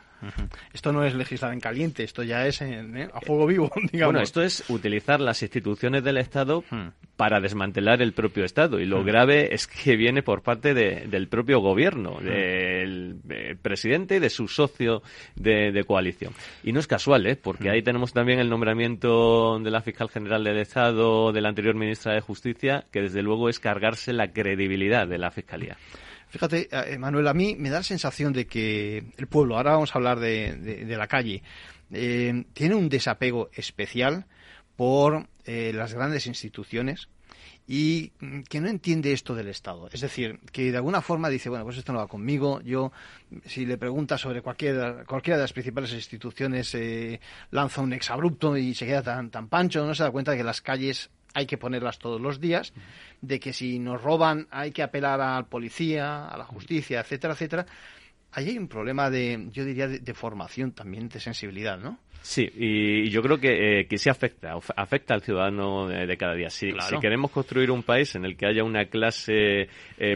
Esto 0.73 0.93
no 0.93 1.05
es 1.05 1.15
legislar 1.15 1.53
en 1.53 1.61
caliente, 1.61 2.05
esto 2.05 2.23
ya 2.23 2.47
es 2.47 2.61
¿eh? 2.63 3.09
a 3.13 3.21
fuego 3.21 3.47
vivo, 3.47 3.71
digamos. 3.93 4.13
Bueno, 4.13 4.25
esto 4.25 4.43
es 4.43 4.69
utilizar 4.69 5.21
las 5.21 5.43
instituciones 5.43 6.05
del 6.05 6.19
Estado 6.19 6.65
hmm. 6.71 6.89
para 7.17 7.41
desmantelar 7.41 8.03
el 8.03 8.13
propio 8.13 8.45
Estado. 8.45 8.81
Y 8.81 8.87
lo 8.87 9.03
hmm. 9.03 9.07
grave 9.07 9.55
es 9.55 9.67
que 9.67 9.97
viene 9.97 10.23
por 10.23 10.43
parte 10.43 10.75
del 10.75 11.29
propio 11.29 11.61
gobierno, 11.61 12.19
hmm. 12.21 12.25
del, 12.25 13.59
presidente 13.63 14.17
y 14.17 14.19
de 14.19 14.31
su 14.31 14.49
socio 14.49 15.03
de, 15.35 15.85
coalición. 15.87 16.33
Y 16.63 16.73
no 16.73 16.81
es 16.81 16.87
casual, 16.87 17.27
¿eh? 17.27 17.37
porque 17.37 17.71
ahí 17.71 17.83
tenemos 17.83 18.13
también 18.13 18.39
el 18.39 18.49
nombramiento 18.51 19.59
de 19.59 19.71
la 19.71 19.81
fiscal 19.81 20.09
general 20.09 20.45
del 20.45 20.59
Estado, 20.59 21.33
de 21.33 21.41
la 21.41 21.49
anterior 21.49 21.75
ministra 21.75 22.15
de 22.15 22.21
Justicia, 22.21 22.85
que 22.93 23.03
desde 23.03 23.23
luego 23.23 23.49
es 23.49 23.59
cargarse 23.59 24.13
la 24.13 24.33
credibilidad 24.33 25.09
de 25.09 25.19
la 25.19 25.31
fiscalía. 25.31 25.77
Fíjate, 26.31 26.69
eh, 26.71 26.97
Manuel, 26.97 27.27
a 27.27 27.35
mí 27.35 27.57
me 27.59 27.71
da 27.71 27.79
la 27.79 27.83
sensación 27.83 28.33
de 28.33 28.47
que 28.47 29.05
el 29.17 29.27
pueblo, 29.27 29.57
ahora 29.57 29.73
vamos 29.73 29.91
a 29.91 29.99
hablar 29.99 30.21
de, 30.21 30.87
la 30.89 31.09
calle, 31.09 31.43
eh, 31.91 32.45
tiene 32.53 32.77
un 32.77 32.89
desapego 32.89 33.51
especial 33.53 34.27
por 34.77 35.27
eh, 35.45 35.73
las 35.75 35.93
grandes 35.93 36.29
instituciones 36.29 37.09
y 37.67 38.11
que 38.49 38.61
no 38.61 38.69
entiende 38.69 39.13
esto 39.13 39.35
del 39.35 39.49
Estado. 39.49 39.89
Es 39.93 40.01
decir, 40.01 40.39
que 40.53 40.71
de 40.71 40.77
alguna 40.77 41.03
forma 41.03 41.29
dice, 41.29 41.49
bueno, 41.49 41.65
pues 41.65 41.79
esto 41.79 41.93
no 41.93 41.99
va 41.99 42.07
conmigo. 42.07 42.61
Yo, 42.63 42.93
si 43.47 43.67
le 43.67 43.77
pregunta 43.77 44.17
sobre 44.17 44.41
cualquiera, 44.41 45.05
cualquiera 45.05 45.37
de 45.37 45.45
las 45.45 45.53
principales 45.53 45.93
instituciones, 45.93 46.77
lanza 47.51 47.81
un 47.81 47.93
exabrupto 47.93 48.57
y 48.57 48.75
se 48.75 48.87
queda 48.87 49.03
tan, 49.03 49.31
tan 49.31 49.49
pancho, 49.49 49.85
no 49.85 49.95
se 49.95 50.05
da 50.05 50.11
cuenta 50.13 50.31
de 50.31 50.39
que 50.39 50.45
las 50.45 50.61
calles 50.61 51.11
hay 51.35 51.47
que 51.47 51.59
ponerlas 51.59 51.99
todos 51.99 52.21
los 52.21 52.41
días, 52.41 52.73
de 53.21 53.41
que 53.41 53.53
si 53.53 53.79
nos 53.79 54.03
roban 54.03 54.49
hay 54.51 54.73
que 54.73 54.83
apelar 54.83 55.21
al 55.21 55.47
policía, 55.47 56.27
a 56.27 56.37
la 56.37 56.45
justicia, 56.45 57.01
etcétera, 57.01 57.35
etcétera. 57.35 57.67
Ahí 58.33 58.51
hay 58.51 58.59
un 58.59 58.69
problema 58.69 59.11
de, 59.11 59.49
yo 59.51 59.65
diría, 59.65 59.89
de, 59.89 60.15
formación 60.15 60.73
también, 60.73 61.09
de 61.09 61.19
sensibilidad, 61.19 61.79
¿no? 61.79 61.99
Sí, 62.23 62.51
y 62.55 63.09
yo 63.11 63.23
creo 63.23 63.39
que, 63.39 63.87
que 63.89 63.99
sí 63.99 64.11
afecta, 64.11 64.55
afecta 64.77 65.15
al 65.15 65.23
ciudadano 65.23 65.89
de, 65.89 66.17
cada 66.17 66.35
día. 66.35 66.51
Si, 66.51 66.71
si, 66.71 66.99
queremos 67.01 67.31
construir 67.31 67.71
un 67.71 67.83
país 67.83 68.15
en 68.15 68.25
el 68.25 68.37
que 68.37 68.47
haya 68.47 68.63
una 68.63 68.85
clase 68.87 69.69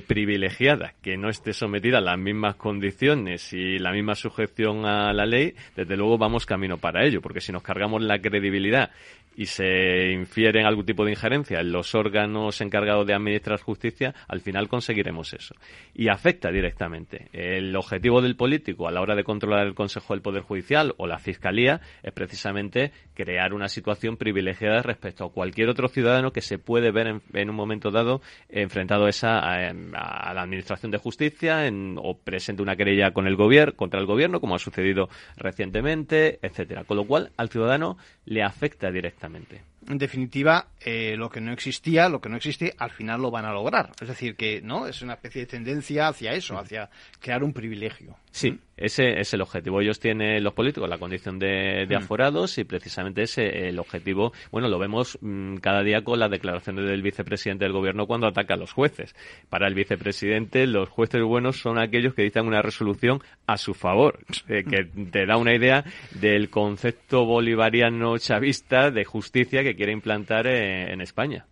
privilegiada 0.06 0.94
que 1.02 1.16
no 1.16 1.28
esté 1.28 1.52
sometida 1.52 1.98
a 1.98 2.02
las 2.02 2.18
mismas 2.18 2.56
condiciones 2.56 3.52
y 3.52 3.78
la 3.78 3.92
misma 3.92 4.14
sujeción 4.14 4.84
a 4.86 5.12
la 5.12 5.26
ley, 5.26 5.54
desde 5.76 5.96
luego 5.96 6.18
vamos 6.18 6.46
camino 6.46 6.78
para 6.78 7.04
ello, 7.04 7.20
porque 7.20 7.40
si 7.40 7.52
nos 7.52 7.62
cargamos 7.62 8.02
la 8.02 8.18
credibilidad 8.18 8.90
y 9.36 9.46
se 9.46 10.12
infiere 10.12 10.64
algún 10.64 10.86
tipo 10.86 11.04
de 11.04 11.12
injerencia 11.12 11.60
en 11.60 11.72
los 11.72 11.94
órganos 11.94 12.60
encargados 12.60 13.06
de 13.06 13.14
administrar 13.14 13.60
justicia, 13.60 14.14
al 14.28 14.40
final 14.40 14.68
conseguiremos 14.68 15.32
eso. 15.32 15.54
Y 15.94 16.08
afecta 16.08 16.50
directamente. 16.50 17.28
El 17.32 17.74
objetivo 17.76 18.22
del 18.22 18.36
político 18.36 18.86
a 18.86 18.92
la 18.92 19.00
hora 19.00 19.16
de 19.16 19.24
controlar 19.24 19.66
el 19.66 19.74
Consejo 19.74 20.14
del 20.14 20.22
Poder 20.22 20.42
Judicial 20.42 20.94
o 20.98 21.06
la 21.06 21.18
Fiscalía 21.18 21.80
es 22.02 22.12
precisamente 22.12 22.92
crear 23.14 23.52
una 23.52 23.68
situación 23.68 24.16
privilegiada 24.16 24.82
respecto 24.82 25.24
a 25.24 25.32
cualquier 25.32 25.68
otro 25.68 25.88
ciudadano 25.88 26.32
que 26.32 26.40
se 26.40 26.58
puede 26.58 26.90
ver 26.90 27.20
en, 27.32 27.50
un 27.50 27.56
momento 27.56 27.90
dado 27.90 28.20
enfrentado 28.48 29.06
a, 29.06 29.10
esa, 29.10 29.38
a, 29.38 30.34
la 30.34 30.42
Administración 30.42 30.90
de 30.90 30.98
Justicia 30.98 31.64
o 31.96 32.18
presente 32.18 32.62
una 32.62 32.76
querella 32.76 33.12
con 33.12 33.26
el 33.26 33.36
gobierno, 33.36 33.76
contra 33.76 34.00
el 34.00 34.06
gobierno, 34.06 34.40
como 34.40 34.54
ha 34.54 34.58
sucedido 34.58 35.08
recientemente, 35.36 36.38
etcétera. 36.42 36.84
Con 36.84 36.96
lo 36.96 37.04
cual, 37.04 37.30
al 37.36 37.48
ciudadano 37.48 37.96
le 38.26 38.42
afecta 38.42 38.90
directamente. 38.90 39.62
En 39.88 39.98
definitiva, 39.98 40.68
eh, 40.80 41.14
lo 41.16 41.28
que 41.28 41.40
no 41.40 41.52
existía, 41.52 42.08
lo 42.08 42.20
que 42.20 42.30
no 42.30 42.36
existe, 42.36 42.74
al 42.78 42.90
final 42.90 43.20
lo 43.20 43.30
van 43.30 43.44
a 43.44 43.52
lograr. 43.52 43.90
Es 44.00 44.08
decir, 44.08 44.34
que 44.34 44.62
no 44.62 44.86
es 44.86 45.02
una 45.02 45.14
especie 45.14 45.42
de 45.42 45.46
tendencia 45.46 46.08
hacia 46.08 46.32
eso, 46.32 46.58
hacia 46.58 46.88
crear 47.20 47.44
un 47.44 47.52
privilegio. 47.52 48.16
Sí, 48.30 48.58
ese 48.76 49.20
es 49.20 49.32
el 49.34 49.42
objetivo. 49.42 49.80
Ellos 49.80 50.00
tienen, 50.00 50.42
los 50.42 50.54
políticos, 50.54 50.88
la 50.88 50.98
condición 50.98 51.38
de, 51.38 51.86
de 51.86 51.96
aforados 51.96 52.58
y 52.58 52.64
precisamente 52.64 53.22
ese 53.22 53.68
el 53.68 53.78
objetivo. 53.78 54.32
Bueno, 54.50 54.68
lo 54.68 54.78
vemos 54.78 55.18
mm, 55.20 55.56
cada 55.56 55.82
día 55.82 56.02
con 56.02 56.18
las 56.18 56.30
declaraciones 56.30 56.86
del 56.86 57.02
vicepresidente 57.02 57.64
del 57.64 57.72
gobierno 57.72 58.06
cuando 58.06 58.26
ataca 58.26 58.54
a 58.54 58.56
los 58.56 58.72
jueces. 58.72 59.14
Para 59.50 59.68
el 59.68 59.74
vicepresidente, 59.74 60.66
los 60.66 60.88
jueces 60.88 61.22
buenos 61.22 61.60
son 61.60 61.78
aquellos 61.78 62.14
que 62.14 62.22
dictan 62.22 62.46
una 62.46 62.62
resolución 62.62 63.20
a 63.46 63.58
su 63.58 63.74
favor, 63.74 64.18
eh, 64.48 64.64
que 64.64 64.84
te 64.84 65.26
da 65.26 65.36
una 65.36 65.54
idea 65.54 65.84
del 66.12 66.50
concepto 66.50 67.24
bolivariano 67.24 68.13
chavista 68.18 68.90
de 68.90 69.04
justicia 69.04 69.62
que 69.62 69.74
quiere 69.74 69.92
implantar 69.92 70.46
eh, 70.46 70.92
en, 70.92 71.00
España. 71.00 71.46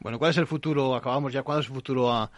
Bueno, 0.00 0.18
¿cuál 0.18 0.30
es 0.30 0.38
el 0.38 0.46
futuro? 0.46 0.94
Acabamos 0.94 1.32
ya. 1.32 1.42
¿Cuál 1.42 1.60
es 1.60 1.66
el 1.66 1.74
futuro 1.74 2.12
a, 2.12 2.30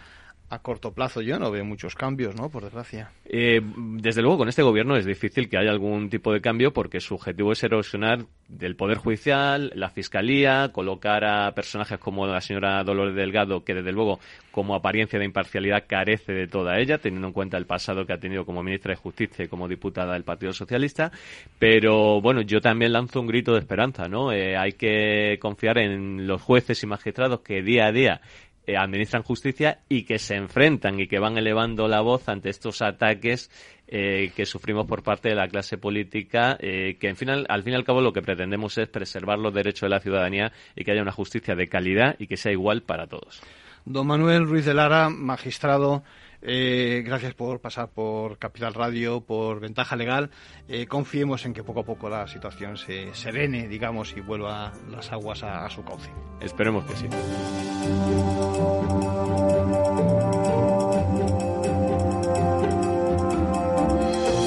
a 0.50 0.60
corto 0.60 0.92
plazo 0.92 1.20
yo 1.20 1.38
no 1.38 1.50
veo 1.50 1.64
muchos 1.64 1.94
cambios, 1.94 2.34
¿no? 2.34 2.48
Por 2.48 2.64
desgracia. 2.64 3.10
Eh, 3.26 3.60
desde 4.00 4.22
luego, 4.22 4.38
con 4.38 4.48
este 4.48 4.62
gobierno 4.62 4.96
es 4.96 5.04
difícil 5.04 5.48
que 5.48 5.58
haya 5.58 5.70
algún 5.70 6.08
tipo 6.08 6.32
de 6.32 6.40
cambio 6.40 6.72
porque 6.72 7.00
su 7.00 7.14
objetivo 7.14 7.52
es 7.52 7.62
erosionar 7.62 8.24
del 8.48 8.74
Poder 8.74 8.96
Judicial, 8.96 9.70
la 9.74 9.90
Fiscalía, 9.90 10.70
colocar 10.72 11.24
a 11.24 11.52
personajes 11.52 11.98
como 11.98 12.26
la 12.26 12.40
señora 12.40 12.82
Dolores 12.82 13.14
Delgado, 13.14 13.62
que 13.62 13.74
desde 13.74 13.92
luego, 13.92 14.20
como 14.50 14.74
apariencia 14.74 15.18
de 15.18 15.26
imparcialidad, 15.26 15.84
carece 15.86 16.32
de 16.32 16.46
toda 16.46 16.78
ella, 16.78 16.96
teniendo 16.96 17.28
en 17.28 17.34
cuenta 17.34 17.58
el 17.58 17.66
pasado 17.66 18.06
que 18.06 18.14
ha 18.14 18.18
tenido 18.18 18.46
como 18.46 18.62
ministra 18.62 18.92
de 18.92 18.96
Justicia 18.96 19.44
y 19.44 19.48
como 19.48 19.68
diputada 19.68 20.14
del 20.14 20.24
Partido 20.24 20.54
Socialista. 20.54 21.12
Pero 21.58 22.22
bueno, 22.22 22.40
yo 22.40 22.62
también 22.62 22.94
lanzo 22.94 23.20
un 23.20 23.26
grito 23.26 23.52
de 23.52 23.60
esperanza, 23.60 24.08
¿no? 24.08 24.32
Eh, 24.32 24.56
hay 24.56 24.72
que 24.72 25.38
confiar 25.40 25.76
en 25.76 26.26
los 26.26 26.40
jueces 26.40 26.82
y 26.82 26.86
magistrados 26.86 27.40
que 27.40 27.60
día 27.60 27.86
a 27.86 27.92
día 27.92 28.20
eh, 28.68 28.76
administran 28.76 29.22
justicia 29.22 29.78
y 29.88 30.02
que 30.02 30.18
se 30.18 30.34
enfrentan 30.34 31.00
y 31.00 31.06
que 31.06 31.18
van 31.18 31.38
elevando 31.38 31.88
la 31.88 32.02
voz 32.02 32.28
ante 32.28 32.50
estos 32.50 32.82
ataques 32.82 33.50
eh, 33.86 34.30
que 34.36 34.44
sufrimos 34.44 34.86
por 34.86 35.02
parte 35.02 35.30
de 35.30 35.34
la 35.34 35.48
clase 35.48 35.78
política, 35.78 36.58
eh, 36.60 36.98
que 37.00 37.08
en 37.08 37.16
final, 37.16 37.46
al 37.48 37.62
fin 37.62 37.72
y 37.72 37.76
al 37.76 37.84
cabo 37.84 38.02
lo 38.02 38.12
que 38.12 38.20
pretendemos 38.20 38.76
es 38.76 38.86
preservar 38.86 39.38
los 39.38 39.54
derechos 39.54 39.88
de 39.88 39.88
la 39.88 40.00
ciudadanía 40.00 40.52
y 40.76 40.84
que 40.84 40.92
haya 40.92 41.00
una 41.00 41.12
justicia 41.12 41.54
de 41.54 41.66
calidad 41.66 42.16
y 42.18 42.26
que 42.26 42.36
sea 42.36 42.52
igual 42.52 42.82
para 42.82 43.06
todos. 43.06 43.40
Don 43.86 44.06
Manuel 44.06 44.46
Ruiz 44.46 44.66
de 44.66 44.74
Lara, 44.74 45.08
magistrado 45.08 46.04
eh, 46.42 47.02
gracias 47.04 47.34
por 47.34 47.60
pasar 47.60 47.88
por 47.88 48.38
Capital 48.38 48.74
Radio, 48.74 49.20
por 49.20 49.60
Ventaja 49.60 49.96
Legal. 49.96 50.30
Eh, 50.68 50.86
confiemos 50.86 51.44
en 51.46 51.52
que 51.52 51.64
poco 51.64 51.80
a 51.80 51.84
poco 51.84 52.08
la 52.08 52.26
situación 52.28 52.76
se 52.76 53.14
serene, 53.14 53.68
digamos, 53.68 54.16
y 54.16 54.20
vuelva 54.20 54.72
las 54.90 55.10
aguas 55.12 55.42
a, 55.42 55.68
su 55.70 55.84
cauce. 55.84 56.10
Esperemos 56.40 56.84
que 56.84 56.96
sí. 56.96 57.06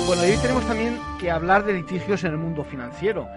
Bueno, 0.07 0.23
hoy 0.23 0.37
tenemos 0.41 0.65
también 0.67 0.97
que 1.19 1.31
hablar 1.31 1.65
de 1.65 1.73
litigios 1.73 2.23
en 2.23 2.31
el 2.31 2.37
mundo 2.37 2.63
financiero. 2.63 3.27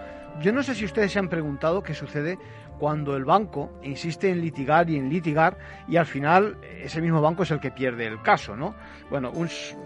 Yo 0.41 0.51
no 0.51 0.63
sé 0.63 0.75
si 0.75 0.85
ustedes 0.85 1.13
se 1.13 1.19
han 1.19 1.29
preguntado 1.29 1.81
qué 1.81 1.93
sucede 1.93 2.37
cuando 2.77 3.15
el 3.15 3.23
banco 3.23 3.71
insiste 3.83 4.29
en 4.29 4.41
litigar 4.41 4.89
y 4.89 4.97
en 4.97 5.09
litigar 5.09 5.57
y 5.87 5.95
al 5.95 6.05
final 6.05 6.57
ese 6.81 7.01
mismo 7.01 7.21
banco 7.21 7.43
es 7.43 7.51
el 7.51 7.59
que 7.59 7.71
pierde 7.71 8.05
el 8.05 8.21
caso, 8.21 8.55
¿no? 8.55 8.75
Bueno, 9.09 9.31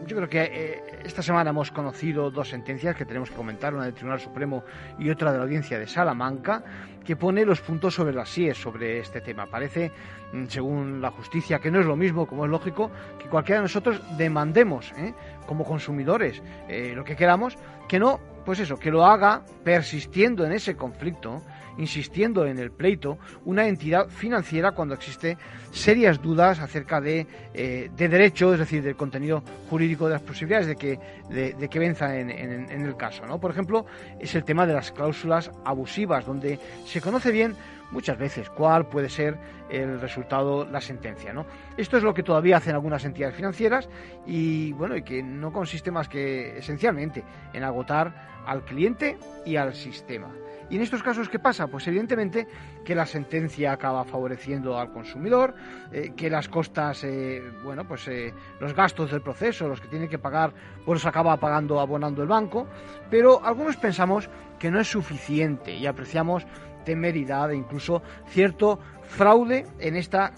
yo 0.07 0.17
creo 0.17 0.27
que 0.27 0.49
eh, 0.51 0.83
esta 1.03 1.21
semana 1.21 1.51
hemos 1.51 1.71
conocido 1.71 2.31
dos 2.31 2.49
sentencias 2.49 2.95
que 2.95 3.05
tenemos 3.05 3.29
que 3.29 3.35
comentar, 3.35 3.73
una 3.73 3.85
del 3.85 3.93
Tribunal 3.93 4.19
Supremo 4.19 4.63
y 4.97 5.09
otra 5.09 5.31
de 5.31 5.37
la 5.37 5.43
Audiencia 5.43 5.77
de 5.77 5.85
Salamanca, 5.85 6.63
que 7.05 7.15
pone 7.15 7.45
los 7.45 7.61
puntos 7.61 7.93
sobre 7.93 8.13
las 8.13 8.29
síes 8.29 8.57
sobre 8.57 8.99
este 8.99 9.21
tema. 9.21 9.45
Parece, 9.45 9.91
mm, 10.33 10.45
según 10.47 11.01
la 11.01 11.11
justicia, 11.11 11.59
que 11.59 11.71
no 11.71 11.79
es 11.79 11.85
lo 11.85 11.95
mismo, 11.95 12.25
como 12.27 12.45
es 12.45 12.51
lógico, 12.51 12.91
que 13.19 13.27
cualquiera 13.29 13.59
de 13.59 13.63
nosotros 13.63 14.01
demandemos, 14.17 14.91
¿eh? 14.97 15.13
como 15.45 15.63
consumidores, 15.63 16.41
eh, 16.67 16.93
lo 16.95 17.03
que 17.03 17.15
queramos, 17.15 17.57
que 17.87 17.99
no, 17.99 18.19
pues 18.45 18.59
eso, 18.59 18.77
que 18.77 18.91
lo 18.91 19.05
haga 19.05 19.43
persistiendo 19.63 20.45
en 20.45 20.53
ese 20.53 20.75
conflicto 20.75 21.41
insistiendo 21.79 22.45
en 22.45 22.59
el 22.59 22.71
pleito, 22.71 23.17
una 23.45 23.67
entidad 23.67 24.09
financiera 24.09 24.73
cuando 24.73 24.93
existe 24.93 25.37
serias 25.71 26.21
dudas 26.21 26.59
acerca 26.59 26.99
de, 26.99 27.25
eh, 27.53 27.89
de 27.95 28.09
derecho, 28.09 28.53
es 28.53 28.59
decir, 28.59 28.83
del 28.83 28.95
contenido 28.95 29.41
jurídico 29.69 30.07
de 30.07 30.13
las 30.13 30.21
posibilidades 30.21 30.67
de 30.67 30.75
que, 30.75 30.99
de, 31.29 31.69
que 31.69 31.79
venza 31.79 32.17
en, 32.17 32.29
en, 32.29 32.85
el 32.85 32.97
caso. 32.97 33.25
¿no? 33.25 33.39
Por 33.39 33.51
ejemplo, 33.51 33.85
es 34.19 34.35
el 34.35 34.43
tema 34.43 34.67
de 34.67 34.73
las 34.73 34.91
cláusulas 34.91 35.51
abusivas, 35.63 36.25
donde 36.25 36.59
se 36.85 36.99
conoce 36.99 37.31
bien 37.31 37.55
muchas 37.91 38.17
veces 38.17 38.49
cuál 38.49 38.87
puede 38.87 39.09
ser 39.09 39.37
el 39.69 40.01
resultado, 40.01 40.65
la 40.65 40.81
sentencia. 40.81 41.31
¿no? 41.31 41.45
Esto 41.79 41.95
es 41.95 42.03
lo 42.03 42.13
que 42.13 42.23
todavía 42.23 42.57
hacen 42.57 42.73
algunas 42.73 43.05
entidades 43.05 43.37
financieras 43.37 43.87
y 44.27 44.73
bueno, 44.73 44.97
y 44.97 45.01
que 45.01 45.23
no 45.23 45.53
consiste 45.53 45.91
más 45.91 46.09
que 46.09 46.57
esencialmente 46.57 47.23
en 47.53 47.63
agotar 47.63 48.43
al 48.45 48.65
cliente 48.65 49.17
y 49.45 49.55
al 49.55 49.73
sistema. 49.73 50.27
Y 50.69 50.75
en 50.75 50.81
estos 50.81 51.01
casos, 51.01 51.29
¿qué 51.29 51.39
pasa? 51.39 51.67
Pues 51.67 51.87
evidentemente 51.87 52.49
que 52.83 52.95
la 52.95 53.05
sentencia 53.05 53.71
acaba 53.71 54.03
favoreciendo 54.03 54.77
al 54.77 54.91
consumidor, 54.91 55.55
eh, 55.93 56.11
que 56.17 56.29
las 56.29 56.49
costas, 56.49 57.05
eh, 57.05 57.41
bueno, 57.63 57.87
pues 57.87 58.09
eh, 58.09 58.33
los 58.59 58.73
gastos 58.73 59.11
del 59.11 59.21
proceso, 59.21 59.69
los 59.69 59.79
que 59.79 59.87
tiene 59.87 60.09
que 60.09 60.19
pagar, 60.19 60.51
pues 60.85 60.97
los 60.97 61.05
acaba 61.05 61.37
pagando, 61.37 61.79
abonando 61.79 62.21
el 62.21 62.27
banco, 62.27 62.67
pero 63.09 63.41
algunos 63.45 63.77
pensamos 63.77 64.29
que 64.59 64.69
no 64.69 64.81
es 64.81 64.89
suficiente 64.89 65.73
y 65.77 65.87
apreciamos 65.87 66.45
temeridad 66.83 67.51
e 67.51 67.55
incluso 67.55 68.01
cierto 68.27 68.79
fraude 69.09 69.65
en 69.79 69.95
esta, 69.95 70.31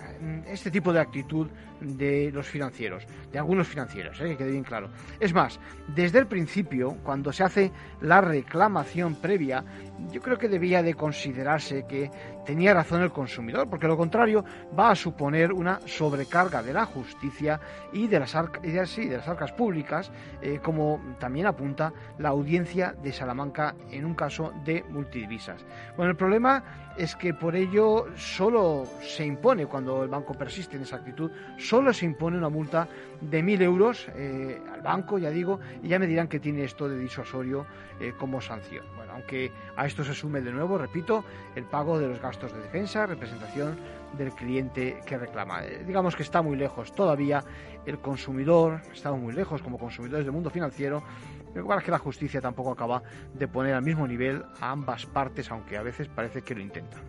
este 0.48 0.72
tipo 0.72 0.92
de 0.94 1.02
actitud 1.02 1.48
de 1.82 2.32
los 2.32 2.48
financieros, 2.48 3.06
de 3.32 3.40
algunos 3.40 3.68
financieros, 3.68 4.20
¿eh? 4.22 4.30
que 4.30 4.38
quede 4.38 4.52
bien 4.52 4.64
claro. 4.64 4.90
Es 5.20 5.34
más, 5.34 5.60
desde 5.88 6.20
el 6.20 6.28
principio, 6.28 6.98
cuando 7.04 7.34
se 7.34 7.44
hace 7.44 7.72
la 8.02 8.22
reclamación 8.22 9.16
previa, 9.16 9.64
yo 10.12 10.22
creo 10.22 10.38
que 10.38 10.48
debía 10.48 10.84
de 10.84 10.94
considerarse 10.94 11.86
que 11.88 12.10
tenía 12.46 12.74
razón 12.74 13.02
el 13.02 13.12
consumidor, 13.12 13.68
porque 13.70 13.88
lo 13.88 13.98
contrario 13.98 14.46
va 14.78 14.92
a 14.92 14.96
suponer 14.96 15.52
una 15.52 15.80
sobrecarga 15.86 16.64
de 16.64 16.74
la 16.74 16.86
justicia 16.86 17.60
y 17.92 18.08
de 18.08 18.20
las, 18.20 18.34
de 18.62 19.18
las 19.18 19.28
arcas 19.28 19.52
públicas, 19.52 20.12
eh, 20.42 20.60
como 20.62 21.16
también 21.20 21.48
apunta 21.48 21.92
la 22.20 22.30
audiencia 22.30 22.96
de 23.02 23.12
Salamanca 23.12 23.76
en 23.90 24.06
un 24.06 24.14
caso 24.14 24.54
de 24.64 24.84
multidivisas. 24.90 25.66
Bueno, 25.98 26.12
el 26.12 26.18
problema 26.18 26.91
es 27.02 27.16
que 27.16 27.34
por 27.34 27.56
ello 27.56 28.06
solo 28.16 28.86
se 29.02 29.26
impone, 29.26 29.66
cuando 29.66 30.04
el 30.04 30.10
banco 30.10 30.36
persiste 30.36 30.78
en 30.78 30.84
esa 30.84 30.98
actitud, 30.98 31.32
solo 31.58 31.92
se 31.94 32.06
impone 32.06 32.38
una 32.38 32.50
multa 32.50 32.88
de 33.20 33.42
mil 33.42 33.60
euros 33.60 34.08
eh, 34.16 34.62
al 34.72 34.82
banco, 34.82 35.18
ya 35.18 35.32
digo, 35.32 35.60
y 35.82 35.88
ya 35.88 35.98
me 35.98 36.06
dirán 36.06 36.28
que 36.28 36.40
tiene 36.40 36.64
esto 36.64 36.88
de 36.88 37.00
disuasorio 37.00 37.66
eh, 38.00 38.14
como 38.20 38.40
sanción. 38.40 38.86
Bueno, 38.96 39.14
aunque 39.14 39.52
a 39.76 39.88
esto 39.88 40.04
se 40.04 40.14
sume 40.14 40.42
de 40.42 40.52
nuevo, 40.52 40.78
repito, 40.78 41.26
el 41.56 41.64
pago 41.64 41.98
de 41.98 42.08
los 42.08 42.22
gastos 42.22 42.54
de 42.54 42.60
defensa, 42.60 43.08
representación 43.08 43.78
del 44.16 44.32
cliente 44.34 45.00
que 45.04 45.18
reclama. 45.18 45.64
Eh, 45.66 45.84
digamos 45.88 46.16
que 46.16 46.22
está 46.22 46.44
muy 46.44 46.56
lejos 46.56 46.94
todavía 46.94 47.44
el 47.88 47.98
consumidor, 47.98 48.82
estamos 48.94 49.20
muy 49.20 49.34
lejos 49.34 49.64
como 49.64 49.80
consumidores 49.80 50.24
del 50.24 50.34
mundo 50.34 50.52
financiero, 50.52 51.02
igual 51.56 51.80
es 51.80 51.86
que 51.86 51.92
la 51.92 52.00
justicia 52.00 52.42
tampoco 52.42 52.72
acaba 52.72 53.04
de 53.34 53.48
poner 53.48 53.74
al 53.74 53.82
mismo 53.82 54.08
nivel 54.08 54.44
a 54.60 54.72
ambas 54.72 55.06
partes, 55.06 55.52
aunque 55.52 55.78
a 55.78 55.82
veces 55.82 56.08
parece 56.08 56.42
que 56.42 56.56
lo 56.56 56.62
intentan. 56.62 57.02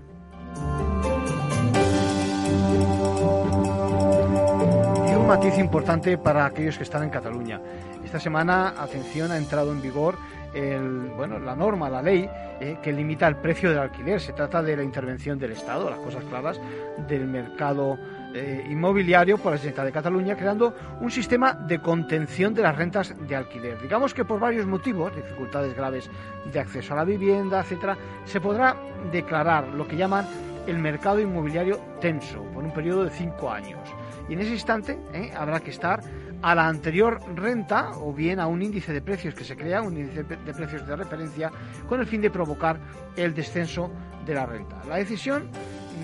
Y 5.08 5.14
un 5.14 5.26
matiz 5.26 5.58
importante 5.58 6.18
para 6.18 6.46
aquellos 6.46 6.76
que 6.76 6.84
están 6.84 7.02
en 7.02 7.10
Cataluña. 7.10 7.60
Esta 8.04 8.18
semana, 8.20 8.74
atención, 8.78 9.30
ha 9.30 9.38
entrado 9.38 9.72
en 9.72 9.80
vigor 9.80 10.16
la 10.54 11.56
norma, 11.56 11.88
la 11.88 12.02
ley 12.02 12.28
eh, 12.60 12.76
que 12.82 12.92
limita 12.92 13.26
el 13.26 13.36
precio 13.36 13.70
del 13.70 13.78
alquiler. 13.78 14.20
Se 14.20 14.32
trata 14.32 14.62
de 14.62 14.76
la 14.76 14.82
intervención 14.82 15.38
del 15.38 15.52
Estado, 15.52 15.88
las 15.88 15.98
cosas 15.98 16.24
claras, 16.24 16.60
del 17.08 17.26
mercado 17.26 17.98
eh, 18.34 18.66
inmobiliario 18.70 19.38
por 19.38 19.52
la 19.52 19.58
Generalitat 19.58 19.86
de 19.86 19.92
Cataluña, 19.92 20.36
creando 20.36 20.74
un 21.00 21.10
sistema 21.10 21.52
de 21.52 21.80
contención 21.80 22.54
de 22.54 22.62
las 22.62 22.76
rentas 22.76 23.14
de 23.26 23.36
alquiler. 23.36 23.80
Digamos 23.80 24.14
que 24.14 24.24
por 24.24 24.40
varios 24.40 24.66
motivos, 24.66 25.14
dificultades 25.14 25.74
graves 25.74 26.10
de 26.50 26.60
acceso 26.60 26.94
a 26.94 26.96
la 26.96 27.04
vivienda, 27.04 27.60
etcétera, 27.60 27.96
se 28.24 28.40
podrá 28.40 28.76
declarar 29.10 29.68
lo 29.68 29.86
que 29.86 29.96
llaman 29.96 30.26
el 30.66 30.78
mercado 30.78 31.20
inmobiliario 31.20 31.80
tenso 32.00 32.42
por 32.52 32.64
un 32.64 32.72
periodo 32.72 33.04
de 33.04 33.10
cinco 33.10 33.50
años. 33.50 33.80
Y 34.28 34.34
en 34.34 34.40
ese 34.40 34.52
instante 34.52 34.98
eh, 35.12 35.32
habrá 35.36 35.60
que 35.60 35.70
estar 35.70 36.00
a 36.42 36.54
la 36.54 36.66
anterior 36.66 37.20
renta 37.34 37.92
o 37.96 38.12
bien 38.12 38.40
a 38.40 38.46
un 38.46 38.62
índice 38.62 38.92
de 38.92 39.00
precios 39.00 39.34
que 39.34 39.44
se 39.44 39.56
crea, 39.56 39.82
un 39.82 39.96
índice 39.96 40.24
de 40.24 40.52
precios 40.52 40.86
de 40.86 40.96
referencia, 40.96 41.50
con 41.88 42.00
el 42.00 42.06
fin 42.06 42.20
de 42.20 42.30
provocar 42.30 42.78
el 43.16 43.34
descenso 43.34 43.90
de 44.26 44.34
la 44.34 44.46
renta. 44.46 44.82
La 44.88 44.96
decisión 44.96 45.48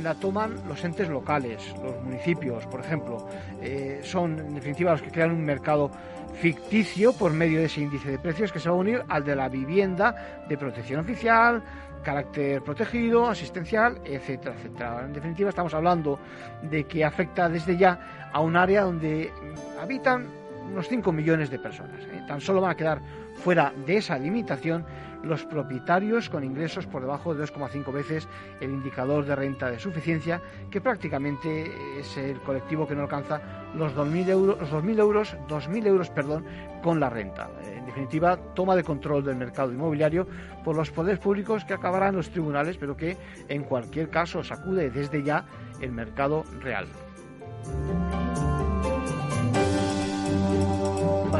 la 0.03 0.15
toman 0.15 0.57
los 0.69 0.85
entes 0.85 1.09
locales, 1.09 1.75
los 1.83 2.03
municipios, 2.03 2.67
por 2.67 2.81
ejemplo. 2.81 3.27
Eh, 3.61 4.01
son, 4.03 4.39
en 4.39 4.55
definitiva, 4.55 4.93
los 4.93 5.03
que 5.03 5.11
crean 5.11 5.31
un 5.31 5.45
mercado 5.45 5.91
ficticio 6.35 7.13
por 7.13 7.33
medio 7.33 7.59
de 7.59 7.67
ese 7.67 7.81
índice 7.81 8.11
de 8.11 8.19
precios 8.19 8.53
que 8.53 8.61
se 8.61 8.69
va 8.69 8.77
a 8.77 8.79
unir 8.79 9.03
al 9.09 9.25
de 9.25 9.35
la 9.35 9.49
vivienda 9.49 10.45
de 10.49 10.57
protección 10.57 11.01
oficial, 11.01 11.63
carácter 12.03 12.63
protegido, 12.63 13.29
asistencial, 13.29 14.01
etcétera, 14.05 14.55
etcétera. 14.57 15.05
En 15.05 15.13
definitiva, 15.13 15.51
estamos 15.51 15.75
hablando 15.75 16.19
de 16.63 16.85
que 16.85 17.05
afecta 17.05 17.49
desde 17.49 17.77
ya 17.77 18.31
a 18.33 18.41
un 18.41 18.57
área 18.57 18.83
donde 18.83 19.33
habitan 19.81 20.27
unos 20.71 20.89
5 20.89 21.11
millones 21.13 21.51
de 21.51 21.59
personas. 21.59 22.01
¿eh? 22.05 22.23
Tan 22.27 22.41
solo 22.41 22.61
van 22.61 22.73
a 22.73 22.77
quedar 22.77 23.01
fuera 23.37 23.73
de 23.87 23.97
esa 23.97 24.19
limitación 24.19 24.85
los 25.23 25.45
propietarios 25.45 26.29
con 26.29 26.45
ingresos 26.45 26.87
por 26.87 27.03
debajo 27.03 27.35
de 27.35 27.45
2,5 27.45 27.93
veces 27.93 28.29
el 28.61 28.71
indicador 28.71 29.25
de 29.25 29.37
renta 29.37 29.71
de 29.71 29.79
suficiencia, 29.79 30.41
que 30.71 30.81
prácticamente 30.81 31.73
es 31.99 32.17
el 32.17 32.41
colectivo 32.41 32.87
que 32.87 32.95
no 32.95 33.03
alcanza 33.03 33.41
los 33.75 33.95
2.000 33.95 34.29
euros, 34.29 34.59
los 34.61 34.71
2.000 34.71 34.99
euros, 34.99 35.37
2.000 35.49 35.87
euros 35.87 36.11
perdón, 36.11 36.45
con 36.83 37.01
la 37.01 37.11
renta. 37.11 37.51
En 37.65 37.87
definitiva, 37.87 38.37
toma 38.55 38.77
de 38.77 38.85
control 38.85 39.25
del 39.25 39.37
mercado 39.37 39.73
inmobiliario 39.73 40.27
por 40.65 40.77
los 40.77 40.91
poderes 40.91 41.19
públicos 41.19 41.65
que 41.65 41.75
acabarán 41.75 42.17
los 42.17 42.31
tribunales, 42.31 42.77
pero 42.77 42.97
que 42.97 43.17
en 43.49 43.65
cualquier 43.65 44.11
caso 44.11 44.43
sacude 44.45 44.91
desde 44.91 45.23
ya 45.23 45.45
el 45.81 45.93
mercado 45.93 46.45
real 46.61 46.87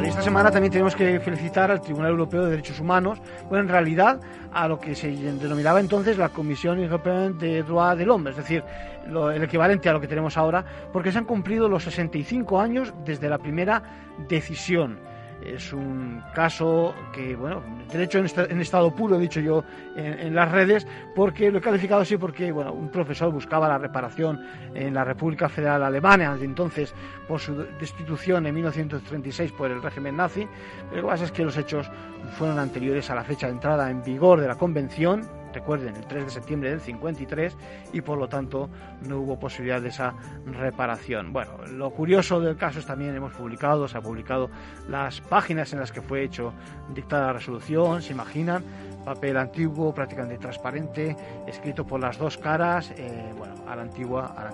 esta 0.09 0.23
semana 0.23 0.51
también 0.51 0.73
tenemos 0.73 0.97
que 0.97 1.21
felicitar 1.21 1.71
al 1.71 1.83
Tribunal 1.83 2.13
Europeo 2.13 2.45
de 2.45 2.51
Derechos 2.51 2.81
Humanos, 2.81 3.21
bueno, 3.49 3.65
en 3.65 3.69
realidad 3.69 4.19
a 4.53 4.67
lo 4.67 4.81
que 4.81 4.95
se 4.95 5.11
denominaba 5.11 5.81
entonces 5.81 6.17
la 6.17 6.31
Comisión 6.31 6.79
Europea 6.81 7.29
de 7.29 7.63
Droit 7.63 7.99
de 7.99 8.07
l'Homme, 8.07 8.31
es 8.31 8.37
decir, 8.37 8.65
el 9.07 9.43
equivalente 9.43 9.89
a 9.89 9.93
lo 9.93 10.01
que 10.01 10.09
tenemos 10.09 10.39
ahora, 10.39 10.65
porque 10.95 11.13
se 11.13 11.19
han 11.19 11.27
cumplido 11.27 11.69
los 11.69 11.85
65 11.85 12.59
años 12.59 12.95
desde 13.05 13.29
la 13.29 13.37
primera 13.37 13.83
decisión 14.29 14.99
es 15.43 15.73
un 15.73 16.23
caso 16.35 16.95
que, 17.13 17.37
bueno, 17.37 17.63
derecho 17.91 18.19
en, 18.19 18.61
estado 18.61 18.95
puro, 18.95 19.17
he 19.17 19.21
dicho 19.21 19.41
yo 19.41 19.65
en, 19.97 20.35
las 20.35 20.51
redes, 20.51 20.87
porque 21.15 21.51
lo 21.51 21.59
he 21.59 21.61
calificado 21.61 22.03
así 22.03 22.17
porque, 22.17 22.51
bueno, 22.53 22.73
un 22.73 22.91
profesor 22.91 23.33
buscaba 23.33 23.69
la 23.69 23.79
reparación 23.79 24.41
en 24.75 24.95
la 24.95 25.05
República 25.05 25.49
Federal 25.49 25.83
Alemana, 25.83 26.37
de 26.37 26.45
entonces 26.45 26.95
por 27.27 27.41
su 27.41 27.55
destitución 27.81 28.47
en 28.47 28.55
1936 28.55 29.53
por 29.53 29.71
el 29.71 29.83
régimen 29.83 30.17
nazi, 30.17 30.47
pero 30.91 31.03
lo 31.03 31.09
que 31.09 31.13
pasa 31.13 31.25
es 31.25 31.33
que 31.33 31.45
los 31.45 31.57
hechos 31.57 31.91
fueron 32.37 32.59
anteriores 32.59 33.11
a 33.11 33.15
la 33.15 33.25
fecha 33.25 33.47
de 33.47 33.53
entrada 33.53 33.91
en 33.91 34.03
vigor 34.03 34.41
de 34.41 34.49
la 34.49 34.57
convención, 34.57 35.38
recuerden, 35.69 35.97
el 35.97 36.07
3 36.07 36.25
de 36.25 36.31
septiembre 36.31 36.71
del 36.71 36.81
53 36.81 37.55
y 37.93 38.01
por 38.01 38.17
lo 38.17 38.27
tanto 38.27 38.71
no 39.07 39.19
hubo 39.19 39.39
posibilidad 39.39 39.83
de 39.83 39.89
esa 39.89 40.15
reparación. 40.47 41.31
Bueno, 41.31 41.59
lo 41.71 41.91
curioso 41.91 42.41
del 42.41 42.57
caso 42.57 42.79
es 42.79 42.87
también 42.87 43.15
hemos 43.15 43.35
publicado, 43.35 43.87
se 43.87 43.99
ha 43.99 44.01
publicado 44.01 44.49
las 44.89 45.21
páginas 45.21 45.75
en 45.75 45.81
las 45.81 45.93
que 45.93 46.01
fue 46.01 46.23
hecho 46.25 46.55
dictada 46.95 47.27
la 47.27 47.33
resolución, 47.35 48.01
se 48.01 48.13
imaginan, 48.13 48.65
papel 49.05 49.37
antiguo, 49.37 49.93
prácticamente 49.93 50.39
transparente, 50.39 51.15
escrito 51.47 51.87
por 51.87 52.01
las 52.01 52.17
dos 52.17 52.39
caras, 52.39 52.91
eh, 52.97 53.35
bueno, 53.37 53.55
a 53.69 53.77
la 53.77 53.83
antigua, 53.83 54.35
a 54.39 54.45
la. 54.45 54.53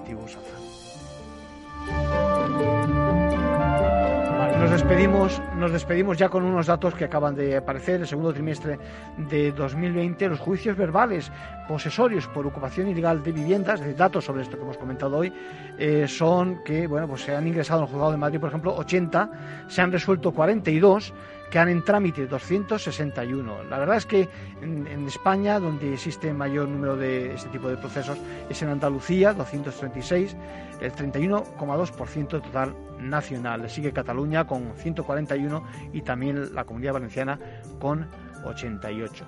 Nos 4.65 4.71
despedimos, 4.71 5.43
nos 5.59 5.73
despedimos 5.73 6.17
ya 6.17 6.31
con 6.31 6.43
unos 6.43 6.69
datos 6.69 6.95
que 6.95 7.05
acaban 7.05 7.35
de 7.35 7.55
aparecer. 7.55 8.01
El 8.01 8.07
segundo 8.07 8.33
trimestre 8.33 8.79
de 9.19 9.53
2020, 9.53 10.27
los 10.31 10.41
juicios 10.41 10.75
verbales 10.75 11.31
posesorios 11.69 12.27
por 12.29 12.47
ocupación 12.47 12.89
ilegal 12.89 13.23
de 13.23 13.33
viviendas, 13.33 13.81
de 13.81 13.93
datos 13.93 14.25
sobre 14.25 14.43
esto 14.43 14.57
que 14.57 14.63
hemos 14.63 14.79
comentado 14.79 15.19
hoy, 15.19 15.31
eh, 15.77 16.07
son 16.09 16.65
que 16.65 16.87
bueno, 16.87 17.07
pues 17.07 17.21
se 17.25 17.37
han 17.37 17.47
ingresado 17.47 17.81
en 17.81 17.85
el 17.85 17.91
juzgado 17.91 18.13
de 18.13 18.17
Madrid, 18.17 18.41
por 18.41 18.49
ejemplo, 18.49 18.75
80, 18.75 19.31
se 19.69 19.83
han 19.83 19.93
resuelto 19.93 20.33
42 20.33 21.13
quedan 21.55 21.69
en 21.69 21.85
trámite 21.85 22.27
261. 22.27 23.63
La 23.71 23.79
verdad 23.79 23.97
es 23.97 24.07
que 24.07 24.29
en, 24.61 25.07
España, 25.07 25.61
donde 25.61 25.95
existe 25.95 26.33
mayor 26.33 26.69
número 26.69 26.97
de 26.97 27.33
este 27.33 27.49
tipo 27.51 27.69
de 27.69 27.77
procesos, 27.77 28.19
es 28.51 28.61
en 28.63 28.71
Andalucía, 28.71 29.33
236, 29.35 30.37
el 30.81 30.93
31,2% 30.93 32.29
total 32.29 32.75
nacional. 32.99 33.63
Le 33.63 33.69
sigue 33.69 33.93
Cataluña 33.93 34.49
con 34.49 34.73
141 34.75 35.65
y 35.93 36.03
también 36.03 36.53
la 36.53 36.65
Comunidad 36.65 36.95
Valenciana 36.95 37.39
con 37.79 38.09
88. 38.45 39.25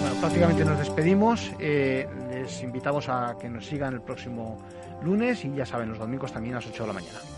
Bueno, 0.00 0.16
prácticamente 0.18 0.64
nos 0.64 0.78
despedimos. 0.80 1.52
Eh, 1.60 2.08
les 2.28 2.60
invitamos 2.60 3.08
a 3.08 3.36
que 3.40 3.48
nos 3.48 3.64
sigan 3.64 3.94
el 3.94 4.00
próximo 4.00 4.58
lunes 5.00 5.44
y 5.44 5.54
ya 5.54 5.64
saben, 5.64 5.90
los 5.90 6.00
domingos 6.00 6.32
también 6.32 6.56
a 6.56 6.58
las 6.58 6.66
8 6.66 6.82
de 6.82 6.86
la 6.88 6.94
mañana. 6.94 7.37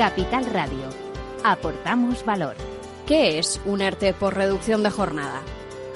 Capital 0.00 0.46
Radio. 0.46 0.88
Aportamos 1.44 2.24
valor. 2.24 2.56
¿Qué 3.06 3.38
es 3.38 3.60
un 3.66 3.82
ERTE 3.82 4.14
por 4.14 4.34
reducción 4.34 4.82
de 4.82 4.88
jornada? 4.88 5.42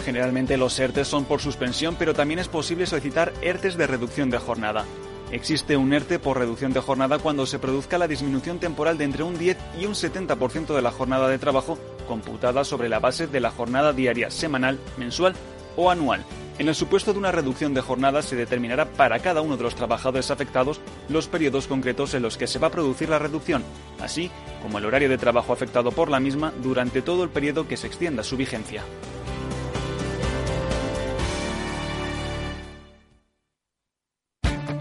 Generalmente 0.05 0.59
los 0.59 0.79
ERTES 0.79 1.09
son 1.09 1.25
por 1.25 1.41
suspensión, 1.41 1.97
pero 1.99 2.13
también 2.13 2.39
es 2.39 2.49
posible 2.49 2.85
solicitar 2.85 3.33
ERTES 3.41 3.79
de 3.79 3.87
reducción 3.87 4.29
de 4.29 4.37
jornada. 4.37 4.85
Existe 5.33 5.79
un 5.79 5.95
ERTE 5.95 6.19
por 6.19 6.37
reducción 6.37 6.75
de 6.75 6.81
jornada 6.81 7.19
cuando 7.19 7.47
se 7.47 7.59
produzca 7.59 7.97
la 7.97 8.07
disminución 8.07 8.59
temporal 8.59 8.99
de 8.99 9.05
entre 9.05 9.23
un 9.23 9.39
10 9.39 9.57
y 9.81 9.87
un 9.87 9.95
70% 9.95 10.75
de 10.75 10.83
la 10.83 10.91
jornada 10.91 11.27
de 11.29 11.39
trabajo 11.39 11.79
computada 12.07 12.65
sobre 12.65 12.91
la 12.91 12.99
base 12.99 13.27
de 13.27 13.41
la 13.41 13.53
jornada 13.53 13.95
diaria, 13.95 14.31
semanal, 14.31 14.79
mensual 14.99 15.35
o 15.77 15.91
anual. 15.91 16.27
En 16.57 16.69
el 16.69 16.75
supuesto 16.75 17.13
de 17.13 17.19
una 17.19 17.33
reducción 17.33 17.75
de 17.75 17.81
jornada 17.81 18.23
se 18.23 18.37
determinará 18.37 18.87
para 18.87 19.19
cada 19.19 19.41
uno 19.41 19.57
de 19.57 19.65
los 19.65 19.75
trabajadores 19.75 20.31
afectados 20.31 20.81
los 21.09 21.27
periodos 21.27 21.67
concretos 21.67 22.15
en 22.15 22.23
los 22.23 22.37
que 22.37 22.47
se 22.47 22.61
va 22.61 22.69
a 22.69 22.71
producir 22.71 23.09
la 23.09 23.19
reducción, 23.19 23.65
así 24.01 24.31
como 24.63 24.79
el 24.79 24.85
horario 24.85 25.09
de 25.09 25.19
trabajo 25.19 25.53
afectado 25.53 25.91
por 25.91 26.11
la 26.11 26.21
misma 26.21 26.53
durante 26.63 27.03
todo 27.03 27.25
el 27.25 27.31
periodo 27.31 27.67
que 27.67 27.77
se 27.77 27.89
extienda 27.89 28.23
su 28.23 28.37
vigencia. 28.37 28.85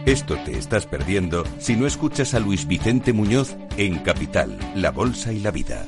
Esto 0.05 0.37
te 0.45 0.57
estás 0.57 0.85
perdiendo 0.85 1.43
si 1.57 1.75
no 1.75 1.87
escuchas 1.87 2.33
a 2.33 2.39
Luis 2.39 2.67
Vicente 2.67 3.13
Muñoz 3.13 3.55
en 3.77 3.99
Capital, 3.99 4.59
La 4.75 4.91
Bolsa 4.91 5.31
y 5.31 5.39
la 5.39 5.49
Vida. 5.49 5.87